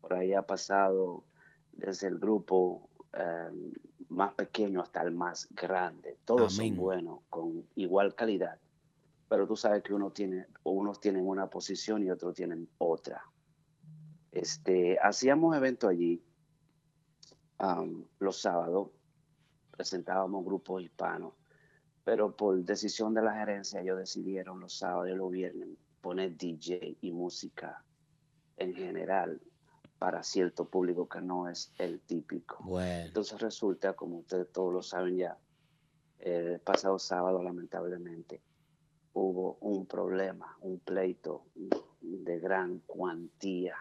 [0.00, 1.24] Por ahí ha pasado
[1.72, 3.72] desde el grupo eh,
[4.08, 6.16] más pequeño hasta el más grande.
[6.24, 6.74] Todos Amén.
[6.74, 8.58] son buenos, con igual calidad.
[9.30, 13.22] Pero tú sabes que uno tiene, unos tienen una posición y otros tienen otra.
[14.32, 16.20] Este, hacíamos eventos allí
[17.58, 18.90] am, los sábados,
[19.70, 21.34] presentábamos grupos hispanos,
[22.02, 25.68] pero por decisión de la gerencia ellos decidieron los sábados y los viernes
[26.00, 27.84] poner DJ y música
[28.56, 29.40] en general
[30.00, 32.64] para cierto público que no es el típico.
[32.64, 33.06] Bueno.
[33.06, 35.38] Entonces resulta, como ustedes todos lo saben ya,
[36.18, 38.42] el pasado sábado lamentablemente
[39.12, 41.44] hubo un problema, un pleito
[42.00, 43.76] de gran cuantía.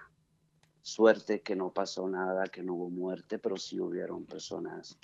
[0.81, 4.97] Suerte que no pasó nada, que no hubo muerte, pero sí hubieron personas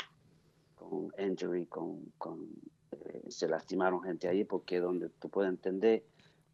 [0.76, 2.50] con injury, con, con,
[2.92, 6.06] eh, se lastimaron gente allí, porque donde tú puedes entender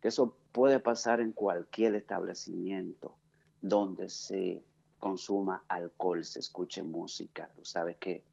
[0.01, 3.15] que eso puede pasar en cualquier establecimiento
[3.61, 4.63] donde se
[4.97, 7.49] consuma alcohol, se escuche música.
[7.55, 8.23] Tú sabes que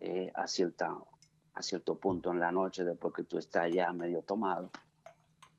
[0.00, 0.96] eh, a, cierta,
[1.58, 4.70] a cierto punto en la noche, después que tú estás ya medio tomado,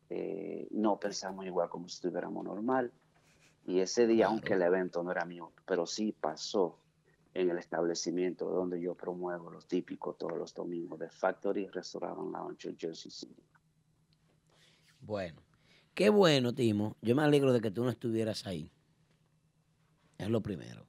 [0.09, 2.91] eh, no pensamos igual como si estuviéramos normal.
[3.67, 6.79] Y ese día, aunque el evento no era mío, pero sí pasó
[7.33, 12.75] en el establecimiento donde yo promuevo los típicos todos los domingos de Factory Restaurant Lounge
[12.79, 13.43] Jersey City.
[15.01, 15.41] Bueno,
[15.93, 16.95] qué bueno, Timo.
[17.01, 18.71] Yo me alegro de que tú no estuvieras ahí.
[20.17, 20.88] Es lo primero.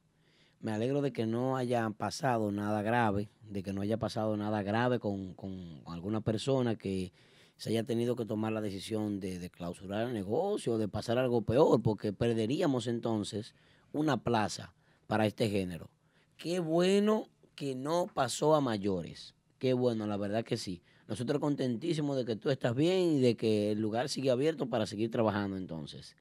[0.61, 4.63] Me alegro de que no haya pasado nada grave, de que no haya pasado nada
[4.63, 7.13] grave con, con alguna persona que
[7.57, 11.43] se haya tenido que tomar la decisión de, de clausurar el negocio, de pasar algo
[11.43, 13.55] peor, porque perderíamos entonces
[13.93, 14.75] una plaza
[15.07, 15.91] para este género.
[16.37, 19.35] Qué bueno que no pasó a mayores.
[19.59, 20.83] Qué bueno, la verdad que sí.
[21.09, 24.87] Nosotros contentísimos de que tú estás bien y de que el lugar sigue abierto para
[24.87, 26.17] seguir trabajando entonces.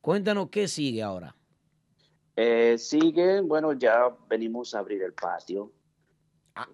[0.00, 1.36] Cuéntanos qué sigue ahora.
[2.36, 5.70] Eh, sigue, bueno, ya venimos a abrir el patio,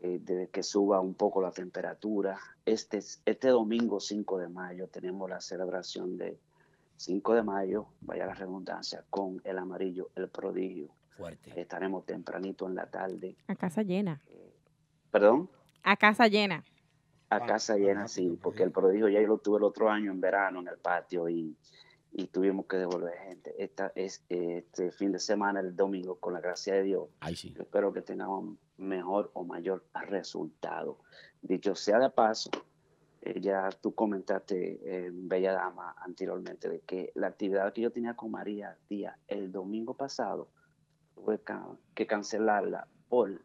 [0.02, 2.38] eh, desde que suba un poco la temperatura.
[2.64, 6.38] Este, este domingo 5 de mayo tenemos la celebración de
[6.96, 10.88] 5 de mayo, vaya la redundancia, con el amarillo, el prodigio.
[11.16, 11.60] Fuerte.
[11.60, 13.36] Estaremos tempranito en la tarde.
[13.48, 14.20] A casa llena.
[15.10, 15.50] ¿Perdón?
[15.82, 16.64] A casa llena.
[17.30, 20.20] a casa llena, sí, porque el prodigio ya yo lo tuve el otro año en
[20.20, 21.56] verano en el patio y,
[22.12, 23.54] y tuvimos que devolver gente.
[23.62, 27.08] Esta es este fin de semana, el domingo, con la gracia de Dios.
[27.54, 30.98] yo espero que tengamos mejor o mayor resultado.
[31.42, 32.50] Dicho sea de paso,
[33.22, 38.14] eh, ya tú comentaste, eh, Bella Dama, anteriormente, de que la actividad que yo tenía
[38.14, 40.48] con María Díaz el domingo pasado
[41.14, 41.40] tuve
[41.94, 43.40] que cancelarla por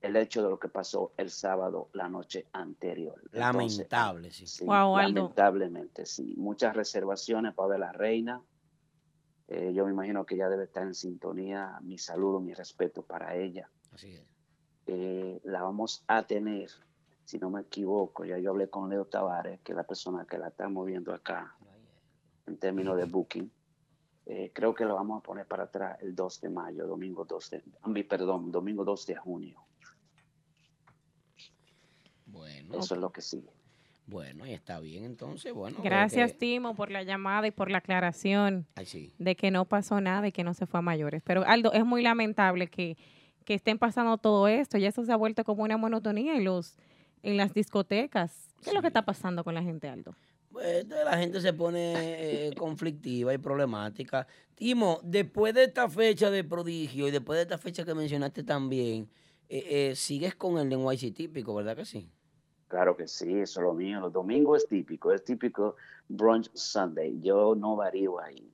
[0.00, 3.14] el hecho de lo que pasó el sábado, la noche anterior.
[3.16, 4.46] Entonces, Lamentable, sí.
[4.46, 5.20] Sí, Guau, Aldo.
[5.20, 6.34] lamentablemente, sí.
[6.36, 8.42] Muchas reservaciones para ver la reina.
[9.48, 11.78] Eh, yo me imagino que ella debe estar en sintonía.
[11.82, 13.68] Mi saludo, mi respeto para ella.
[13.92, 14.24] Así es.
[14.86, 16.70] Eh, la vamos a tener,
[17.24, 20.38] si no me equivoco, ya yo hablé con Leo Tavares, que es la persona que
[20.38, 21.56] la está moviendo acá
[22.46, 23.50] en términos de booking.
[24.26, 27.50] Eh, creo que lo vamos a poner para atrás el 2 de mayo, domingo 2
[27.50, 29.65] de, ah, perdón, domingo 2 de junio.
[32.36, 32.78] Bueno.
[32.78, 33.50] Eso es lo que sigue.
[34.06, 35.78] Bueno, y está bien entonces, bueno.
[35.82, 39.12] Gracias, que- Timo, por la llamada y por la aclaración Ay, sí.
[39.18, 41.22] de que no pasó nada y que no se fue a mayores.
[41.24, 42.96] Pero, Aldo, es muy lamentable que,
[43.44, 46.76] que estén pasando todo esto y eso se ha vuelto como una monotonía en, los,
[47.24, 48.48] en las discotecas.
[48.62, 50.14] ¿Qué es lo que está pasando con la gente, Aldo?
[50.52, 51.94] Pues, la gente se pone
[52.48, 54.26] eh, conflictiva y problemática.
[54.54, 59.10] Timo, después de esta fecha de prodigio y después de esta fecha que mencionaste también,
[59.48, 62.08] eh, eh, sigues con el NYC típico, ¿verdad que sí?
[62.68, 64.00] Claro que sí, eso es lo mío.
[64.00, 65.76] Los domingos es típico, es típico
[66.08, 67.20] brunch Sunday.
[67.20, 68.52] Yo no varío ahí.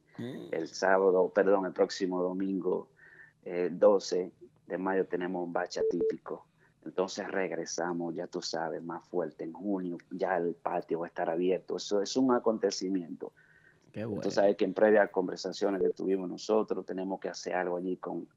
[0.52, 2.88] El sábado, perdón, el próximo domingo,
[3.44, 4.30] eh, 12
[4.66, 6.46] de mayo, tenemos un bacha típico.
[6.84, 9.44] Entonces regresamos, ya tú sabes, más fuerte.
[9.44, 11.76] En junio ya el patio va a estar abierto.
[11.76, 13.32] Eso es un acontecimiento.
[13.90, 14.22] Qué bueno.
[14.22, 18.28] Tú sabes que en previas conversaciones que tuvimos nosotros, tenemos que hacer algo allí con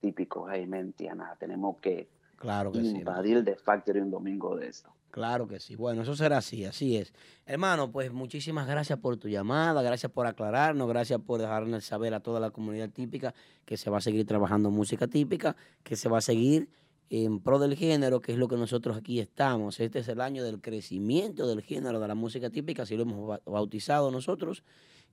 [0.00, 1.34] típico Jaime Tiana.
[1.38, 2.88] Tenemos que Claro que sí.
[2.88, 4.92] invadir The Factory un domingo de esto.
[5.12, 5.76] Claro que sí.
[5.76, 7.12] Bueno, eso será así, así es.
[7.44, 12.20] Hermano, pues muchísimas gracias por tu llamada, gracias por aclararnos, gracias por dejarnos saber a
[12.20, 13.34] toda la comunidad típica
[13.66, 16.70] que se va a seguir trabajando música típica, que se va a seguir
[17.10, 19.80] en pro del género, que es lo que nosotros aquí estamos.
[19.80, 23.28] Este es el año del crecimiento del género de la música típica, así lo hemos
[23.28, 24.64] ba- bautizado nosotros,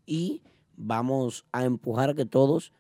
[0.06, 0.42] y
[0.78, 2.72] vamos a empujar a que todos,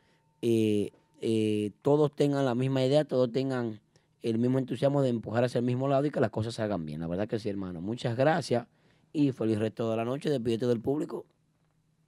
[0.41, 3.81] eh, eh, todos tengan la misma idea, todos tengan
[4.21, 6.85] el mismo entusiasmo de empujar hacia el mismo lado y que las cosas se hagan
[6.85, 6.99] bien.
[6.99, 7.81] La verdad que sí, hermano.
[7.81, 8.67] Muchas gracias
[9.13, 10.29] y feliz resto de la noche.
[10.29, 11.25] Despídete del público.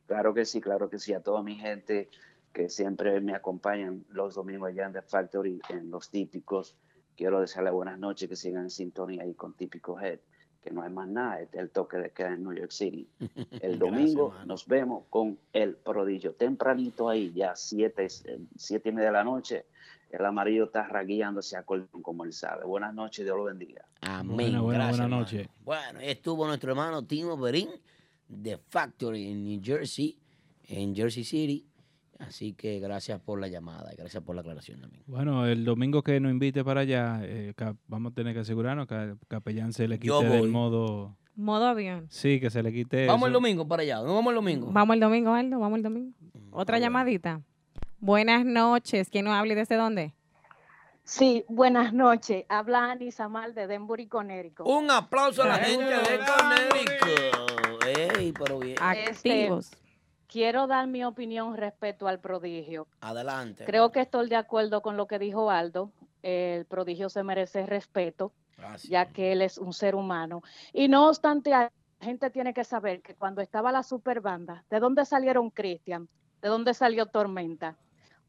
[0.08, 1.14] Claro que sí, claro que sí.
[1.14, 2.10] A toda mi gente
[2.54, 6.76] que siempre me acompañan los domingos allá en The Factory, en los típicos.
[7.16, 10.20] Quiero desearle buenas noches, que sigan en sintonía ahí con Típico Head,
[10.62, 13.08] que no hay más nada, este es el toque de queda en New York City.
[13.62, 16.34] El domingo nos vemos con el prodigio.
[16.34, 18.08] Tempranito ahí, ya siete,
[18.58, 19.66] siete y media de la noche,
[20.18, 22.66] el amarillo está ragueándose a Colón, como él sabe.
[22.66, 23.86] Buenas noches, Dios lo bendiga.
[24.02, 24.36] Amén.
[24.36, 25.22] Buena, buena, Gracias, buena hermano.
[25.22, 25.50] noche.
[25.64, 27.70] Bueno, estuvo nuestro hermano Timo Berín
[28.28, 30.18] de Factory en New Jersey,
[30.68, 31.68] en Jersey City.
[32.20, 35.04] Así que gracias por la llamada y gracias por la aclaración también.
[35.08, 37.54] Bueno, el domingo que nos invite para allá, eh,
[37.88, 41.18] vamos a tener que asegurarnos que al capellán se le quite del modo...
[41.36, 42.06] Modo avión.
[42.10, 43.96] Sí, que se le quite Vamos el domingo para allá.
[44.04, 44.72] ¿No vamos el domingo?
[44.72, 46.14] Vamos el domingo, Aldo, vamos el domingo.
[46.52, 47.42] Otra llamadita.
[48.04, 49.12] Buenas noches.
[49.12, 50.16] ¿Quién nos habla y desde dónde?
[51.04, 52.46] Sí, buenas noches.
[52.50, 54.66] Habla Ani Samal de Denbury, Connecticut.
[54.66, 58.18] Un aplauso a la gente de Connecticut.
[58.18, 58.76] Ey, pero bien.
[59.08, 59.52] Este,
[60.26, 62.88] quiero dar mi opinión respecto al prodigio.
[63.02, 63.66] Adelante.
[63.66, 65.92] Creo que estoy de acuerdo con lo que dijo Aldo.
[66.24, 68.34] El prodigio se merece respeto,
[68.90, 70.42] ya que él es un ser humano.
[70.74, 75.06] Y no obstante, la gente tiene que saber que cuando estaba la superbanda, ¿de dónde
[75.06, 76.10] salieron Cristian?
[76.42, 77.78] ¿De dónde salió Tormenta?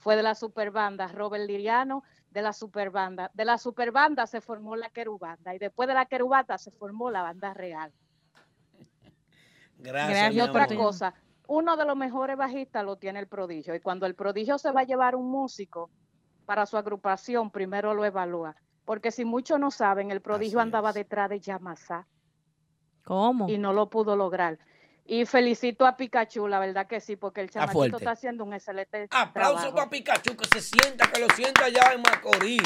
[0.02, 3.30] Fue de la superbanda Robert Liriano, de la superbanda.
[3.34, 7.22] De la superbanda se formó la querubanda y después de la querubanda se formó la
[7.22, 7.92] banda real.
[9.78, 10.34] Gracias.
[10.34, 10.76] Y otra amor.
[10.76, 11.14] cosa,
[11.46, 13.76] uno de los mejores bajistas lo tiene el prodigio.
[13.76, 15.88] Y cuando el prodigio se va a llevar un músico
[16.46, 18.56] para su agrupación, primero lo evalúa.
[18.84, 22.08] Porque si muchos no saben, el prodigio andaba detrás de Yamasá.
[23.04, 23.48] ¿Cómo?
[23.48, 24.58] Y no lo pudo lograr.
[25.04, 29.08] Y felicito a Pikachu, la verdad que sí, porque el chamaquito está haciendo un excelente
[29.10, 29.74] Aplauso trabajo.
[29.76, 32.62] para Pikachu, que se sienta, que lo sienta allá en Macorís.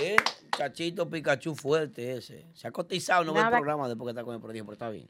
[0.00, 0.16] ¿Eh?
[0.56, 2.46] Chachito Pikachu fuerte ese.
[2.54, 4.88] Se ha cotizado, no ve el programa después que está con el prodigio, pero está
[4.90, 5.08] bien.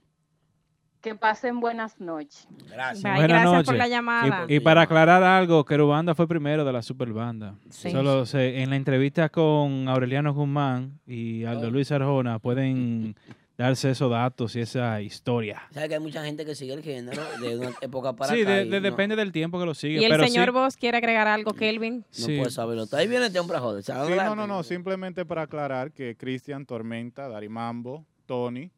[1.00, 2.46] Que pasen buenas noches.
[2.68, 3.02] Gracias.
[3.02, 3.66] Bye, Buenas gracias noches.
[3.66, 4.44] por la llamada.
[4.48, 7.54] Y, y para aclarar algo, Querubanda fue primero de la superbanda.
[7.70, 7.90] Sí.
[7.90, 13.16] Solo se- en la entrevista con Aureliano Guzmán y Aldo Luis Arjona pueden
[13.60, 15.62] darse esos datos y esa historia.
[15.70, 18.50] ¿Sabes que hay mucha gente que sigue el género de una época para sí, acá?
[18.54, 20.00] de- y de- no- depende del tiempo que lo sigue.
[20.00, 21.98] Y el pero señor sí, Vos quiere agregar algo, Kelvin.
[21.98, 22.38] No Sí.
[22.38, 22.84] puede saberlo.
[22.92, 23.82] Ahí viene este hombre joder.
[23.82, 28.70] Sí, no, no, no, simplemente para aclarar que Cristian Tormenta, Dari Mambo, Tony,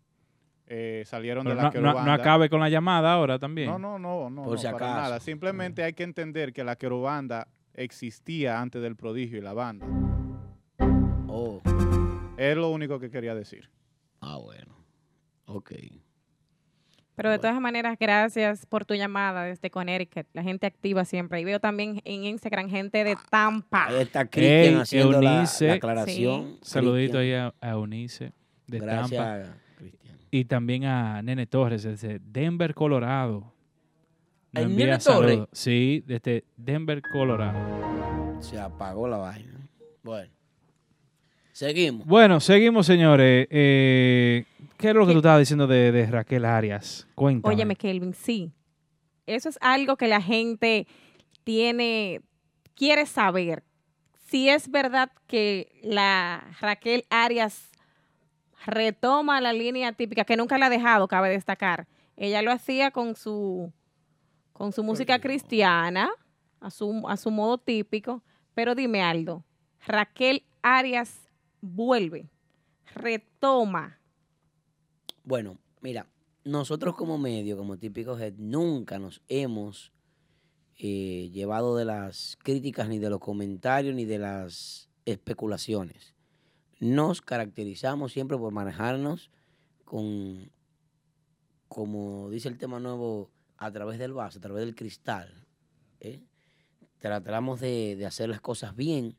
[0.66, 2.14] eh, salieron Pero de no, la no- no querubanda.
[2.14, 3.68] acabe con la llamada ahora también.
[3.70, 5.00] No, no, no, no, Por no, si para acaso.
[5.00, 5.20] nada.
[5.20, 9.86] Simplemente hay que entender que la querubanda existía antes del prodigio y la banda.
[11.28, 11.60] Oh.
[12.36, 13.70] Es lo único que quería decir.
[14.22, 14.74] Ah, bueno.
[15.46, 15.72] Ok.
[17.14, 20.26] Pero de todas maneras, gracias por tu llamada desde Connecticut.
[20.32, 21.40] La gente activa siempre.
[21.40, 23.88] Y veo también en Instagram gente de Tampa.
[23.88, 25.66] Ahí está Cristian Ey, haciendo la, Eunice.
[25.66, 26.58] la aclaración.
[26.62, 27.22] Saludito Cristian.
[27.22, 28.32] ahí a, a Eunice
[28.66, 29.56] de Gracias, Tampa.
[30.30, 33.52] Y también a Nene Torres desde Denver, Colorado.
[34.52, 35.40] Nos ¿El envía Nene Torres?
[35.52, 38.40] Sí, desde Denver, Colorado.
[38.40, 39.68] Se apagó la vaina.
[40.02, 40.32] Bueno.
[41.62, 42.04] Seguimos.
[42.08, 43.46] Bueno, seguimos, señores.
[43.48, 44.44] Eh,
[44.78, 47.06] ¿Qué es lo que tú estabas diciendo de, de Raquel Arias?
[47.14, 47.54] Cuéntame.
[47.54, 48.50] Óyeme, Kelvin, sí.
[49.26, 50.88] Eso es algo que la gente
[51.44, 52.20] tiene,
[52.74, 53.62] quiere saber.
[54.26, 57.70] Si es verdad que la Raquel Arias
[58.66, 61.86] retoma la línea típica, que nunca la ha dejado, cabe destacar.
[62.16, 63.72] Ella lo hacía con su,
[64.52, 66.10] con su música cristiana,
[66.58, 68.20] a su, a su modo típico.
[68.52, 69.44] Pero dime, Aldo,
[69.86, 71.21] Raquel Arias
[71.62, 72.28] vuelve,
[72.94, 73.98] retoma.
[75.24, 76.06] Bueno, mira,
[76.44, 79.92] nosotros como medio, como típico head, nunca nos hemos
[80.76, 86.14] eh, llevado de las críticas, ni de los comentarios, ni de las especulaciones.
[86.80, 89.30] Nos caracterizamos siempre por manejarnos
[89.84, 90.50] con,
[91.68, 95.46] como dice el tema nuevo, a través del vaso, a través del cristal.
[96.00, 96.24] ¿eh?
[96.98, 99.16] Tratamos de hacer las cosas bien.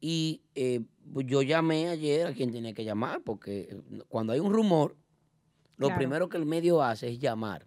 [0.00, 0.80] Y eh,
[1.12, 4.96] pues yo llamé ayer a quien tenía que llamar, porque eh, cuando hay un rumor,
[5.76, 5.98] lo Claro.
[5.98, 7.66] primero que el medio hace es llamar.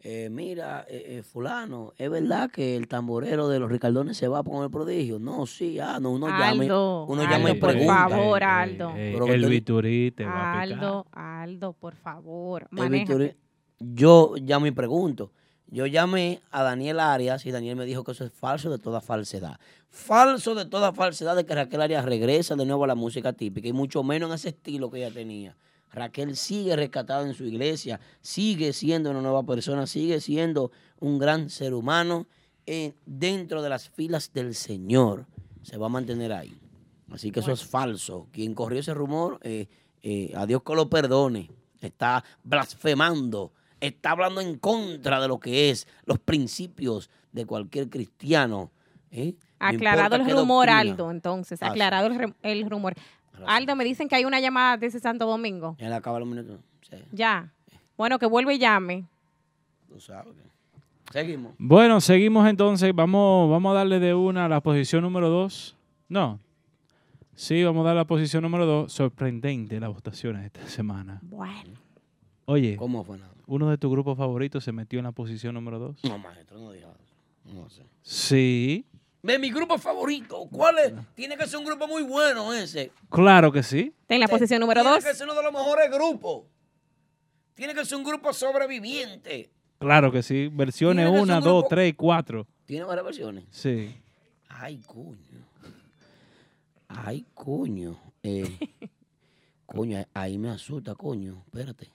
[0.00, 4.44] Eh, mira, eh, eh, fulano, ¿es verdad que el tamborero de los Ricardones se va
[4.44, 5.18] con el prodigio?
[5.18, 8.08] No, sí, ah, no, uno llama, y- Aldo, uno Aldo, llama y por pregunta.
[8.08, 8.92] favor, Aldo.
[8.96, 10.78] Eh, el Viturí te va a picar.
[10.78, 13.36] Aldo, Aldo, por favor, manéjate.
[13.80, 15.32] Yo llamo y pregunto.
[15.70, 19.00] Yo llamé a Daniel Arias y Daniel me dijo que eso es falso de toda
[19.00, 19.60] falsedad.
[19.90, 23.68] Falso de toda falsedad de que Raquel Arias regresa de nuevo a la música típica
[23.68, 25.56] y mucho menos en ese estilo que ella tenía.
[25.92, 30.70] Raquel sigue rescatada en su iglesia, sigue siendo una nueva persona, sigue siendo
[31.00, 32.26] un gran ser humano
[32.66, 35.26] eh, dentro de las filas del Señor.
[35.62, 36.58] Se va a mantener ahí.
[37.10, 38.28] Así que eso es falso.
[38.32, 39.66] Quien corrió ese rumor, eh,
[40.02, 41.50] eh, a Dios que lo perdone.
[41.80, 48.70] Está blasfemando, está hablando en contra de lo que es los principios de cualquier cristiano.
[49.10, 49.34] ¿eh?
[49.60, 50.78] No Aclarado el rumor, doctrina.
[50.78, 51.62] Aldo, entonces.
[51.62, 51.70] Ah, sí.
[51.70, 52.08] Aclarado
[52.42, 52.94] el, rumor.
[53.46, 55.76] Aldo, me dicen que hay una llamada desde Santo Domingo.
[55.78, 56.58] Ya le acaba los minutos.
[56.88, 57.52] Sí, Ya.
[57.96, 59.04] Bueno, que vuelva y llame.
[59.88, 60.34] tú sabes.
[61.12, 61.54] Seguimos.
[61.58, 62.94] Bueno, seguimos entonces.
[62.94, 65.76] Vamos, vamos a darle de una a la posición número dos.
[66.08, 66.38] No.
[67.34, 68.92] Sí, vamos a dar la posición número dos.
[68.92, 71.18] Sorprendente las votaciones esta semana.
[71.22, 71.87] Bueno.
[72.50, 73.30] Oye, ¿Cómo fue nada?
[73.46, 76.02] uno de tus grupos favoritos se metió en la posición número dos.
[76.02, 76.96] No, maestro, no digas.
[77.44, 77.82] No sé.
[78.02, 78.86] Sí,
[79.22, 80.46] De mi grupo favorito.
[80.50, 80.92] ¿Cuál es?
[81.14, 82.90] Tiene que ser un grupo muy bueno ese.
[83.10, 83.92] claro que sí.
[84.00, 85.04] Está en la posición número Tiene dos.
[85.04, 86.44] que ser uno de los mejores grupos.
[87.54, 89.50] Tiene que ser un grupo sobreviviente.
[89.78, 90.48] Claro que sí.
[90.50, 92.46] Versiones Tiene que ser 1, un 2, grupo- 3 y 4.
[92.64, 93.44] Tiene varias versiones.
[93.50, 93.94] Sí.
[94.48, 95.18] Ay, coño.
[96.88, 97.98] Ay, coño.
[98.22, 98.58] Eh,
[99.66, 101.42] coño, ahí me asusta, coño.
[101.46, 101.90] Espérate.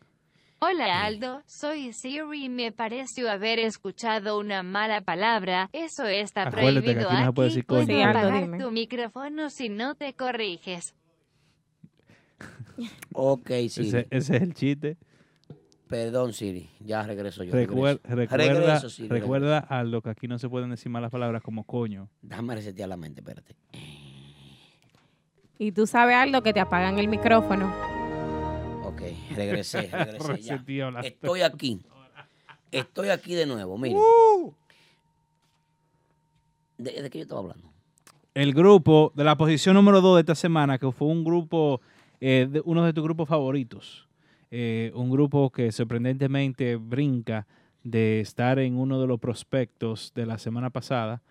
[0.65, 5.69] Hola Aldo, soy Siri y me pareció haber escuchado una mala palabra.
[5.73, 7.56] Eso está Acuérdate que prohibido aquí no se puede aquí.
[7.56, 7.85] decir coño.
[7.85, 8.57] Puedo Sí, Aldo, apagar dime.
[8.60, 10.95] tu micrófono si no te corriges.
[13.14, 13.88] Ok, Siri.
[13.90, 14.98] Ese, ese es el chiste.
[15.90, 16.69] Perdón, Siri.
[16.80, 17.52] Ya regreso yo.
[17.53, 18.15] Recuer- regreso.
[18.15, 21.65] recuerda, Regreso, Siri, recuerda a lo que aquí no se pueden decir malas palabras como
[21.65, 22.10] coño.
[22.22, 23.56] Déjame resetear la mente, espérate.
[25.60, 27.93] Y tú sabes, Aldo, que te apagan el micrófono.
[29.35, 30.53] Regresé, regresé ya.
[31.01, 31.81] Estoy aquí.
[32.72, 33.99] Estoy aquí de nuevo, mire.
[36.77, 37.69] ¿De, de qué yo estaba hablando?
[38.34, 41.81] El grupo de la posición número 2 de esta semana, que fue un grupo,
[42.19, 44.07] eh, de- uno de tus grupos favoritos.
[44.49, 47.45] Eh, un grupo que sorprendentemente brinca
[47.84, 51.22] de estar en uno de los prospectos de la semana pasada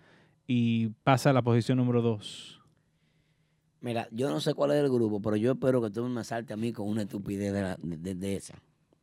[0.47, 2.61] y pasa a la posición número 2.
[3.83, 6.53] Mira, yo no sé cuál es el grupo, pero yo espero que tú me salte
[6.53, 8.55] a mí con una estupidez de, la- de- de esa.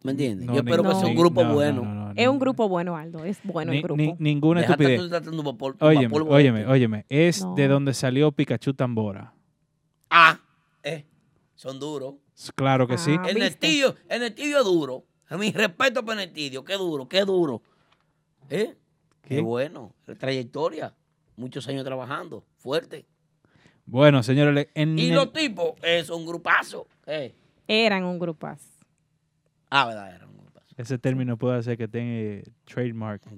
[0.02, 0.46] ¿Me entiendes?
[0.46, 1.82] No, yo espero que sea un no, grupo no, bueno.
[1.84, 3.22] no, no, Es un grupo bueno, Aldo.
[3.24, 3.96] Es bueno el Ni- grupo.
[4.02, 4.98] ni- ninguna estupidez.
[5.22, 7.04] tú pol- Óyeme, polvo óyeme, óyeme.
[7.10, 7.54] Es No.
[7.54, 9.34] de donde salió Pikachu Tambora.
[10.08, 10.40] Ah,
[10.82, 11.04] eh,
[11.54, 12.14] son duros.
[12.54, 13.10] Claro que sí.
[13.18, 13.40] Ah, El ¿viste?
[13.40, 15.04] Nestidio, el Nestidio es duro.
[15.28, 17.60] A mi respeto para el Nestidio, qué duro, qué duro.
[18.48, 18.74] ¿Eh?
[19.20, 19.40] Qué ¿Qué?
[19.42, 19.92] bueno.
[20.18, 20.94] Trayectoria.
[21.36, 22.42] Muchos años trabajando.
[22.56, 23.04] Fuerte.
[23.90, 26.86] Bueno, señores, en Y el- los tipos, es un grupazo.
[27.06, 27.34] Eh,
[27.66, 28.68] Eran un grupazo.
[29.68, 30.36] Ah, verdad, era un
[30.76, 32.42] Ese término puede hacer que tenga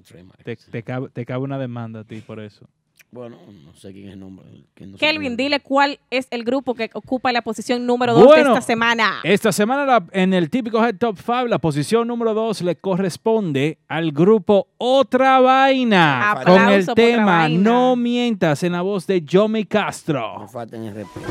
[0.03, 0.43] trademark.
[0.43, 2.69] Te, te cabe, te cabe una demanda a ti por eso.
[3.13, 4.45] Bueno, no sé quién es el nombre.
[4.73, 8.43] quién no Kelvin, dile cuál es el grupo que ocupa la posición número 2 Bueno,
[8.53, 9.19] de esta semana.
[9.23, 13.77] Esta semana la- en el típico Head Top 5, la posición número 2 le corresponde
[13.87, 16.85] al grupo Otra Vaina Aplauso con el
[17.15, 17.47] tema.
[17.49, 20.39] No Mientas en la voz de Yomi Castro.
[20.39, 21.27] No falten el respeto.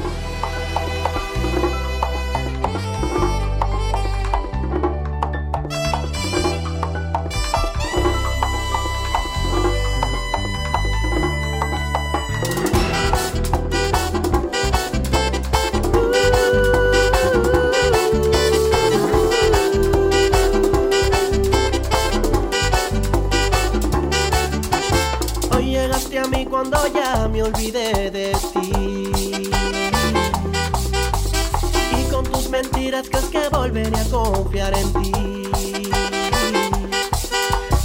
[34.23, 35.13] Confiar en ti.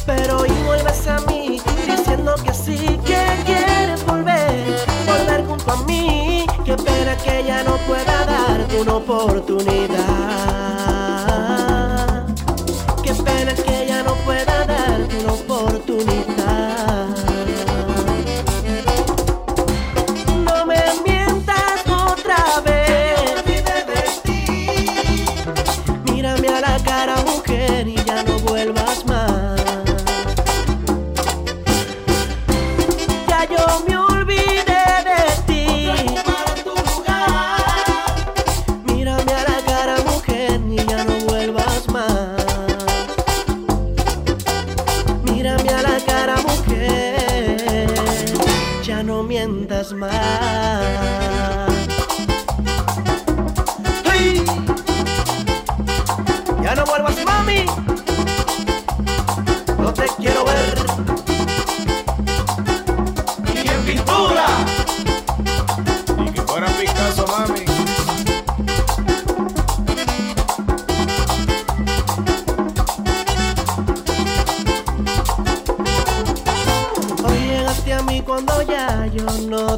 [0.06, 6.46] Pero hoy vuelves a mí diciendo que sí, que quieres volver, volver junto a mí.
[6.64, 10.77] Qué pena que ya no pueda darte una oportunidad.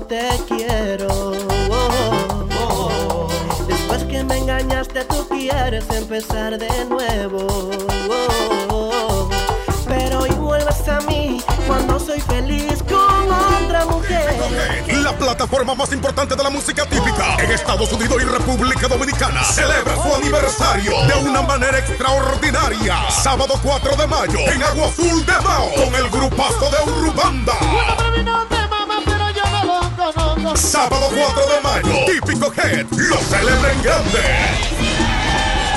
[0.09, 1.07] Te quiero.
[1.07, 3.27] Oh, oh, oh.
[3.67, 7.45] Después que me engañaste, tú quieres empezar de nuevo.
[8.09, 9.29] Oh, oh.
[9.87, 14.35] Pero hoy vuelves a mí cuando soy feliz con otra mujer.
[15.03, 19.95] La plataforma más importante de la música típica en Estados Unidos y República Dominicana celebra
[19.95, 22.97] su aniversario de una manera extraordinaria.
[23.11, 27.53] Sábado 4 de mayo en Agua Azul de Mao con el grupazo de Urubanda.
[30.55, 34.19] Sábado 4 de mayo, típico Head lo celebra en grande.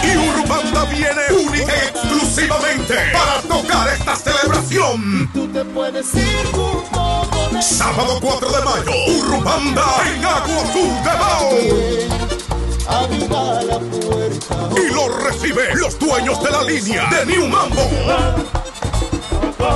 [0.04, 5.30] Y Urbanda viene única y exclusivamente para tocar esta celebración.
[5.32, 7.62] Tú te puedes ir junto con él.
[7.62, 11.10] Sábado 4 de mayo, Urbanda en Agua Azul de
[14.00, 14.70] puerta.
[14.76, 18.61] Y lo recibe los dueños de la línea de New Mambo.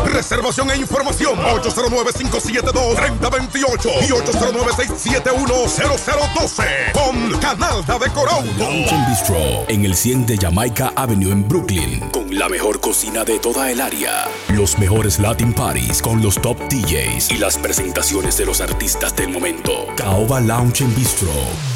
[0.07, 8.47] Reservación e información 809-572-3028 y 809-671-0012 con Canalda de Corauto.
[8.59, 9.37] Lounge Bistro
[9.69, 13.81] en el 100 de Jamaica Avenue en Brooklyn, con la mejor cocina de toda el
[13.81, 19.15] área, los mejores Latin parties con los top DJs y las presentaciones de los artistas
[19.17, 19.87] del momento.
[19.97, 21.31] Caoba Lounge Bistro,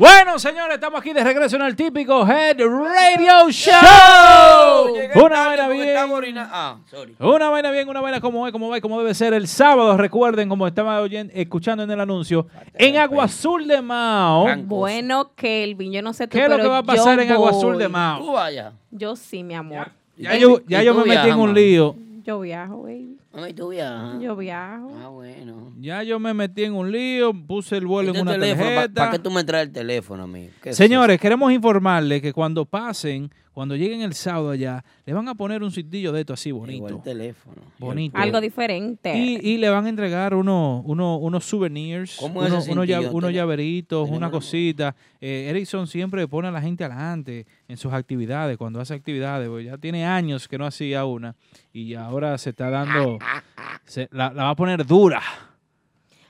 [0.00, 4.94] Bueno, señores, estamos aquí de regreso en el típico Head Radio Show.
[5.26, 6.38] Una vaina bien.
[6.38, 7.14] Ah, sorry.
[7.18, 9.34] Una vaina bien, una vaina como es, como va y como debe ser.
[9.34, 14.46] El sábado, recuerden, como estaba oyendo, escuchando en el anuncio, en Agua Azul de Mao.
[14.64, 17.30] Bueno, Kelvin, yo no sé tú, ¿Qué es lo pero que va a pasar en
[17.32, 17.92] Agua Azul de voy.
[17.92, 18.24] Mao?
[18.24, 18.72] Tú vaya.
[18.90, 19.90] Yo sí, mi amor.
[20.16, 21.60] Ya yo, ya ¿Y yo tú me metí en viajas, un mami?
[21.60, 21.96] lío.
[22.24, 23.18] Yo viajo, baby.
[23.32, 24.20] Ay, tú viajas.
[24.20, 24.90] Yo viajo.
[25.02, 25.72] Ah, bueno.
[25.78, 28.94] Ya yo me metí en un lío, puse el vuelo en una teléfono, ¿pa- tarjeta.
[28.94, 30.50] ¿Para qué tú me traes el teléfono a mí?
[30.60, 35.28] ¿Qué es Señores, queremos informarles que cuando pasen, cuando lleguen el sábado allá, le van
[35.28, 36.76] a poner un citillo de esto así bonito.
[36.76, 37.62] Igual el teléfono.
[37.78, 38.16] Bonito.
[38.16, 39.12] Algo diferente.
[39.16, 42.86] Y, y le van a entregar uno, uno- unos souvenirs, ¿Cómo es uno- ese unos
[42.86, 43.30] cintillo?
[43.30, 44.94] llaveritos, una cosita.
[45.20, 49.48] Eh, Erickson siempre pone a la gente adelante en sus actividades, cuando hace actividades.
[49.48, 51.34] pues ya tiene años que no hacía una
[51.72, 53.18] y ahora se está dando,
[53.84, 55.20] se- la, la va a poner dura.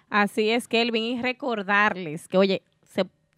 [0.08, 2.62] Así es, Kelvin, y recordarles que, oye,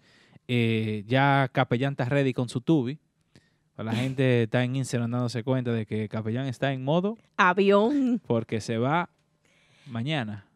[0.51, 2.97] Eh, ya Capellán está ready con su tubi.
[3.77, 8.59] La gente está en Instagram dándose cuenta de que Capellán está en modo Avión, porque
[8.59, 9.09] se va
[9.85, 10.48] mañana.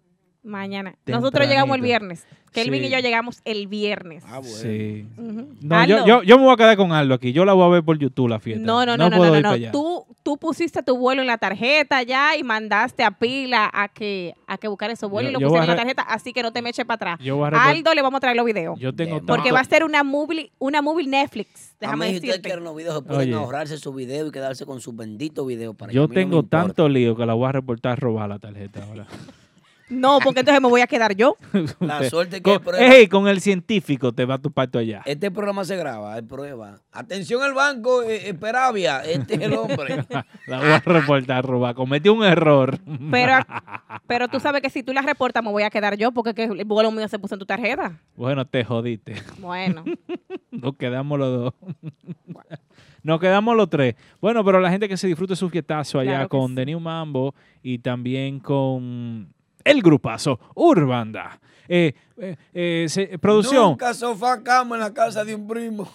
[0.44, 0.96] Mañana.
[1.06, 2.26] Nosotros llegamos el viernes.
[2.52, 2.88] Kelvin Sí.
[2.88, 4.24] y yo llegamos el viernes.
[4.44, 5.08] Sí.
[5.18, 5.56] Ujú.
[5.62, 7.34] No, yo, yo, yo me voy a quedar con Aldo aquí.
[7.34, 8.64] Yo la voy a ver por YouTube la fiesta.
[8.64, 9.50] No, no, no, no, puedo no, ir no.
[9.50, 9.72] para allá.
[9.72, 14.36] Tú, tú pusiste tu vuelo en la tarjeta ya y mandaste a pila a que,
[14.46, 16.44] a que buscar esos vuelos Yo- y lo pusieron a en la tarjeta, así que
[16.44, 17.20] no te me eches para atrás.
[17.26, 18.80] Yo voy a recor- Aldo le vamos a traer los videos.
[18.80, 21.72] Yo tengo Porque va a ser una movie, una movie Netflix.
[21.72, 22.50] A Déjame mí, si ustedes decirte.
[22.50, 23.34] quieren los videos, se pueden Oye.
[23.34, 26.04] ahorrarse su video y quedarse con sus benditos videos para Yo.
[26.04, 29.08] A mí tengo tanto lío que la voy a reportar robar la tarjeta ahora.
[29.94, 31.38] No, porque entonces me voy a quedar yo.
[31.80, 32.96] La suerte que con, hay prueba.
[32.96, 35.02] ey, con el científico te va tu parto allá.
[35.06, 36.80] Este programa se graba, hay prueba.
[36.92, 40.04] Atención al banco, eh, eh, Peravia, este es el hombre.
[40.48, 41.76] La voy a reportar robar.
[41.76, 42.80] Cometí un error.
[43.12, 43.34] Pero,
[44.08, 46.46] pero tú sabes que si tú la reportas me voy a quedar yo porque que
[46.46, 48.00] el vuelo mío se puso en tu tarjeta.
[48.16, 49.16] Bueno, te jodiste.
[49.38, 49.84] Bueno.
[50.52, 51.54] Nos quedamos los dos.
[53.04, 53.96] Nos quedamos los tres.
[54.22, 57.36] Bueno, pero la gente que se disfrute su fiestazo allá Claro con The New Mambo
[57.62, 59.34] y también con
[59.64, 61.40] el grupazo Urbanda.
[61.68, 63.70] Eh, eh, eh, se- producción.
[63.72, 65.90] Nunca sofá cama en la casa de un primo.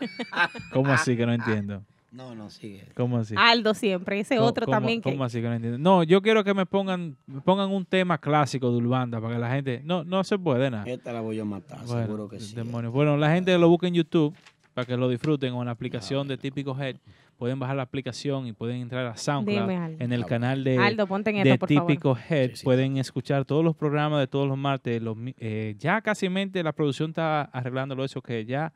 [0.72, 1.82] ¿Cómo así que no entiendo?
[2.12, 2.86] No, no, sigue.
[2.96, 3.34] ¿Cómo así?
[3.38, 5.10] Aldo siempre, ese ¿Cómo- otro cómo- también que...
[5.12, 5.78] ¿Cómo así que no entiendo?
[5.78, 9.40] No, yo quiero que me pongan, me pongan un tema clásico de Urbanda para que
[9.40, 9.80] la gente...
[9.84, 10.84] No, no se puede nada.
[10.86, 12.56] Esta la voy a matar, Bueno, seguro que sí.
[12.56, 12.92] demonios.
[12.92, 14.34] Bueno, la gente lo busca en YouTube
[14.74, 16.96] para que lo disfruten o en la aplicación de Típico Head.
[17.40, 20.04] Pueden bajar la aplicación y pueden entrar a SoundCloud Dime, Aldo.
[20.04, 21.86] en el canal de, Aldo, ponte en de por favor.
[21.86, 22.50] Típico Head.
[22.62, 25.00] Pueden escuchar todos los programas de todos los martes.
[25.00, 28.74] Los, eh, ya casi la producción está arreglándolo eso que ya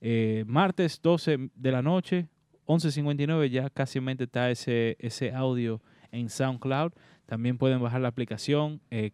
[0.00, 2.26] eh, martes 12 de la noche,
[2.64, 6.92] 11.59, ya casi está ese, ese audio en SoundCloud.
[7.26, 8.80] También pueden bajar la aplicación.
[8.90, 9.10] eh,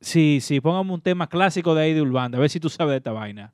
[0.00, 2.92] sí, sí, póngame un tema clásico de ahí de Urbanda, a ver si tú sabes
[2.92, 3.52] de esta vaina.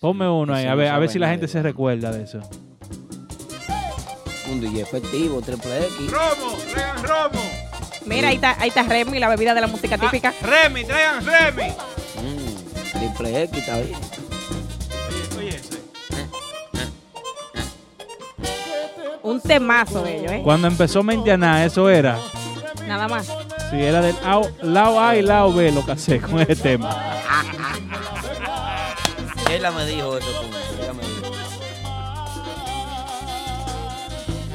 [0.00, 2.40] Ponme uno ahí, a ver, a ver si la gente de se recuerda de eso.
[4.48, 6.10] Un DJ efectivo, triple X.
[6.10, 7.40] Romo, traigan romo.
[8.06, 10.32] Mira, ahí está, ahí está Remy, la bebida de la música típica.
[10.40, 11.70] Remy, traigan Remy.
[12.22, 13.98] Mm, triple X está bien.
[15.36, 15.78] Oye, ese.
[19.24, 20.40] Un temazo de ellos, ¿eh?
[20.44, 22.18] Cuando empezó Mentiana, eso era.
[22.86, 23.26] Nada más.
[23.70, 24.14] Sí, era del
[24.62, 26.96] lado A y lado B lo que hacé con ese tema.
[29.50, 30.56] Ella me dijo eso, punto.
[30.82, 31.32] Ella me dijo.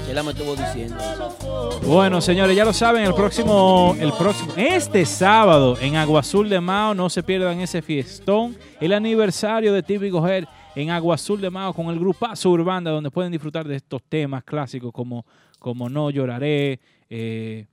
[0.09, 1.79] Ella me estuvo diciendo eso.
[1.87, 6.61] Bueno, señores, ya lo saben, el próximo, el próximo, este sábado en Agua Azul de
[6.61, 10.45] Mao, no se pierdan ese fiestón, el aniversario de Típico Head
[10.75, 14.43] en Agua Azul de Mao con el grupazo Urbanda, donde pueden disfrutar de estos temas
[14.43, 15.25] clásicos como,
[15.57, 16.79] como No Lloraré,
[17.09, 17.65] eh,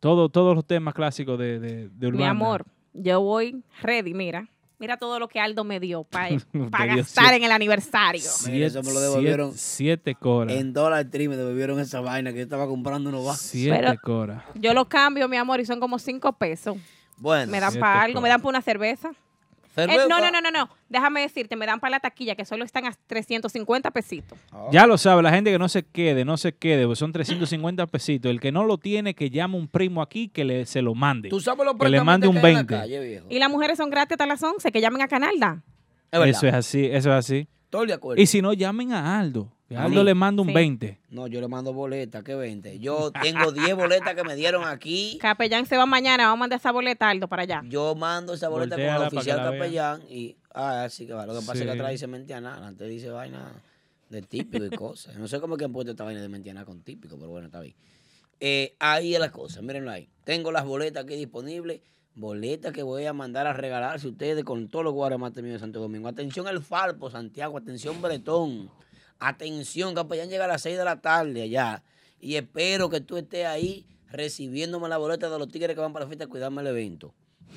[0.00, 2.24] todo, todos los temas clásicos de, de, de Urbanda.
[2.24, 4.48] Mi amor, yo voy ready, mira.
[4.80, 8.20] Mira todo lo que Aldo me dio para gastar siete- en el aniversario.
[8.22, 9.50] Siete, eso me lo devolvieron.
[9.52, 9.58] siete,
[10.12, 10.56] siete coras.
[10.56, 13.46] En Dollar Tree me devolvieron esa vaina que yo estaba comprando unos vasos.
[13.46, 14.42] Siete Pero- coras.
[14.54, 16.76] Yo lo cambio, mi amor, y son como cinco pesos.
[17.16, 17.50] Bueno.
[17.50, 19.10] Me dan para algo, me dan para una cerveza.
[19.84, 20.68] Eh, no, no, no, no, no.
[20.88, 24.38] Déjame decirte, me dan para la taquilla, que solo están a 350 pesitos.
[24.72, 27.86] Ya lo sabe, la gente que no se quede, no se quede, pues son 350
[27.86, 28.30] pesitos.
[28.30, 31.28] El que no lo tiene, que llame un primo aquí que le, se lo mande.
[31.28, 33.24] Tú sabes los que le mande un 20.
[33.28, 35.62] Y las mujeres son gratis hasta las 11, que llamen a Canalda.
[36.10, 37.48] Eso es así, eso es así.
[37.64, 38.22] Estoy de acuerdo.
[38.22, 39.52] Y si no, llamen a Aldo.
[39.76, 40.54] Aldo le manda un Sí.
[40.54, 40.98] 20.
[41.10, 42.78] No, yo le mando boletas, ¿qué 20?
[42.78, 45.18] Yo tengo 10 boletas que me dieron aquí.
[45.20, 47.62] Capellán se va mañana, vamos a mandar esa boleta, Aldo, para allá.
[47.66, 49.52] Yo mando esa boleta con el oficial vean.
[49.52, 51.26] capellán y ah, así que va.
[51.26, 53.52] Lo que pasa es que atrás dice mentiana, antes dice vaina
[54.08, 55.16] de típico y cosas.
[55.18, 57.46] No sé cómo es que han puesto esta vaina de mentiana con típico, pero bueno,
[57.46, 57.74] está bien.
[58.40, 60.08] eh, ahí es la cosa, mírenlo ahí.
[60.24, 61.80] Tengo las boletas aquí disponibles.
[62.14, 65.78] Boletas que voy a mandar a regalarse ustedes con todos los guaremates míos de Santo
[65.78, 66.08] Domingo.
[66.08, 67.58] Atención el Falpo, Santiago.
[67.58, 68.70] Atención Bretón.
[69.20, 71.82] Atención, capellán llega a las 6 de la tarde allá.
[72.20, 76.04] Y espero que tú estés ahí recibiéndome la boleta de los tigres que van para
[76.04, 77.14] la fiesta a cuidarme el evento.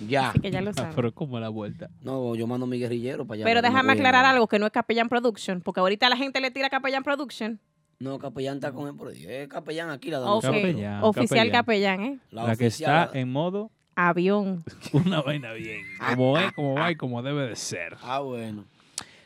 [0.08, 0.30] Ya.
[0.30, 0.94] Así que ya lo saben.
[0.96, 1.90] pero como la vuelta.
[2.02, 3.46] No, yo mando a mi guerrillero para allá.
[3.46, 6.68] Pero déjame aclarar algo, que no es Capellán Production, porque ahorita la gente le tira
[6.68, 7.60] a Capellán Production.
[8.00, 9.24] No, capellán está con él por ahí.
[9.28, 10.30] Es capellán aquí la de Ok.
[10.44, 10.56] nosotros.
[10.62, 12.20] Capellán, Oficial capellán, ¿eh?
[12.32, 14.64] La, que está en modo Avión.
[14.94, 15.82] una vaina bien.
[16.16, 17.98] Como es, como va y como debe de ser.
[18.02, 18.66] Ah, bueno.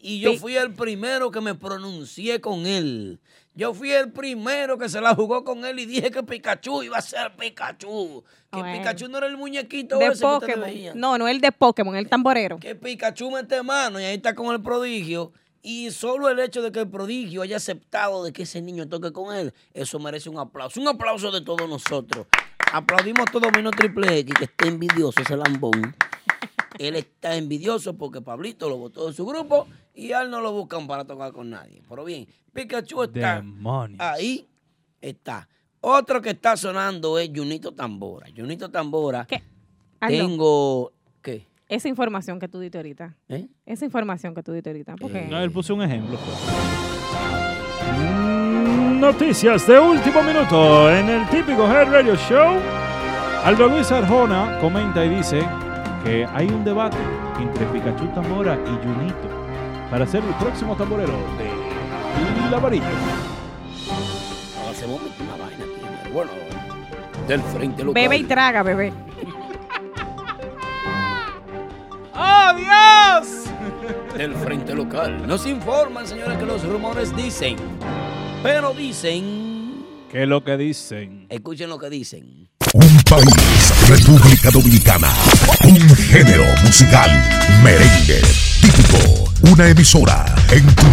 [0.01, 3.19] Y yo Pi- fui el primero que me pronuncié con él.
[3.53, 6.97] Yo fui el primero que se la jugó con él y dije que Pikachu iba
[6.97, 8.23] a ser Pikachu.
[8.51, 8.77] Que Bueno.
[8.77, 10.61] Pikachu no era el muñequito De ese que Pokémon.
[10.65, 10.97] veían.
[10.97, 12.57] No, no el de Pokémon, el tamborero.
[12.59, 15.33] Que Pikachu mete mano y ahí está con el prodigio.
[15.61, 19.11] Y solo el hecho de que el prodigio haya aceptado de que ese niño toque
[19.11, 20.79] con él, eso merece un aplauso.
[20.79, 22.27] Un aplauso de todos nosotros.
[22.71, 25.95] Aplaudimos todo menos Triple X, que está envidioso ese lambón.
[26.79, 30.53] Él está envidioso porque Pablito lo votó de su grupo y a él no lo
[30.53, 31.81] buscan para tocar con nadie.
[31.89, 33.99] Pero bien, Pikachu está Demonios.
[33.99, 34.47] ahí,
[35.01, 35.49] está.
[35.81, 38.27] Otro que está sonando es Junito Tambora.
[38.33, 39.27] Junito Tambora.
[39.99, 40.17] Aldo.
[40.17, 40.93] Tengo.
[41.21, 41.48] ¿Qué?
[41.69, 43.15] Esa información que tú diste ahorita.
[43.29, 43.47] ¿Eh?
[43.65, 44.95] Esa información que tú diste ahorita.
[44.99, 46.17] Porque No, él puso un ejemplo.
[46.17, 46.37] pues.
[48.99, 52.57] Noticias de último minuto en el típico Head Radio Show.
[53.45, 55.41] Aldo Luis Arjona comenta y dice
[56.03, 56.97] que hay un debate
[57.39, 59.29] entre Pikachu Tambora y Junito
[59.89, 62.89] para ser el próximo tamborero de La Varilla.
[64.69, 65.65] Hacemos una vaina
[66.13, 66.31] Bueno,
[67.27, 68.91] del frente bebe y traga, bebé.
[72.21, 73.45] ¡Oh, Dios!
[74.17, 75.25] Del frente local.
[75.25, 77.55] Nos informan, señores, que los rumores dicen.
[78.43, 79.85] Pero dicen.
[80.11, 81.27] ¿Qué es lo que dicen?
[81.29, 82.49] Escuchen lo que dicen.
[82.73, 85.07] Un país, República Dominicana.
[85.63, 87.09] Un género musical,
[87.63, 88.19] merengue,
[88.61, 88.97] típico.
[89.53, 90.85] Una emisora en tu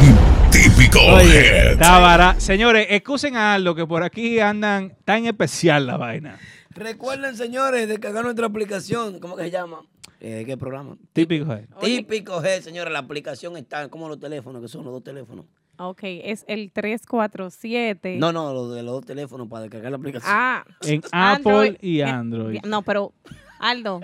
[0.53, 1.73] típico Oye, Head.
[1.73, 6.39] está bara- Señores, excusen a Aldo que por aquí andan tan especial la vaina.
[6.77, 9.19] Recuerden, señores, de cargar nuestra aplicación.
[9.19, 9.82] ¿Cómo que se llama?
[10.20, 10.97] Eh, ¿Qué programa?
[11.12, 11.51] Típico.
[11.53, 11.66] Head.
[11.81, 12.93] Típico G, señores.
[12.93, 15.47] La aplicación está como los teléfonos, que son los dos teléfonos.
[15.78, 18.16] Ok, es el 347.
[18.19, 20.32] No, no, los de los dos teléfonos para descargar la aplicación.
[20.35, 20.65] Ah.
[20.82, 21.69] En Android.
[21.74, 22.61] Apple y Eh, Android.
[22.65, 23.12] No, pero,
[23.59, 24.01] Aldo.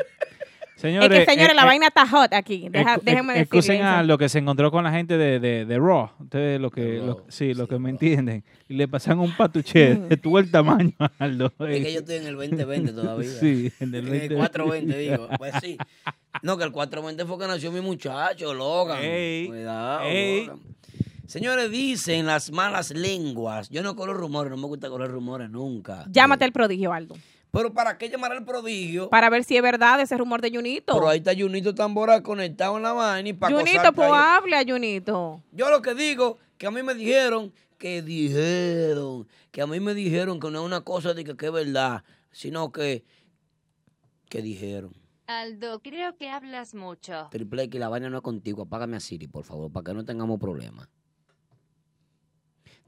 [0.83, 2.69] Señores, es que, señores, eh, la eh, vaina está hot aquí.
[2.69, 5.79] Deja, déjenme decirle Excusen a lo que se encontró con la gente de, de, de
[5.79, 6.11] Raw.
[6.21, 8.45] Ustedes lo que, lo- sí, lo que me entienden.
[8.69, 11.53] Y le pasan un patuché de todo el tamaño a Aldo.
[11.61, 13.31] Es que yo estoy en el 2020 todavía.
[13.31, 14.35] Sí, en el En el 2020.
[14.37, 15.29] 420, digo.
[15.39, 15.79] Pues sí.
[16.43, 18.99] No, que el 420 fue que nació mi muchacho, Logan.
[19.01, 20.01] Cuidado.
[20.05, 20.47] ey.
[20.47, 20.61] Logan.
[21.27, 23.71] Señores, dicen las malas lenguas.
[23.71, 26.05] Yo no corro rumores, no me gusta correr rumores nunca.
[26.11, 27.15] Llámate al prodigio, Aldo.
[27.53, 29.11] Pero ¿para qué llamar al prodigio?
[29.11, 30.95] Para ver si es verdad ese rumor de Junito.
[30.95, 35.43] Pero ahí está Junito Tambora conectado en la vaina y para Junito, pues hable, Junito.
[35.53, 39.93] Yo lo que digo, que a mí me dijeron, que dijeron, que a mí me
[39.93, 43.05] dijeron que no es una cosa de que, que es verdad, sino que,
[44.31, 44.95] que dijeron.
[45.27, 47.29] Aldo, creo que hablas mucho.
[47.31, 50.07] Triple X, la vaina no es contigo, apágame a Siri, por favor, para que no
[50.07, 50.89] tengamos problemas.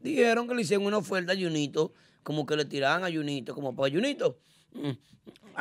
[0.01, 1.93] Dijeron que le hicieron una oferta a Junito,
[2.23, 4.39] como que le tiraban a Junito, como para Junito.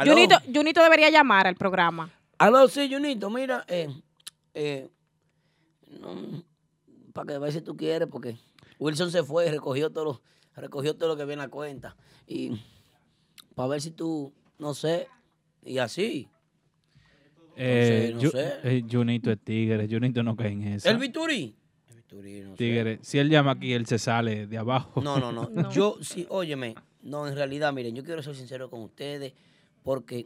[0.05, 2.11] Junito, Junito debería llamar al programa.
[2.37, 3.87] Aló, sí, Junito, mira, eh,
[4.53, 4.89] eh,
[7.13, 8.37] para que veas si tú quieres, porque
[8.79, 10.21] Wilson se fue y recogió todo lo,
[10.55, 11.95] recogió todo lo que viene a cuenta.
[12.27, 12.59] Y
[13.55, 15.07] para ver si tú, no sé,
[15.63, 16.27] y así.
[17.55, 18.53] Eh, no sé.
[18.63, 19.87] eh, Junito es tigre.
[19.87, 20.89] Junito no cae en eso.
[20.89, 21.55] ¿El Vituri?
[21.87, 22.57] El Vituri, no sé.
[22.57, 22.99] Tigre.
[23.03, 25.01] Si él llama aquí, él se sale de abajo.
[25.01, 25.69] No, no, no.
[25.71, 26.73] Yo, sí, óyeme,
[27.03, 29.33] no, en realidad, miren, yo quiero ser sincero con ustedes
[29.83, 30.25] porque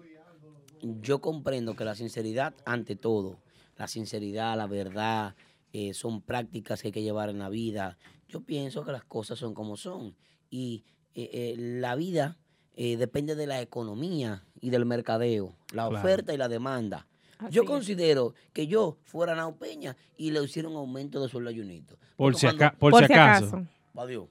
[0.81, 3.39] yo comprendo que la sinceridad ante todo,
[3.77, 5.35] la sinceridad, la verdad,
[5.73, 7.97] eh, son prácticas que hay que llevar en la vida.
[8.29, 10.15] Yo pienso que las cosas son como son
[10.49, 10.83] y
[11.15, 12.37] eh, eh, la vida
[12.75, 15.97] eh, depende de la economía y del mercadeo, la Claro.
[15.97, 17.07] oferta y la demanda.
[17.51, 21.53] Yo considero que yo fuera Nao Peña y le hiciera un aumento de sueldo a
[21.53, 21.97] Junito.
[22.15, 23.63] Por si, cuando- aca- por si acaso.
[23.95, 24.27] Adiós.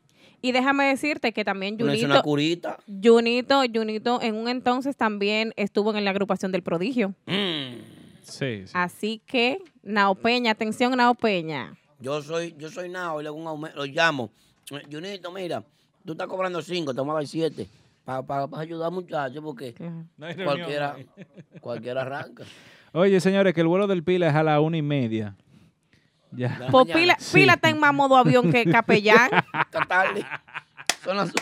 [0.47, 2.79] Y déjame decirte que también Junito, una curita.
[3.03, 7.15] Junito, Junito en un entonces también estuvo en la agrupación del prodigio.
[7.27, 8.71] Sí, sí.
[8.73, 11.77] Así que, Nao Peña, atención Nao Peña.
[11.99, 14.31] Yo soy, yo soy Nao y le hago un aumento, lo llamo.
[14.89, 15.65] Junito, mira,
[16.05, 17.67] tú estás cobrando cinco, te vamos a dar siete.
[18.05, 19.75] Para ayudar muchachos, porque
[20.17, 20.97] No hay reunión cualquiera,
[21.61, 22.45] cualquiera arranca.
[22.93, 25.35] Oye, señores, que el vuelo del Pila es a las una y media.
[26.33, 26.69] Ya.
[26.71, 27.41] Pues Pila, Sí.
[27.41, 29.31] Pila está en más modo avión que capellán.
[29.67, 30.25] Esta tarde.
[31.05, 31.33] Son las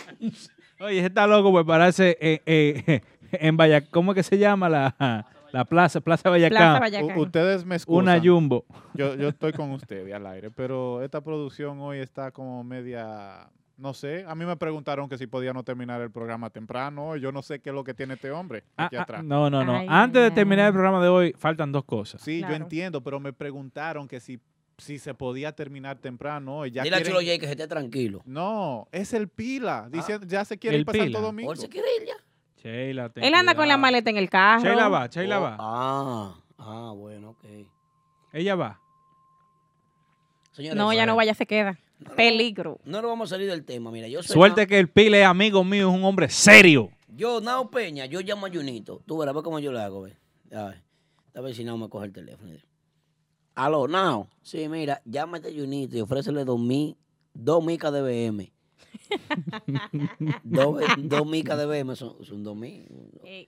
[0.79, 3.01] Oye, está loco por pararse en, en,
[3.31, 6.01] en Valla- ¿Cómo es que se llama la, la plaza?
[6.01, 6.81] Plaza Vallacán.
[7.17, 8.03] U- ustedes me excusan.
[8.03, 8.65] Una jumbo.
[8.93, 13.93] Yo, yo estoy con ustedes al aire, pero esta producción hoy está como media, no
[13.93, 14.25] sé.
[14.27, 17.15] A mí me preguntaron que si podía no terminar el programa temprano.
[17.15, 19.23] Yo no sé qué es lo que tiene este hombre aquí Ah, ah, atrás.
[19.23, 19.81] no, no, no.
[19.87, 22.21] Antes de terminar el programa de hoy, faltan dos cosas.
[22.21, 24.39] Sí, yo entiendo, pero me preguntaron que si,
[24.77, 26.71] si se podía terminar temprano hoy.
[26.71, 28.21] Ya Dile a Chulo J que se esté tranquilo.
[28.25, 29.87] No, es el Pila.
[29.91, 31.05] Diciendo, ya se quiere ir para Pila.
[31.05, 31.49] Santo Domingo.
[31.49, 32.15] Por se quiere ir ya.
[32.61, 34.63] Sheila, ten Él anda con la maleta en el carro.
[34.63, 35.57] Sheila va, Sheila Oh, va.
[35.59, 37.45] Ah, ah, bueno, ok.
[38.33, 38.79] Ella va.
[40.51, 41.77] Señores, No, ya no vaya, se queda.
[42.15, 42.79] Peligro.
[42.85, 43.91] No nos vamos a salir del tema.
[43.91, 46.91] Mira, yo soy Suerte Nao- que el Pila es amigo mío, es un hombre serio.
[47.15, 49.01] Yo, Nao Peña, yo llamo a Junito.
[49.05, 50.17] Tú verás, ve cómo yo le hago, ve.
[50.53, 50.81] A ver,
[51.35, 52.51] a ver si Nao me coge el teléfono.
[53.55, 54.27] Aló, Nao.
[54.41, 56.95] Sí, mira, llámate a Junito y ofrécele dos mil,
[57.33, 58.51] dos micas de BM.
[60.43, 62.85] dos, dos micas de BM son, son dos mil.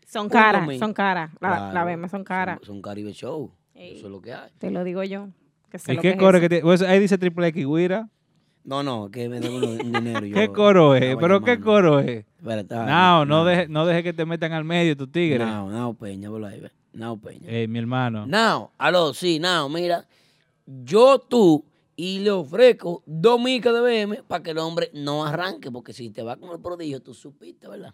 [0.06, 1.32] Son caras, son caras.
[1.42, 2.58] La, BM son caras.
[2.60, 3.52] Son, son Caribe Show.
[3.74, 4.50] Eso es lo que hay.
[4.58, 5.28] Te lo digo yo.
[5.70, 6.42] que sé ¿Y lo qué que es coro eso.
[6.44, 6.64] que tiene?
[6.64, 8.10] Pues ahí dice triple X, Guira.
[8.64, 10.26] No, no, que me den un dinero.
[10.26, 11.16] yo ¿Qué coro es?
[11.16, 12.26] ¿Pero qué coro es?
[12.38, 15.40] Espera, está- No, no deje, no deje que te metan al medio tu tigre.
[15.46, 16.72] Nao, Nao Peña, por ahí, ve.
[16.98, 17.48] Nao Peña.
[17.50, 18.26] Eh, mi hermano.
[18.26, 20.08] Now, aló, sí, now, mira,
[20.66, 21.64] yo tú
[21.96, 26.10] y le ofrezco dos micas de BM para que el hombre no arranque, porque si
[26.10, 27.94] te va con el prodigio, tú supiste, ¿verdad?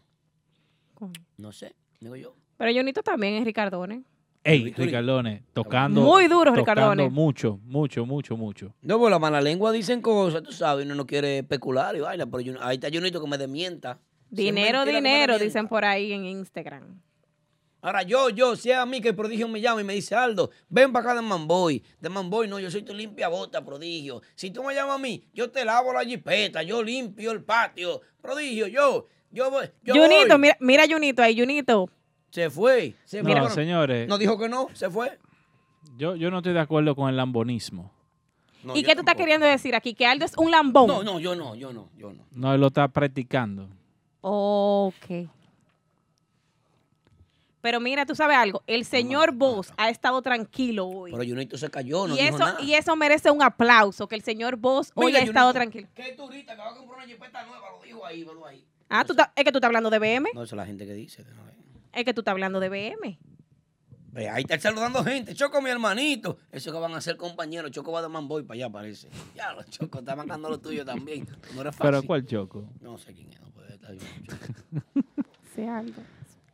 [1.37, 2.35] No sé, digo yo.
[2.57, 4.03] Pero Junito también es Ricardone.
[4.45, 6.01] Ey, Ricardone, tocando.
[6.01, 7.09] Muy duro, tocando Ricardone.
[7.09, 8.73] Mucho, mucho, mucho, mucho.
[8.81, 12.25] No, pues la mala lengua dicen cosas, tú sabes, uno no quiere especular y vaina,
[12.25, 13.37] pero yo- ahí está Junito que me.
[13.37, 13.47] Si es
[14.29, 17.01] Dinero, me dinero, dicen por ahí en Instagram.
[17.83, 20.15] Ahora yo, yo, si es a mí que el prodigio me llama y me dice,
[20.15, 21.83] Aldo, ven para acá de Manboy.
[21.99, 24.21] De Manboy, no, yo soy tu limpia bota, prodigio.
[24.35, 27.99] Si tú me llamas a mí, yo te lavo la jipeta, yo limpio el patio.
[28.21, 29.69] Prodigio, yo, yo voy.
[29.83, 30.39] Yo Junito, voy.
[30.39, 31.89] mira, mira Junito ahí, Junito.
[32.29, 32.95] Se fue.
[33.03, 33.33] Se No, fue.
[33.33, 34.07] Bueno, señores.
[34.07, 35.19] No dijo que no, se fue.
[35.97, 37.91] Yo, yo no estoy de acuerdo con el lambonismo.
[38.63, 39.93] No, ¿Y qué tú estás queriendo decir aquí?
[39.93, 40.87] Que Aldo es un lambón.
[40.87, 42.25] No, no, yo no, yo no, yo no.
[42.31, 43.67] No, él lo está practicando.
[44.21, 45.27] Ok.
[47.63, 48.61] Pero mira, tú sabes algo.
[48.67, 51.13] El señor Vos ha estado tranquilo hoy.
[51.13, 52.61] Pero Junito se cayó, no y, dijo eso, nada.
[52.61, 55.87] y eso merece un aplauso, que el señor Vos hoy ha estado Junito, tranquilo.
[55.95, 58.67] Qué turista que va a comprar una jipeta nueva, lo dijo ahí, velo ahí.
[58.89, 60.29] Ah, tú es que tú estás hablando de BM.
[60.33, 61.23] No, esa es la gente que dice.
[61.93, 63.17] Es que tú estás hablando de BM.
[64.11, 65.33] Ve, ahí está saludando gente.
[65.33, 66.39] Choco, mi hermanito.
[66.51, 67.71] Eso que van a ser compañeros.
[67.71, 69.07] Choco va de Manboy para allá, parece.
[69.37, 71.25] Ya, los Choco, está marcando lo tuyo también.
[71.55, 71.91] No era fácil.
[71.91, 72.69] Pero ¿cuál choco?
[72.81, 74.83] No sé quién es, no puede estar bien.
[75.55, 76.01] Sí, Aldo.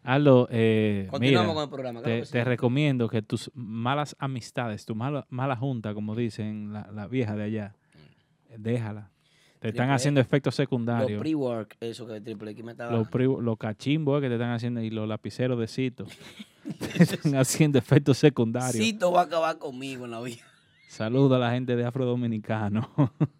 [0.04, 2.32] Aldo, eh, Continuamos mira, con el programa, te, claro que sí.
[2.32, 7.36] te recomiendo que tus malas amistades, tu mala, mala junta, como dicen la, la vieja
[7.36, 7.76] de allá,
[8.58, 9.12] déjala.
[9.60, 11.20] Te están Triple haciendo efectos Los secundarios.
[11.20, 12.92] pre-work, eso que Triple X me estaba...
[12.94, 16.06] Los, los cachimbos que te están haciendo y los lapiceros de Cito.
[16.80, 18.78] te están haciendo efectos secundarios.
[18.82, 20.44] Cito va a acabar conmigo en la vida.
[20.88, 22.90] Saludo a la gente de Afro Dominicano.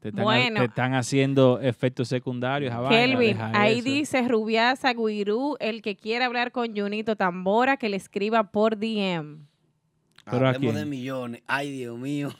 [0.00, 0.60] te, están, Bueno.
[0.60, 2.74] te están haciendo efectos secundarios.
[2.88, 3.84] Kelvin, ahí eso.
[3.84, 9.46] dice Rubiasa Guirú, el que quiera hablar con Junito Tambora, que le escriba por DM.
[10.30, 11.42] ¿Pero Hablemos de millones.
[11.46, 12.30] Ay, Dios mío.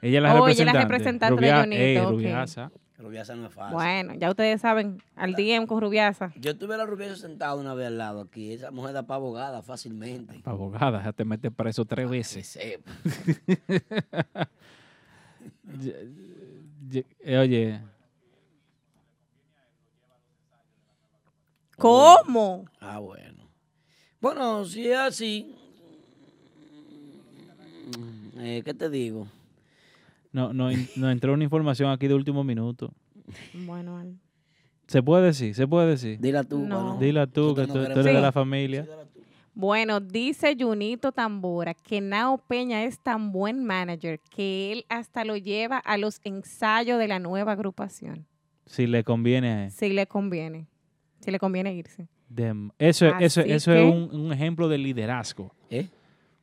[0.00, 0.80] Ella es la Oh, ella es la representante.
[0.80, 2.10] representante de Rubia- Jonito, Ey, ok.
[2.10, 2.70] Rubiasa.
[2.98, 3.74] Rubiasa no es fácil.
[3.74, 6.32] Bueno, ya ustedes saben, al DM con Rubiasa.
[6.36, 8.52] Yo tuve a la Rubiasa sentada una vez al lado aquí.
[8.52, 10.40] Esa mujer da para abogada fácilmente.
[10.44, 12.58] Abogada, ya te metes preso tres veces.
[17.26, 17.80] Oye,
[21.76, 22.64] ¿Cómo?
[22.80, 23.48] Ah, bueno.
[24.20, 25.54] Bueno, si es así,
[27.96, 29.28] mm, eh, ¿qué te digo?
[30.32, 32.92] no, no, nos entró una información aquí de último minuto.
[33.54, 34.04] Bueno.
[34.88, 35.54] ¿Se puede decir?
[35.54, 36.18] ¿Se puede decir?
[36.18, 36.98] Dila tú, No.
[36.98, 38.86] Dila tú, que no tú, eres de la familia.
[39.62, 45.36] Bueno, dice Junito Tambora que Nao Peña es tan buen manager que él hasta lo
[45.36, 48.24] lleva a los ensayos de la nueva agrupación.
[48.66, 49.70] Si le conviene a él.
[49.72, 50.68] Si le conviene.
[51.18, 52.06] Si le conviene irse.
[52.32, 55.52] Dem- Eso, es- eso, eso que- es un, un ejemplo de liderazgo.
[55.70, 55.88] ¿Eh?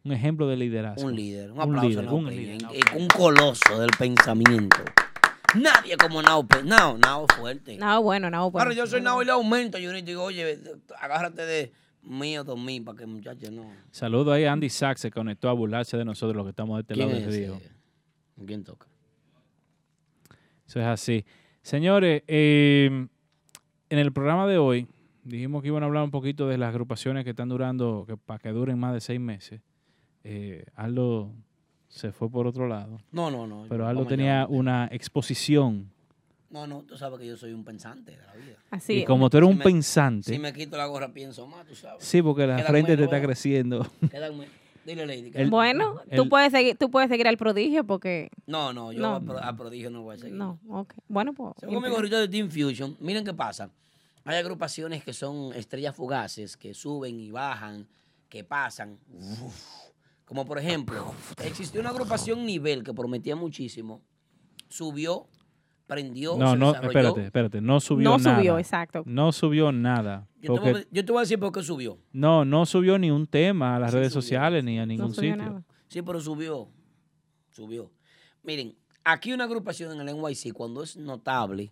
[0.04, 1.08] un ejemplo de liderazgo.
[1.08, 1.52] Un líder.
[1.54, 2.98] Un aplauso líder, a Nao un Peña, líder.
[2.98, 4.78] un coloso del pensamiento.
[5.56, 6.64] Nadie como Nao Peña.
[6.66, 7.78] Nao, Nao fuerte.
[7.78, 8.64] No, bueno, no, bueno.
[8.66, 9.78] Ahora yo soy Nao y le aumento.
[9.78, 10.60] Yo digo, oye,
[11.00, 11.72] agárrate de
[12.06, 13.65] mío, dos mil, para que muchachos no.
[13.91, 16.82] Saludo ahí a Andy Sachs, se conectó a burlarse de nosotros los que estamos de
[16.82, 17.61] este ¿Quién lado del río.
[18.45, 18.88] ¿Quién toca?
[20.68, 21.26] Eso es así.
[21.61, 23.07] Señores, eh,
[23.90, 24.88] en el programa de hoy
[25.23, 28.40] dijimos que iban a hablar un poquito de las agrupaciones que están durando, que para
[28.40, 29.61] que duren más de seis meses.
[30.23, 31.32] Eh, Aldo
[31.88, 32.99] se fue por otro lado.
[33.11, 33.65] No, no, no.
[33.69, 35.91] Pero Aldo tenía una exposición.
[36.50, 38.56] No, no, tú sabes que yo soy un pensante de la vida.
[38.72, 40.32] Así Y como tú eres un pensante.
[40.32, 42.04] Si me quito la gorra, pienso más, tú sabes.
[42.04, 43.88] Sí, porque la Quedan frente te menos, está creciendo.
[44.12, 44.48] Quedan me-
[44.86, 45.32] Dile, Lady.
[45.34, 48.30] El- Bueno, el- tú puedes seguir, tú puedes seguir al prodigio porque.
[48.46, 49.16] No, no, yo No.
[49.16, 50.36] A, pro- a prodigio no voy a seguir.
[50.36, 50.94] No, ok.
[51.08, 51.54] Bueno, pues.
[51.60, 53.72] Según mi gorrito de Team Fusion, miren qué pasa.
[54.24, 57.88] Hay agrupaciones que son estrellas fugaces, que suben y bajan,
[58.30, 59.00] que pasan.
[59.12, 59.56] Uf.
[60.26, 61.14] Como por ejemplo,
[61.44, 64.02] existió una agrupación nivel que prometía muchísimo,
[64.70, 65.28] subió,
[65.88, 66.88] prendió, No, se no, desarrolló.
[66.99, 67.62] espérate, espérate.
[67.62, 68.38] No subió No nada.
[68.38, 69.03] subió, exacto.
[69.06, 70.28] No subió nada.
[70.41, 71.98] Yo te, porque- voy, a- yo te voy a decir por qué subió.
[72.12, 75.64] no, no subió ni un tema a las redes sociales ni a ningún sitio.
[75.88, 76.70] Sí, pero subió.
[77.52, 77.91] Subió.
[78.44, 81.72] Miren, aquí una agrupación en el NYC, cuando es notable,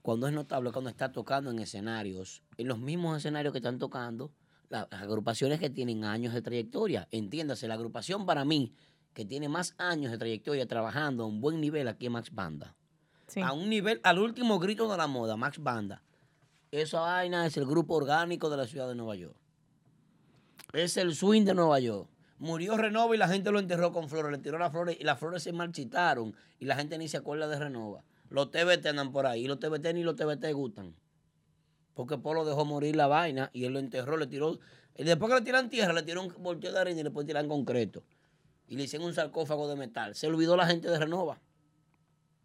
[0.00, 4.32] cuando es notable, cuando está tocando en escenarios, en los mismos escenarios que están tocando,
[4.68, 7.08] la- las agrupaciones que tienen años de trayectoria.
[7.10, 8.72] Entiéndase, la agrupación para mí,
[9.12, 12.74] que tiene más años de trayectoria trabajando a un buen nivel aquí en Max Banda.
[13.40, 16.02] A un nivel, al último grito de la moda, Max Banda.
[16.70, 19.36] Esa vaina es el grupo orgánico de la ciudad de Nueva York.
[20.72, 22.08] Es el swing de Nueva York.
[22.38, 25.18] Murió Renova y la gente lo enterró con flores, le tiró las flores y las
[25.18, 28.04] flores se marchitaron y la gente ni se acuerda de Renova.
[28.30, 30.96] Los TBT andan por ahí los TBT ni los TBT gustan.
[31.94, 34.58] Porque Polo dejó morir la vaina y él lo enterró, le tiró.
[34.96, 37.48] Y después que le tiran tierra, le tiró un volteo de arena y después tiran
[37.48, 38.02] concreto.
[38.66, 40.14] Y le hicieron un sarcófago de metal.
[40.14, 41.38] Se olvidó la gente de Renova.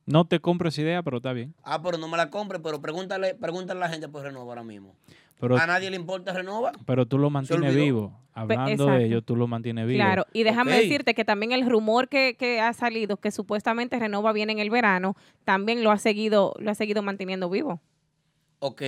[0.07, 1.53] No te compro esa idea, pero está bien.
[1.63, 4.63] Ah, pero no me la compre, pero pregúntale, pregúntale a la gente por Renova ahora
[4.63, 4.95] mismo.
[5.39, 6.71] Pero, ¿A nadie le importa Renova?
[6.85, 8.17] pero tú lo mantienes vivo.
[8.33, 8.91] Hablando exacto.
[8.93, 9.97] de ello, tú lo mantienes vivo.
[9.97, 14.31] Claro, y déjame decirte que también el rumor que, que ha salido, que supuestamente Renova
[14.31, 17.81] viene en el verano, también lo ha seguido, lo ha seguido manteniendo vivo.
[18.59, 18.81] Ok.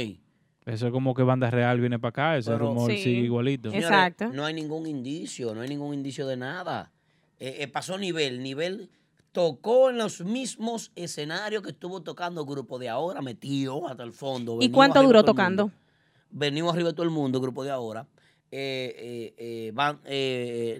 [0.65, 2.97] Eso es como que Banda Real viene para acá, ese Pero- rumor Sí.
[2.99, 3.71] sigue igualito.
[3.71, 6.91] Señores, No hay ningún indicio, no hay ningún indicio de nada.
[7.39, 8.89] Eh, eh, pasó nivel, nivel
[9.31, 14.57] tocó en los mismos escenarios que estuvo tocando Grupo de Ahora, metido hasta el fondo.
[14.61, 15.71] ¿Y cuánto duró el tocando?
[16.31, 18.07] Venimos arriba de todo el mundo, Grupo de Ahora.
[18.51, 19.99] Eh, eh, eh, van-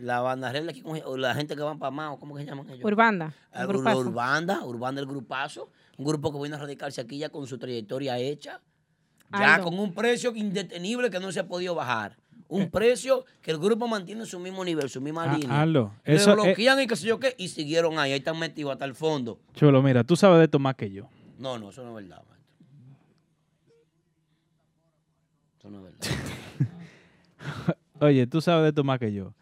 [0.06, 2.34] la banda real de aquí, ¿cómo se- o la gente que van para Mao, ¿cómo
[2.36, 2.84] que se llaman ellos?
[2.84, 3.36] Urbanda.
[3.52, 4.00] Ah, un Ur- grupazo.
[4.00, 8.18] Urbanda, Urbanda el grupazo, un grupo que viene a radicarse aquí ya con su trayectoria
[8.18, 8.60] hecha,
[9.32, 9.66] ya Aldo.
[9.66, 12.18] con un precio indetenible que no se ha podido bajar.
[12.50, 15.66] Un precio que el grupo mantiene en su mismo nivel, su misma Ah, línea.
[15.66, 15.80] Le
[16.16, 18.86] eso es- bloquean y qué sé yo qué, y siguieron ahí, ahí están metidos hasta
[18.86, 19.40] el fondo.
[19.54, 21.08] Chulo, mira, tú sabes de esto más que yo.
[21.38, 22.40] No, no, eso no es verdad, maestro.
[25.60, 27.76] Eso no es verdad.
[28.02, 29.34] Oye, tú sabes de esto más que yo.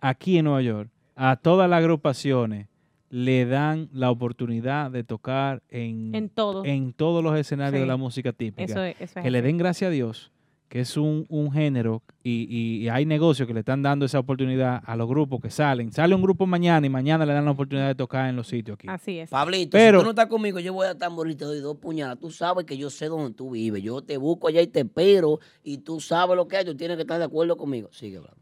[0.00, 2.68] Aquí en Nueva York, a todas las agrupaciones
[3.10, 6.64] le dan la oportunidad de tocar en, En todo.
[6.64, 7.80] en todos los escenarios Sí.
[7.80, 8.64] de la música típica.
[8.64, 10.32] Eso es- eso es que le den gracias a Dios
[10.68, 14.18] que es un, un género y, y- y hay negocios que le están dando esa
[14.18, 15.92] oportunidad a los grupos que salen.
[15.92, 18.74] Sale un grupo mañana y mañana le dan la oportunidad de tocar en los sitios
[18.74, 18.88] aquí.
[18.90, 19.30] Así es.
[19.30, 21.76] Pablito, Pero- si tú no estás conmigo, yo voy a tamboril y te doy dos
[21.76, 22.18] puñadas.
[22.18, 23.82] Tú sabes que yo sé dónde tú vives.
[23.82, 25.38] Yo te busco allá y te espero.
[25.62, 26.64] Y tú sabes lo que hay.
[26.64, 27.88] Tú tienes que estar de acuerdo conmigo.
[27.92, 28.36] Sigue hablando.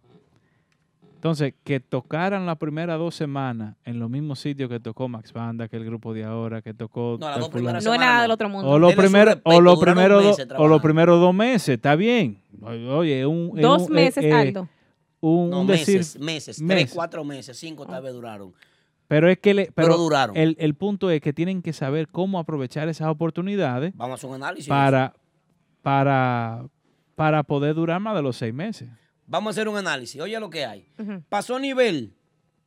[1.25, 5.69] Entonces, que tocaran las primeras dos semanas en los mismos sitios que tocó Max Banda,
[5.69, 7.17] que el grupo de ahora, que tocó.
[7.19, 7.83] No, las dos primeras.
[7.83, 8.69] No es nada del otro mundo.
[8.69, 11.69] O los primeros, respeto, o los duraron primeros, meses do- o los primeros dos meses,
[11.77, 12.43] está bien.
[12.61, 14.69] Oye, un, Dos un- meses, eh, eh, Aldo.
[15.23, 16.93] Un, No, un decir, meses, meses, Tres, meses.
[16.95, 18.53] cuatro meses, cinco tal vez duraron.
[19.09, 20.37] Pero es que le, pero, Pero duraron.
[20.37, 24.29] El, el punto es que tienen que saber cómo aprovechar esas oportunidades Vamos a hacer
[24.29, 24.69] un análisis.
[24.69, 25.15] para,
[25.81, 26.67] para,
[27.15, 28.91] para poder durar más de los seis meses.
[29.27, 30.21] Vamos a hacer un análisis.
[30.21, 30.87] Oye lo que hay.
[31.29, 32.13] Pasó nivel.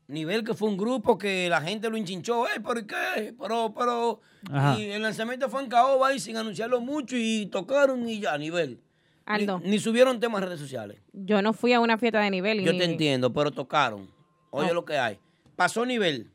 [0.08, 2.48] Nivel que fue un grupo que la gente lo enchinchó.
[2.48, 3.34] ¡Eh, ¿por qué?
[3.40, 4.22] Pero, pero.
[4.52, 4.80] Ajá.
[4.80, 8.80] Y el lanzamiento fue en caoba y sin anunciarlo mucho y tocaron y ya, nivel.
[9.28, 9.62] Ni, Aldo.
[9.66, 11.00] ni subieron temas en redes sociales.
[11.12, 12.62] Yo no fui a una fiesta de nivel.
[12.62, 14.10] y Yo ni- te entiendo, pero tocaron.
[14.52, 14.74] Oye No.
[14.76, 15.20] lo que hay.
[15.58, 16.32] Pasó nivel.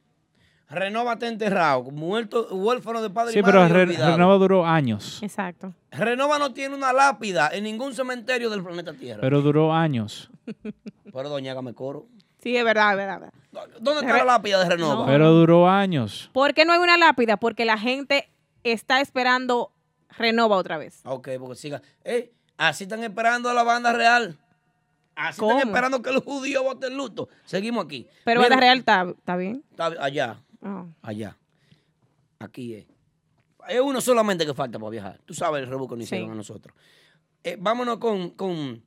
[0.73, 3.53] Renova está enterrado, muerto, huérfano de padre Sí, y madre.
[3.59, 4.13] pero Re- olvidado.
[4.13, 5.23] Renova duró años.
[5.23, 5.75] Exacto.
[5.91, 9.21] Renova no tiene una lápida en ningún cementerio del planeta Tierra.
[9.21, 10.31] Pero duró años.
[11.13, 12.07] Pero doña hágame coro.
[12.43, 13.15] Sí, es verdad, es verdad.
[13.17, 13.69] es verdad.
[13.81, 15.07] ¿Dónde está la lápida de Renova?
[15.07, 16.31] Pero duró años.
[16.33, 17.37] ¿Por qué no hay una lápida?
[17.37, 18.29] Porque la gente
[18.65, 19.71] está esperando
[20.17, 21.01] Renova otra vez.
[21.05, 21.83] Ok, porque siga.
[22.05, 24.37] Eh, así están esperando a la banda real.
[25.15, 25.53] Así ¿Cómo?
[25.53, 27.29] están esperando que los judíos voten luto.
[27.45, 28.09] Seguimos aquí.
[28.25, 29.63] Pero Mira, Banda Real está, está bien.
[29.71, 30.87] está allá, Ah.
[31.03, 31.37] allá.
[32.39, 32.87] Aquí es.
[33.69, 35.21] Es uno solamente que falta para viajar.
[35.25, 36.17] Tú sabes el robo que nos Sí.
[36.17, 36.75] hicieron a nosotros.
[37.45, 38.83] Eh, vámonos con, con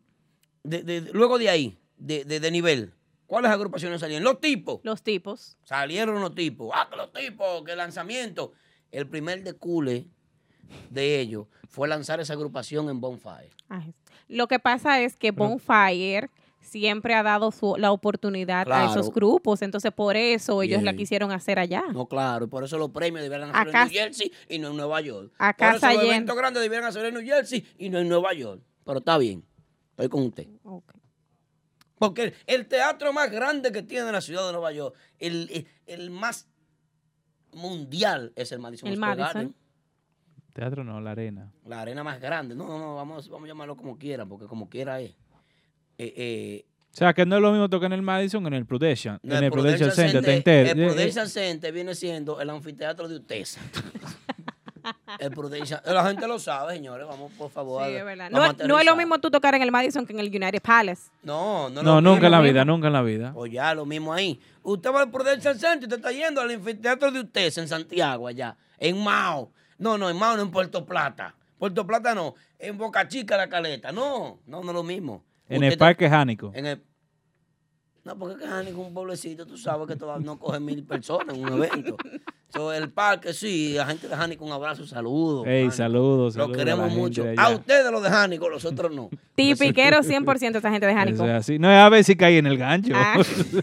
[0.64, 2.94] de- de- luego de ahí, de, de- de nivel.
[3.28, 4.24] ¿Cuáles agrupaciones salieron?
[4.24, 4.80] Los tipos.
[4.84, 5.58] Los tipos.
[5.64, 6.72] Salieron los tipos.
[6.74, 8.52] Ah, que los tipos, que lanzamiento.
[8.92, 10.08] El primer de cule
[10.90, 13.52] de ellos fue lanzar esa agrupación en Bonfire.
[13.70, 13.94] Ay,
[14.28, 16.30] Lo que pasa es que Bonfire
[16.66, 21.32] siempre ha dado su- la oportunidad a esos grupos, entonces por eso ellos la quisieron
[21.32, 21.84] hacer allá.
[21.94, 24.70] No, claro, y por eso los premios debieran hacer Acá- en New Jersey y no
[24.70, 25.32] en Nueva York.
[25.38, 28.34] A por eso los eventos grandes debieran hacer en New Jersey y no en Nueva
[28.34, 28.62] York.
[28.84, 29.44] Pero está bien,
[29.92, 30.48] estoy con usted.
[31.98, 35.68] Porque el, el teatro más grande que tiene la ciudad de Nueva York, el, el-
[35.86, 36.48] el más
[37.54, 39.34] mundial, es el Madison El Square Madison.
[39.34, 39.56] Garden.
[40.54, 41.52] Teatro no, la arena.
[41.66, 42.56] La arena más grande.
[42.56, 45.16] No, no, no, vamos, vamos a llamarlo como quiera, porque como quiera es.
[45.98, 48.54] Eh, eh, O sea, que no es lo mismo tocar en el Madison que en
[48.54, 49.20] el Prudential.
[49.24, 50.22] no, en el Prudential Prudential Center.
[50.24, 53.60] te Center- enter- el Prudential Center viene siendo el anfiteatro de Utesa.
[55.20, 57.08] el Prudential, la gente lo sabe, señores.
[57.08, 57.86] Vamos, por favor.
[57.88, 58.30] Sí, es verdad.
[58.30, 60.62] No, es- no es lo mismo tú tocar en el Madison que en el United
[60.62, 61.10] Palace.
[61.24, 63.32] No, no, No, nunca en la vida, nunca en la vida.
[63.36, 64.40] O ya, lo mismo ahí.
[64.64, 68.56] Usted va al Prudential Center, usted está yendo al anfiteatro de Utesa en Santiago, allá.
[68.78, 69.52] En Mao.
[69.78, 71.36] No, no, en Mao, no en Puerto Plata.
[71.58, 72.36] Puerto Plata no.
[72.60, 73.92] En Boca Chica, la caleta.
[73.92, 75.24] No, no, no es lo mismo.
[75.50, 76.52] En el Parque Jánico.
[76.54, 76.82] En el...
[78.04, 81.44] No, porque Jánico es un pueblecito, tú sabes que todavía no coge mil personas en
[81.44, 81.98] un evento.
[82.54, 85.46] So, el parque, sí, la gente de Jánico, un abrazo, saludos.
[85.46, 87.26] Ey, saludos, Los saludos a queremos mucho.
[87.36, 89.10] A ustedes los de Jánico, los otros no.
[89.36, 91.16] Tipiquero 100% esa gente de Jánico.
[91.16, 91.60] Eso es así.
[91.60, 92.94] No es a ver si cae en el gancho.
[92.96, 93.18] Ah.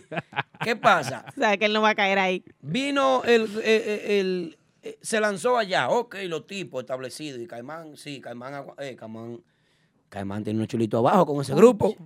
[0.62, 1.24] ¿Qué pasa?
[1.34, 2.44] O sea, que él no va a caer ahí.
[2.60, 7.40] Vino el, eh, eh, el- eh, se lanzó allá, ok, los tipos establecidos.
[7.40, 9.40] Y Caimán, sí, Caimán, agua- eh, Caimán,
[10.12, 11.97] Caimán tiene unos chulitos abajo con ese grupo.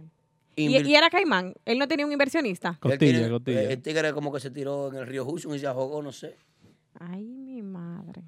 [0.55, 1.55] Y, Invir- y era Caimán.
[1.65, 2.79] Él no tenía un inversionista.
[2.85, 5.67] Él tiene- eh, El tigre como que se tiró en el río Hudson y se
[5.67, 6.37] ahogó, no sé.
[7.01, 8.23] Ay, mi madre.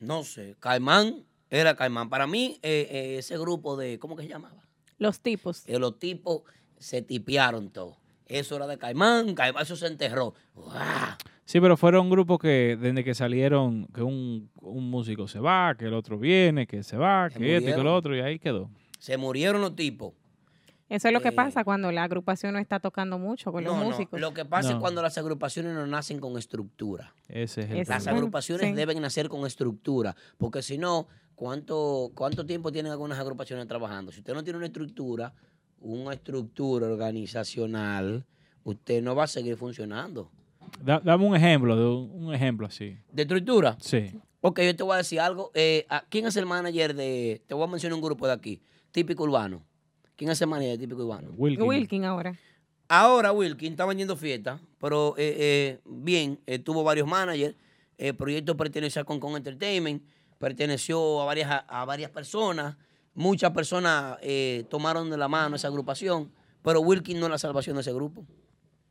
[0.00, 0.54] No sé.
[0.60, 2.10] Caimán era Caimán.
[2.10, 4.62] Para mí, eh, eh, ese grupo de, ¿cómo que se llamaba?
[4.98, 5.62] Los tipos.
[5.66, 6.42] Eh, los tipos
[6.78, 7.96] se tipearon todo.
[8.26, 10.34] Eso era de Caimán, Caimán, eso se enterró.
[11.46, 15.84] Sí, pero fueron grupos que desde que salieron, que un, un músico se va, que
[15.86, 17.84] el otro viene, que se va, Se que esto y que murieron.
[17.84, 18.70] lo otro, y ahí quedó.
[18.98, 20.14] Se murieron los tipos.
[20.88, 23.76] Eso es lo que Eh, pasa cuando la agrupación no está tocando mucho con los
[23.76, 24.20] no, músicos.
[24.20, 27.14] Lo que pasa es cuando las agrupaciones no nacen con estructura.
[27.28, 28.10] Ese es el Las problema.
[28.18, 28.72] agrupaciones sí.
[28.74, 34.12] deben nacer con estructura, porque si no, ¿cuánto, ¿cuánto tiempo tienen algunas agrupaciones trabajando?
[34.12, 35.32] Si usted no tiene una estructura,
[35.80, 38.24] una estructura organizacional,
[38.62, 40.30] usted no va a seguir funcionando.
[40.82, 42.96] Da- dame un ejemplo, de un, un ejemplo así.
[43.12, 43.76] ¿De estructura?
[43.80, 44.10] Sí.
[44.40, 45.50] Ok, yo te voy a decir algo.
[45.54, 47.42] Eh, ¿a- ¿Quién es el manager de.?
[47.46, 48.60] Te voy a mencionar un grupo de aquí.
[48.92, 49.62] Típico Urbano.
[50.16, 51.30] ¿Quién es el manager de Típico Urbano?
[51.36, 51.66] Wilkin.
[51.66, 52.34] Wilkin ahora.
[52.88, 57.56] Ahora Wilkin está vendiendo fiesta, pero eh, eh, bien, eh, tuvo varios managers.
[57.96, 60.02] El proyecto perteneció a Concon Entertainment,
[60.38, 62.76] perteneció a varias, a varias personas.
[63.14, 66.30] Muchas personas eh, tomaron de la mano esa agrupación,
[66.62, 68.26] pero Wilkin no es la salvación de ese grupo.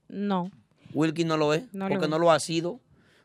[0.08, 0.50] No.
[0.94, 2.10] Wilkin no lo es, No lo porque es.
[2.12, 2.80] no lo ha sido.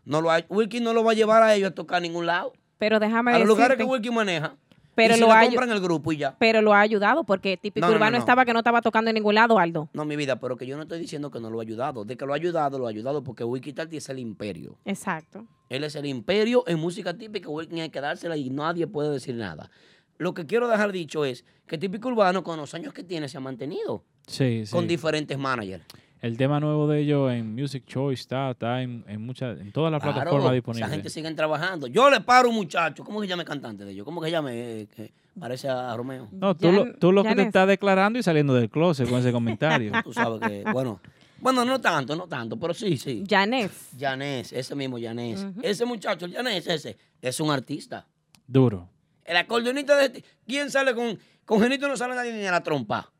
[0.05, 2.27] No lo ha, Wilkin no lo va a llevar a ellos a tocar a ningún
[2.27, 2.53] lado.
[2.78, 4.57] Pero déjame A los lugares que Wilkin maneja.
[4.95, 6.36] Pero y se lo ha compran el grupo y ya.
[6.39, 8.19] Pero lo ha ayudado porque Típico No, no, no, Urbano no.
[8.19, 9.89] estaba que no estaba tocando en ningún lado, Aldo.
[9.93, 12.05] No, mi vida, pero que yo no estoy diciendo que no lo ha ayudado.
[12.05, 14.77] De que lo ha ayudado, lo ha ayudado porque Wikitalti es el imperio.
[14.85, 15.47] Exacto.
[15.69, 19.36] Él es el imperio en música típica, Wilkin hay que dársela y nadie puede decir
[19.36, 19.70] nada.
[20.16, 23.36] Lo que quiero dejar dicho es que Típico Urbano, con los años que tiene, se
[23.36, 24.73] ha mantenido Sí, sí.
[24.73, 25.85] con diferentes managers.
[26.20, 29.93] El tema nuevo de ellos en Music Choice está, está en, en, muchas, en todas
[29.93, 30.86] las Claro, plataformas disponibles.
[30.86, 31.86] Esa gente sigue trabajando.
[31.86, 33.05] Yo le paro un muchacho.
[33.05, 34.05] ¿Cómo se llama el cantante de ellos?
[34.05, 34.53] ¿Cómo que se llama?
[34.53, 36.28] Eh, que parece a Romeo.
[36.32, 39.31] No, tú, lo, tú lo que te estás declarando y saliendo del closet con ese
[39.31, 39.93] comentario.
[40.03, 41.01] Tú sabes que, bueno,
[41.40, 43.23] bueno, no tanto, no tanto, pero sí, sí.
[43.28, 43.90] Janés.
[43.99, 45.47] Janés, ese mismo Janés.
[45.62, 48.07] Ese muchacho, el Janés, ese, es un artista.
[48.47, 48.89] Duro.
[49.24, 50.24] El acordeonista de este.
[50.47, 51.19] ¿Quién sale con.
[51.45, 53.11] Con Genito no sale nadie ni a la trompa.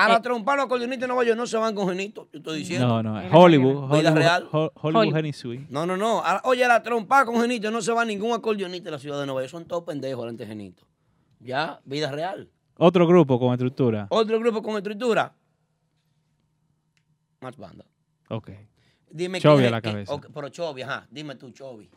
[0.00, 0.08] A Eh.
[0.10, 2.86] la trompa los acordeonistas de Nueva York no se van con Genito, yo estoy diciendo.
[2.86, 4.48] No, no, Hollywood, Vida Hollywood, real.
[4.52, 5.68] Ho- Hollywood Henny Sweet.
[5.70, 6.20] No, no, no.
[6.24, 9.18] A- Oye, a la trompa con Genito no se va ningún acordeonista de la ciudad
[9.18, 9.50] de Nueva York.
[9.50, 10.86] Son todos pendejos delante de Genito.
[11.40, 12.48] Ya, vida real.
[12.76, 14.06] Otro grupo con estructura.
[14.10, 15.34] Otro grupo con estructura.
[17.40, 17.84] Más banda.
[18.28, 18.50] Ok.
[19.10, 20.14] Dime Chovy a la quién- cabeza.
[20.14, 21.06] ok, pero Chovy, ajá.
[21.10, 21.88] Dime tú, Chovy.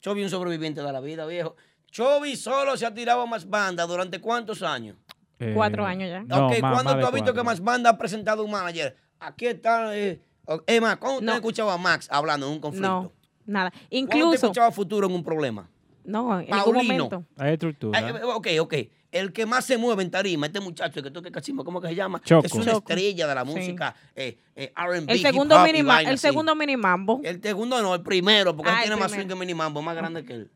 [0.00, 1.56] Chovy es un sobreviviente de la vida, viejo.
[1.90, 4.96] Chovy solo se ha tirado a más banda durante cuántos años?
[5.42, 6.22] Eh, Cuatro años ya.
[6.22, 7.34] no, ok, más- ¿cuándo más de tú has visto cuatro.
[7.34, 8.96] que más banda ha presentado un manager?
[9.18, 9.96] Aquí está.
[9.96, 10.20] Eh,
[10.66, 12.88] es más, ¿cuándo usted ha escuchado a Max hablando en un conflicto?
[12.88, 13.12] No,
[13.46, 13.70] nada.
[13.70, 15.68] ¿Cuándo usted Incluso, escuchaba a Futuro en un problema?
[16.04, 17.04] no, en ningún Paulino.
[17.04, 17.24] momento.
[17.36, 17.98] Hay estructura.
[17.98, 18.74] Ay, ok, ok.
[19.12, 21.94] el que más se mueve en tarima, este muchacho que toca cachimbo, ¿cómo que se
[21.94, 22.18] llama?
[22.24, 22.46] Choco.
[22.46, 22.78] Es una Choco.
[22.90, 23.50] estrella de la Sí.
[23.50, 26.22] música eh, eh, R&B, El hip segundo, hop y minima, vaina el así.
[26.28, 27.20] segundo minimambo.
[27.22, 30.24] El segundo no, el primero, porque Ah, él tiene más swing que Minimambo, más grande
[30.24, 30.50] que él.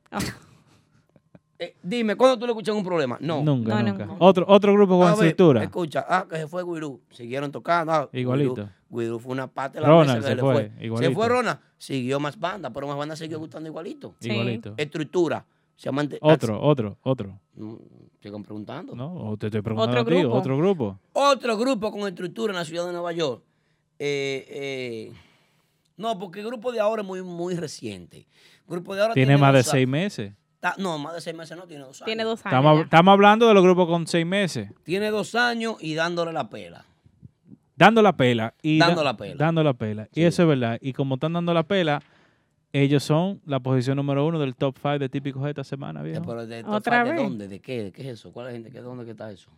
[1.59, 3.17] Eh, dime, ¿cuándo tú le escuchas un problema?
[3.21, 3.43] No.
[3.43, 4.09] Nunca, nunca.
[4.19, 5.63] Otro, otro grupo con estructura.
[5.63, 7.01] Escucha, ah, que se fue Guirú.
[7.11, 7.93] Siguieron tocando.
[7.93, 8.69] ah, Igualito.
[8.91, 11.61] Guirú, fue una parte de la Ronald mesa que se le fue, Se fue Rona,
[11.79, 14.15] siguió más banda, pero más banda siguió gustando igualito.
[14.21, 14.31] Sí.
[14.31, 14.75] Igualito.
[14.77, 15.45] Estructura.
[15.77, 15.91] Se
[16.23, 17.39] Otro, otro, otro.
[17.55, 17.75] Mm,
[18.23, 18.97] Sigan preguntando.
[18.97, 20.37] No, o te estoy preguntando Otro a ti, grupo.
[20.37, 20.99] otro grupo.
[21.13, 23.43] Otro grupo con estructura en la ciudad de Nueva York.
[23.99, 25.13] Eh, eh,
[25.99, 28.27] no, porque el grupo de ahora es muy, muy reciente.
[28.67, 30.33] El grupo de ahora Tiene más de seis meses.
[30.79, 32.07] No, más de seis meses no, tiene dos años.
[32.07, 32.59] Tiene dos años.
[32.59, 34.71] Estamos, estamos hablando de los grupos con seis meses.
[34.85, 36.85] Tiene dos años y dándole la pela.
[37.77, 38.55] Dando la pela.
[38.63, 39.35] Y Dando da- la pela.
[39.37, 40.09] Dando la pela.
[40.15, 40.79] Y eso es verdad.
[40.81, 42.03] Y como están dando la pela,
[42.73, 46.23] ellos son la posición número uno del top 5 de típicos de esta semana, viejo.
[46.27, 47.29] Pero de top ¿Otra five, ¿De vez?
[47.29, 47.49] dónde?
[47.49, 47.85] ¿De qué?
[47.85, 48.33] ¿De qué es eso?
[48.33, 48.71] ¿Cuál es la gente?
[48.73, 49.51] que- ¿Dónde que está eso?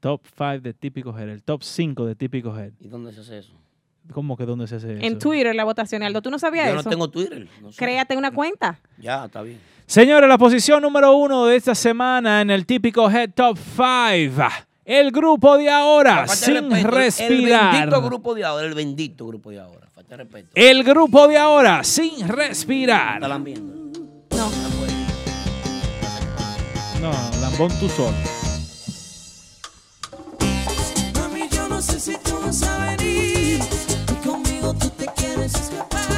[0.00, 1.30] Top 5 de típicos head.
[1.30, 2.72] El top 5 de típicos head.
[2.78, 3.54] ¿Y dónde se hace eso?
[4.12, 5.02] ¿Cómo que dónde se hace eso?
[5.06, 6.22] En Twitter la votación, Aldo.
[6.22, 6.90] ¿Tú no sabías Yo no eso?
[6.90, 7.48] tengo Twitter.
[7.60, 7.78] no sé.
[7.78, 8.78] Créate una cuenta.
[8.98, 9.58] Ya, está bien.
[9.86, 14.42] Señores, la posición número uno de esta semana en el típico Head Top 5.
[14.84, 17.72] El grupo de ahora, sin respeto, El respirar.
[17.72, 19.86] bendito grupo de ahora, el bendito grupo de ahora.
[19.92, 20.48] Falta de respeto.
[20.54, 23.20] El grupo de ahora, sin respirar.
[23.22, 23.74] ¿Están viendo?
[24.36, 24.50] No.
[27.00, 27.10] No,
[27.40, 28.16] Lambón tú solo.
[31.14, 33.35] Mami, yo no sé si tú vas a venir
[34.26, 36.15] conmigo tú te quieres escapar.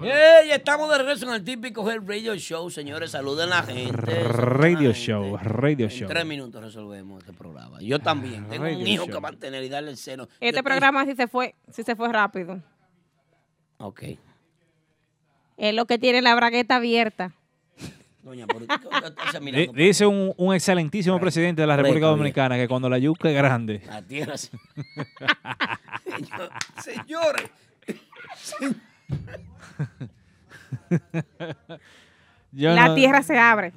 [0.00, 0.50] ¡Ey!
[0.50, 3.12] Estamos de regreso en el típico Radio Show, señores.
[3.12, 4.24] Saluden a la gente.
[4.24, 6.08] Radio Show, Radio En Show.
[6.08, 7.78] tres minutos resolvemos este programa.
[7.80, 8.48] Yo también.
[8.48, 9.14] Tengo un hijo Show.
[9.14, 10.24] que mantener y darle el seno.
[10.40, 12.60] Este estoy- programa sí se fue, sí se fue rápido.
[13.78, 14.02] Ok.
[15.56, 17.32] Es lo que tiene la bragueta abierta.
[18.22, 19.72] Doña, ¿por qué estás Di- mirando?
[19.74, 23.82] Dice un, un excelentísimo presidente de la República Dominicana que cuando la yuca es grande.
[23.86, 24.36] La tierra.
[24.38, 24.50] se-
[26.04, 26.50] Señor-
[26.82, 27.50] Señores.
[32.52, 33.72] Yo la no- tierra se abre.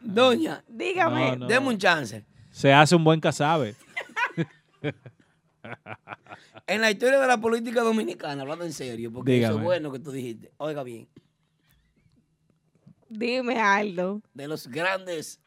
[0.00, 1.30] Doña, dígame.
[1.32, 1.46] No, no.
[1.46, 2.24] Deme un chance.
[2.50, 3.74] Se hace un buen casabe.
[6.66, 9.98] En la historia de la política dominicana, hablando en serio, porque eso es bueno que
[10.00, 10.50] tú dijiste.
[10.56, 11.06] Oiga bien,
[13.08, 14.22] Dime, Aldo.
[14.34, 15.40] de los grandes,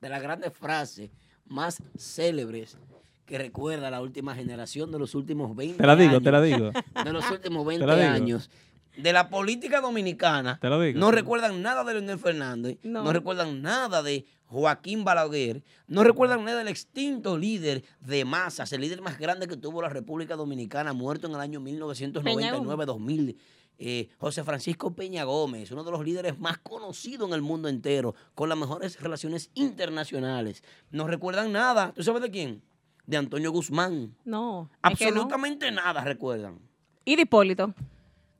[0.00, 1.10] de las grandes frases
[1.44, 2.78] más célebres
[3.26, 6.22] que recuerda la última generación de los últimos 20 Te la digo, años.
[6.22, 6.70] te la digo.
[7.04, 8.08] De los últimos Te 20 la digo.
[8.14, 8.50] años.
[8.96, 10.58] De la política dominicana.
[10.60, 10.98] Te lo digo.
[10.98, 12.78] No recuerdan nada de Leonel Fernández.
[12.82, 13.02] No.
[13.04, 13.12] No.
[13.12, 15.62] recuerdan nada de Joaquín Balaguer.
[15.86, 19.88] No recuerdan nada del extinto líder de masas, el líder más grande que tuvo la
[19.88, 23.36] República Dominicana, muerto en el año 1999-2000.
[23.78, 28.14] eh, José Francisco Peña Gómez, uno de los líderes más conocidos en el mundo entero,
[28.34, 30.62] con las mejores relaciones internacionales.
[30.90, 31.92] No recuerdan nada.
[31.94, 32.62] ¿Tú sabes de quién?
[33.04, 34.16] De Antonio Guzmán.
[34.24, 34.70] No.
[34.90, 35.10] es que no.
[35.10, 36.58] Absolutamente nada recuerdan.
[37.04, 37.74] Y de Hipólito.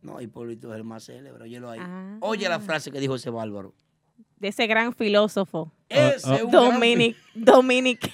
[0.06, 1.80] No, Hipólito es el más célebre, óyelo ahí.
[1.82, 2.16] Ah.
[2.20, 3.74] Oye la frase que dijo ese bárbaro.
[4.38, 5.72] De ese gran filósofo.
[5.88, 8.12] Ese es un Dominic, Dominic.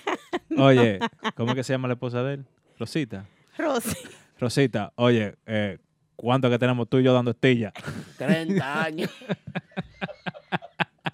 [0.56, 0.98] Oye,
[1.36, 2.46] ¿cómo es que se llama la esposa de él?
[2.78, 3.26] Rosita.
[3.58, 3.98] Rosy.
[4.38, 5.76] Rosita, oye, eh,
[6.16, 7.74] ¿cuánto que tenemos tú y yo dando estilla?
[8.16, 9.10] 30 años.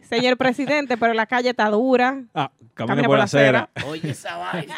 [0.09, 2.23] Señor presidente, pero la calle está dura.
[2.35, 3.69] Ah, camina por la acera.
[3.87, 4.75] Oye esa vaina.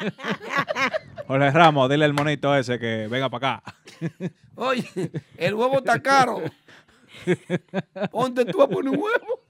[1.29, 3.75] Jorge Ramos, dile al monito ese que venga para acá.
[4.57, 4.85] Oye,
[5.37, 6.43] el huevo está caro.
[8.11, 9.41] Ponte tú a poner un huevo.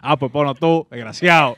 [0.00, 1.56] Ah, pues ponlo tú, desgraciado.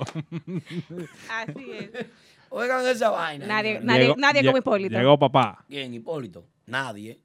[1.31, 2.07] Así es.
[2.51, 3.47] Oigan esa vaina.
[3.47, 4.99] Nadie, nadie, Llegó- nadie como Hipólito.
[4.99, 5.65] Llegó papá.
[5.69, 6.47] ¿Quién, Hipólito?
[6.67, 7.21] Nadie.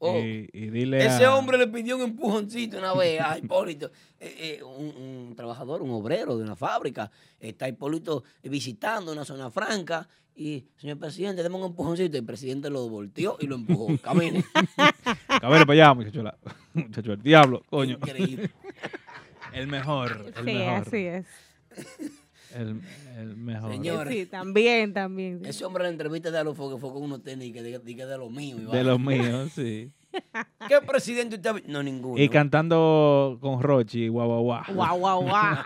[0.00, 3.90] Oh, Y, y dile ese a- hombre le pidió un empujoncito una vez a Hipólito,
[4.20, 4.86] eh, eh, un,
[5.28, 7.10] un trabajador, un obrero de una fábrica.
[7.40, 12.16] Está Hipólito visitando una zona franca y, señor presidente, deme un empujoncito.
[12.16, 13.88] El presidente lo volteó y lo empujó.
[14.02, 14.44] Camine.
[15.40, 16.22] Camine para allá, muchacho.
[16.22, 16.38] la-
[16.74, 17.94] muchacho, el diablo, coño.
[17.94, 18.50] Increíble.
[19.52, 20.74] El mejor, el Sí, mejor.
[20.86, 21.26] así es.
[22.54, 22.80] El,
[23.18, 23.72] el mejor.
[23.72, 24.14] Señores.
[24.14, 25.44] Sí, también, también.
[25.44, 28.06] Ese hombre en la entrevista de Alofo que fue con unos tenis que de, que
[28.06, 28.70] de los míos.
[28.72, 29.90] De los míos, sí.
[30.68, 32.22] ¿Qué presidente usted ha No, ninguno.
[32.22, 34.62] Y cantando con Rochi, guau, guau, guau.
[34.74, 35.56] Guau, guau, guau.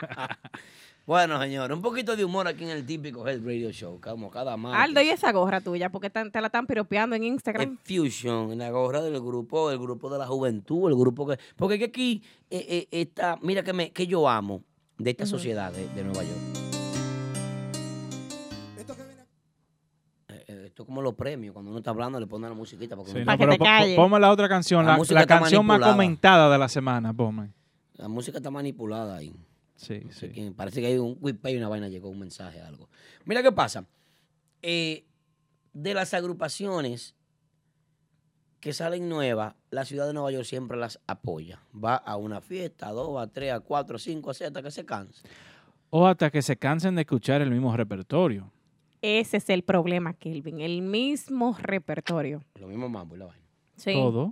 [1.04, 4.56] Bueno, señor, un poquito de humor aquí en el típico Head Radio Show, como cada
[4.56, 4.80] martes.
[4.82, 5.90] Aldo, ¿y esa gorra tuya?
[5.90, 7.76] Porque te la están piropeando en Instagram.
[7.84, 11.38] Es Fusion, en la gorra del grupo, el grupo de la juventud, el grupo que...
[11.56, 14.62] Porque que aquí eh, eh, está, mira que, me, que yo amo
[14.96, 16.61] de esta sociedad de, de Nueva York.
[20.72, 22.96] Esto es como los premios, cuando uno está hablando le ponen la musiquita.
[22.96, 26.50] Porque Sí, no, pero po- po- ponme la otra canción, La la, canción más comentada
[26.50, 27.50] de la semana, ponme.
[27.96, 29.36] La música está manipulada ahí.
[29.76, 30.32] Sí, No sé sí.
[30.32, 32.88] quién, Parece que hay un y una vaina, llegó un mensaje, algo.
[33.26, 33.84] Mira qué pasa.
[34.62, 35.04] Eh,
[35.74, 37.14] de las agrupaciones
[38.60, 41.60] que salen nuevas, la ciudad de Nueva York siempre las apoya.
[41.74, 44.62] Va a una fiesta, a dos, a tres, a cuatro, a cinco, a seis, hasta
[44.62, 45.22] que se canse.
[45.90, 48.51] O hasta que se cansen de escuchar el mismo repertorio.
[49.02, 50.60] Ese es el problema, Kelvin.
[50.60, 52.42] El mismo repertorio.
[52.60, 53.44] Lo mismo mambo y la vaina.
[53.76, 53.92] Sí.
[53.92, 54.22] Todo.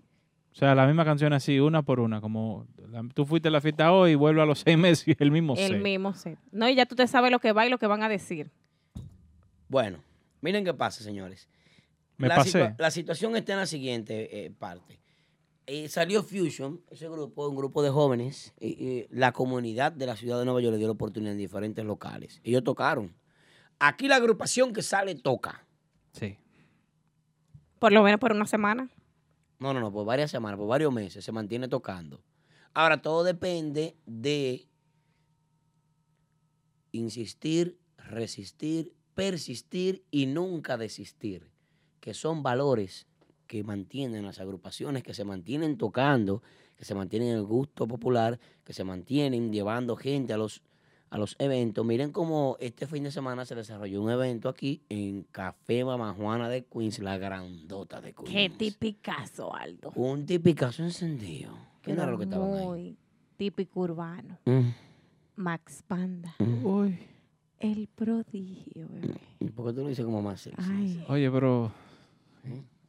[0.52, 2.20] O sea, la misma canción así, una por una.
[2.20, 5.14] Como la- tú fuiste a la fiesta hoy y vuelve a los seis meses y
[5.22, 5.82] el mismo El set.
[5.82, 6.38] mismo set.
[6.52, 8.50] No, y ya tú te sabes lo que va y lo que van a decir.
[9.68, 9.98] Bueno,
[10.40, 11.48] miren qué pasa, señores.
[12.16, 12.50] Me la, pasé.
[12.64, 15.00] situa- la situación está en la siguiente eh, parte.
[15.66, 18.52] Eh, salió Fusion, ese grupo, un grupo de jóvenes.
[18.60, 21.38] y- y la comunidad de la ciudad de Nueva York le dio la oportunidad en
[21.38, 22.40] diferentes locales.
[22.44, 23.14] Ellos tocaron.
[23.80, 25.66] Aquí la agrupación que sale toca.
[26.12, 26.36] Sí.
[27.78, 28.90] Por lo menos por una semana.
[29.58, 32.22] No, no, no, por varias semanas, por varios meses se mantiene tocando.
[32.74, 34.68] Ahora, todo depende de
[36.92, 41.50] insistir, resistir, persistir y nunca desistir,
[42.00, 43.06] que son valores
[43.46, 46.42] que mantienen las agrupaciones, que se mantienen tocando,
[46.76, 50.62] que se mantienen en el gusto popular, que se mantienen llevando gente a los,
[51.10, 51.84] a los eventos.
[51.84, 56.48] Miren cómo este fin de semana se desarrolló un evento aquí en Café Mamá Juana
[56.48, 58.30] de Queens, la grandota de Queens.
[58.30, 59.92] Qué tipicazo, Aldo.
[59.96, 61.52] Un tipicazo encendido.
[61.82, 62.64] ¿Qué Pero era lo que estaban ahí?
[62.66, 62.96] Muy
[63.36, 64.38] típico urbano.
[64.44, 64.68] Mm,
[65.36, 66.34] Max Panda.
[66.38, 66.88] mm.
[67.58, 69.52] El prodigio, bebé.
[69.54, 70.62] ¿Por qué tú lo dices como más sexy?
[70.72, 71.04] Ay.
[71.08, 71.70] Oye, pero.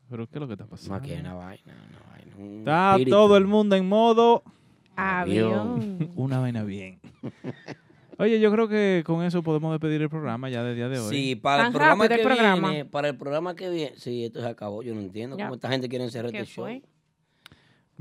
[0.10, 0.92] ¿Pero qué es lo que está pasando?
[0.94, 2.36] Más que una vaina, una vaina.
[2.38, 3.12] un Está espíritu.
[3.18, 4.44] todo el mundo en modo.
[4.96, 6.10] Avión.
[6.16, 7.00] Una vaina bien.
[8.22, 11.10] Oye, yo creo que con eso podemos despedir el programa ya del día de hoy.
[11.16, 12.70] Sí, para el programa que el programa.
[12.70, 15.46] viene, para el programa que viene, sí, esto se acabó, yo no entiendo Ya.
[15.46, 16.68] cómo esta gente quiere cerrar ¿Qué este show.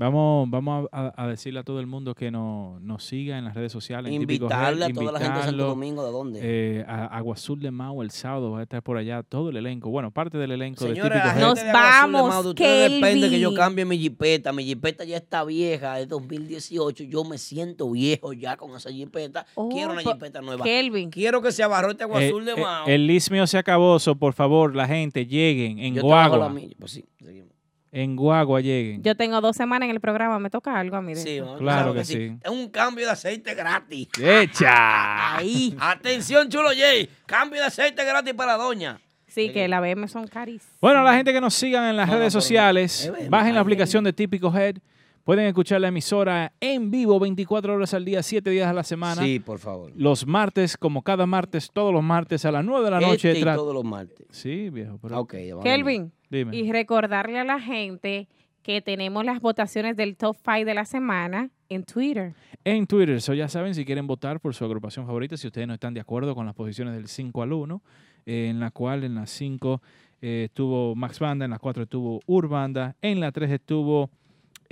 [0.00, 3.52] Vamos, vamos a, a decirle a todo el mundo que nos, nos siga en las
[3.54, 4.10] redes sociales.
[4.10, 5.66] en Invitarle Head, a toda la gente de Santo.
[5.66, 6.40] Domingo, ¿de dónde?
[6.42, 9.58] Eh, a Agua Azul de Mau el sábado va a estar por allá todo el
[9.58, 9.90] elenco.
[9.90, 13.40] Bueno, parte del elenco Señores, de la Típico de vamos, Mau, de ustedes depende que
[13.40, 14.54] yo cambie mi jipeta.
[14.54, 17.04] Mi jipeta ya está vieja, es 2018.
[17.04, 19.44] Yo me siento viejo ya con esa jipeta.
[19.70, 20.64] Quiero una jipeta nueva.
[20.64, 21.10] Kelvin.
[21.10, 22.86] Quiero que se abarrote Agua Eh, Azul de eh, Mao.
[22.86, 26.48] el list mío se acabó, so, por favor, la gente, lleguen en Yo la Guagua.
[26.48, 27.50] milla, pues sí, seguimos.
[27.92, 29.02] En Guagua lleguen.
[29.02, 31.14] Yo tengo dos semanas en el programa, me toca algo a mí.
[31.14, 31.56] de Sí, eso.
[31.56, 32.36] Claro claro que sí.
[32.42, 34.08] Es un cambio de aceite gratis.
[34.22, 35.36] ¡Echa!
[35.36, 35.76] Ahí.
[35.80, 37.08] Atención, chulo Jay.
[37.26, 39.00] Cambio de aceite gratis para doña.
[39.26, 40.74] Sí, que la BM son carísimas.
[40.80, 44.12] Bueno, la gente que nos sigan en las No, redes sociales, bajen la aplicación de
[44.12, 44.76] Típico Head.
[45.24, 49.22] Pueden escuchar la emisora en vivo 24 horas al día, 7 días a la semana.
[49.22, 49.92] Sí, por favor.
[49.94, 53.32] Los martes, como cada martes, todos los martes a las 9 de la noche.
[53.32, 54.26] Este y todos los martes.
[54.30, 54.98] Sí, viejo.
[55.00, 55.20] Pero...
[55.20, 55.64] Ok, ya vamos.
[55.64, 56.56] Kelvin, Dime.
[56.56, 58.28] y recordarle a la gente
[58.62, 62.34] que tenemos las votaciones del top 5 de la semana en Twitter.
[62.64, 65.74] En Twitter, eso ya saben, si quieren votar por su agrupación favorita, si ustedes no
[65.74, 67.82] están de acuerdo con las posiciones del 5 al 1,
[68.26, 69.82] eh, en la cual en la 5
[70.20, 74.10] eh, estuvo Max Banda, en la 4 estuvo Urbanda, en la 3 estuvo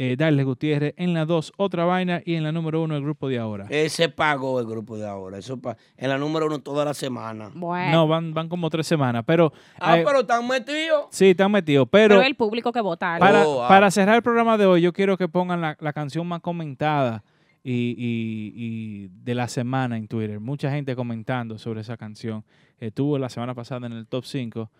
[0.01, 3.29] eh, Darles Gutiérrez, en la 2 otra vaina y en la número 1 el grupo
[3.29, 3.67] de ahora.
[3.69, 5.37] Ese pagó el grupo de ahora.
[5.39, 7.51] Eso pa- en la número uno toda la semana.
[7.55, 9.53] No, van, van como tres semanas, pero...
[9.79, 11.07] Ah, eh, pero están metidos.
[11.11, 12.23] Sí, están metidos, Pero, pero...
[12.27, 13.15] el público que vota.
[13.17, 13.27] algo.
[13.27, 13.69] Para, Oh, ah.
[13.69, 17.25] para cerrar el programa de hoy, yo quiero que pongan la, la canción más comentada
[17.65, 20.39] y, y- y de la semana en Twitter.
[20.41, 22.45] Mucha gente comentando sobre esa canción.
[22.79, 24.71] Estuvo la semana pasada en el top 5.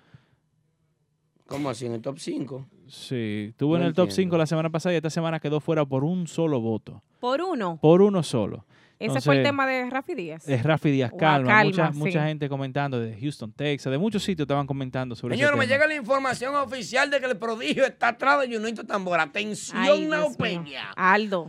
[1.49, 1.87] ¿Cómo así?
[1.87, 2.67] En el top 5.
[2.89, 4.35] Sí, estuvo en el top entiendo.
[4.35, 7.03] 5 la semana pasada y esta semana quedó fuera por un solo voto.
[7.21, 7.79] Por uno.
[7.81, 8.67] Por uno solo.
[8.99, 10.47] Ese fue el tema de Rafi Díaz.
[10.49, 11.49] Es Rafi Díaz, calma.
[11.49, 11.99] calma, mucha, sí.
[11.99, 15.73] mucha gente comentando de Houston, Texas, de muchos sitios estaban comentando sobre Señor, me tema.
[15.73, 19.23] llega la información oficial de que el prodigio está atrás de Junito Tambora.
[19.23, 20.63] Atención, Ay, Nao Dios mío.
[20.65, 20.91] Peña.
[20.97, 21.49] Aldo.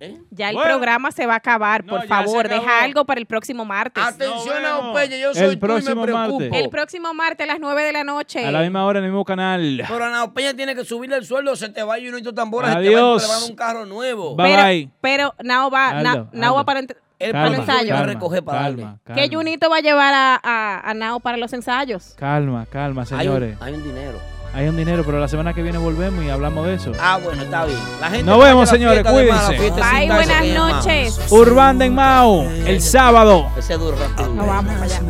[0.00, 0.18] ¿Eh?
[0.30, 0.70] Ya el Bueno.
[0.70, 4.02] programa se va a acabar, por favor, deja algo para el próximo martes.
[4.02, 6.40] Atención, Nao Peña, yo El soy tú y me próximo preocupo.
[6.40, 6.62] martes.
[6.62, 8.44] El próximo martes a las 9 de la noche.
[8.46, 9.82] A la misma hora en el mismo canal.
[9.88, 12.80] Pero Nao Peña tiene que subirle el sueldo, se te va Junito Tambora, se te
[12.94, 13.22] va Adiós.
[13.22, 14.36] y te va a un carro nuevo.
[14.36, 14.90] Bye, pero, bye.
[15.00, 17.88] pero Nao va, Aldo, Na- Nao va para, El para el Calma, ensayo.
[17.92, 19.28] va a calma, recoger para calma, darle.
[19.28, 22.14] ¿Qué Junito va a llevar a, a, a Nao para los ensayos?
[22.16, 23.58] Calma, calma, Hay un, señores.
[23.60, 24.18] hay un dinero.
[24.54, 26.92] Hay un dinero, pero la semana que viene volvemos y hablamos de eso.
[27.00, 28.26] Ah, bueno, está bien.
[28.26, 29.04] Nos vemos, señores.
[29.04, 29.56] Cuídense.
[29.56, 31.20] Bye, buenas noches.
[31.30, 33.50] Urbanda en Mau, el sábado.
[33.56, 33.96] Ese duro
[34.34, 35.00] Nos vamos allá.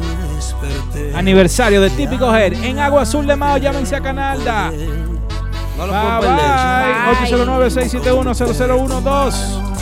[1.14, 3.58] Aniversario de Típico Head en Agua Azul de Mao.
[3.58, 4.70] Llámense a Canalda.
[5.76, 9.77] No lo 809 671 0012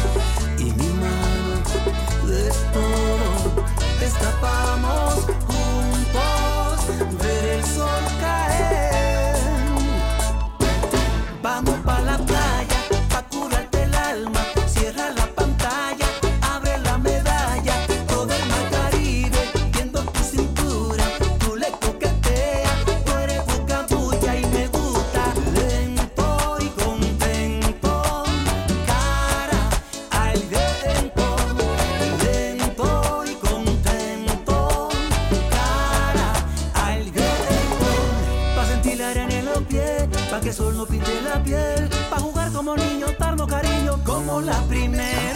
[40.86, 41.88] pinte la piel.
[42.10, 45.35] Pa jugar como niño darnos cariño como la primera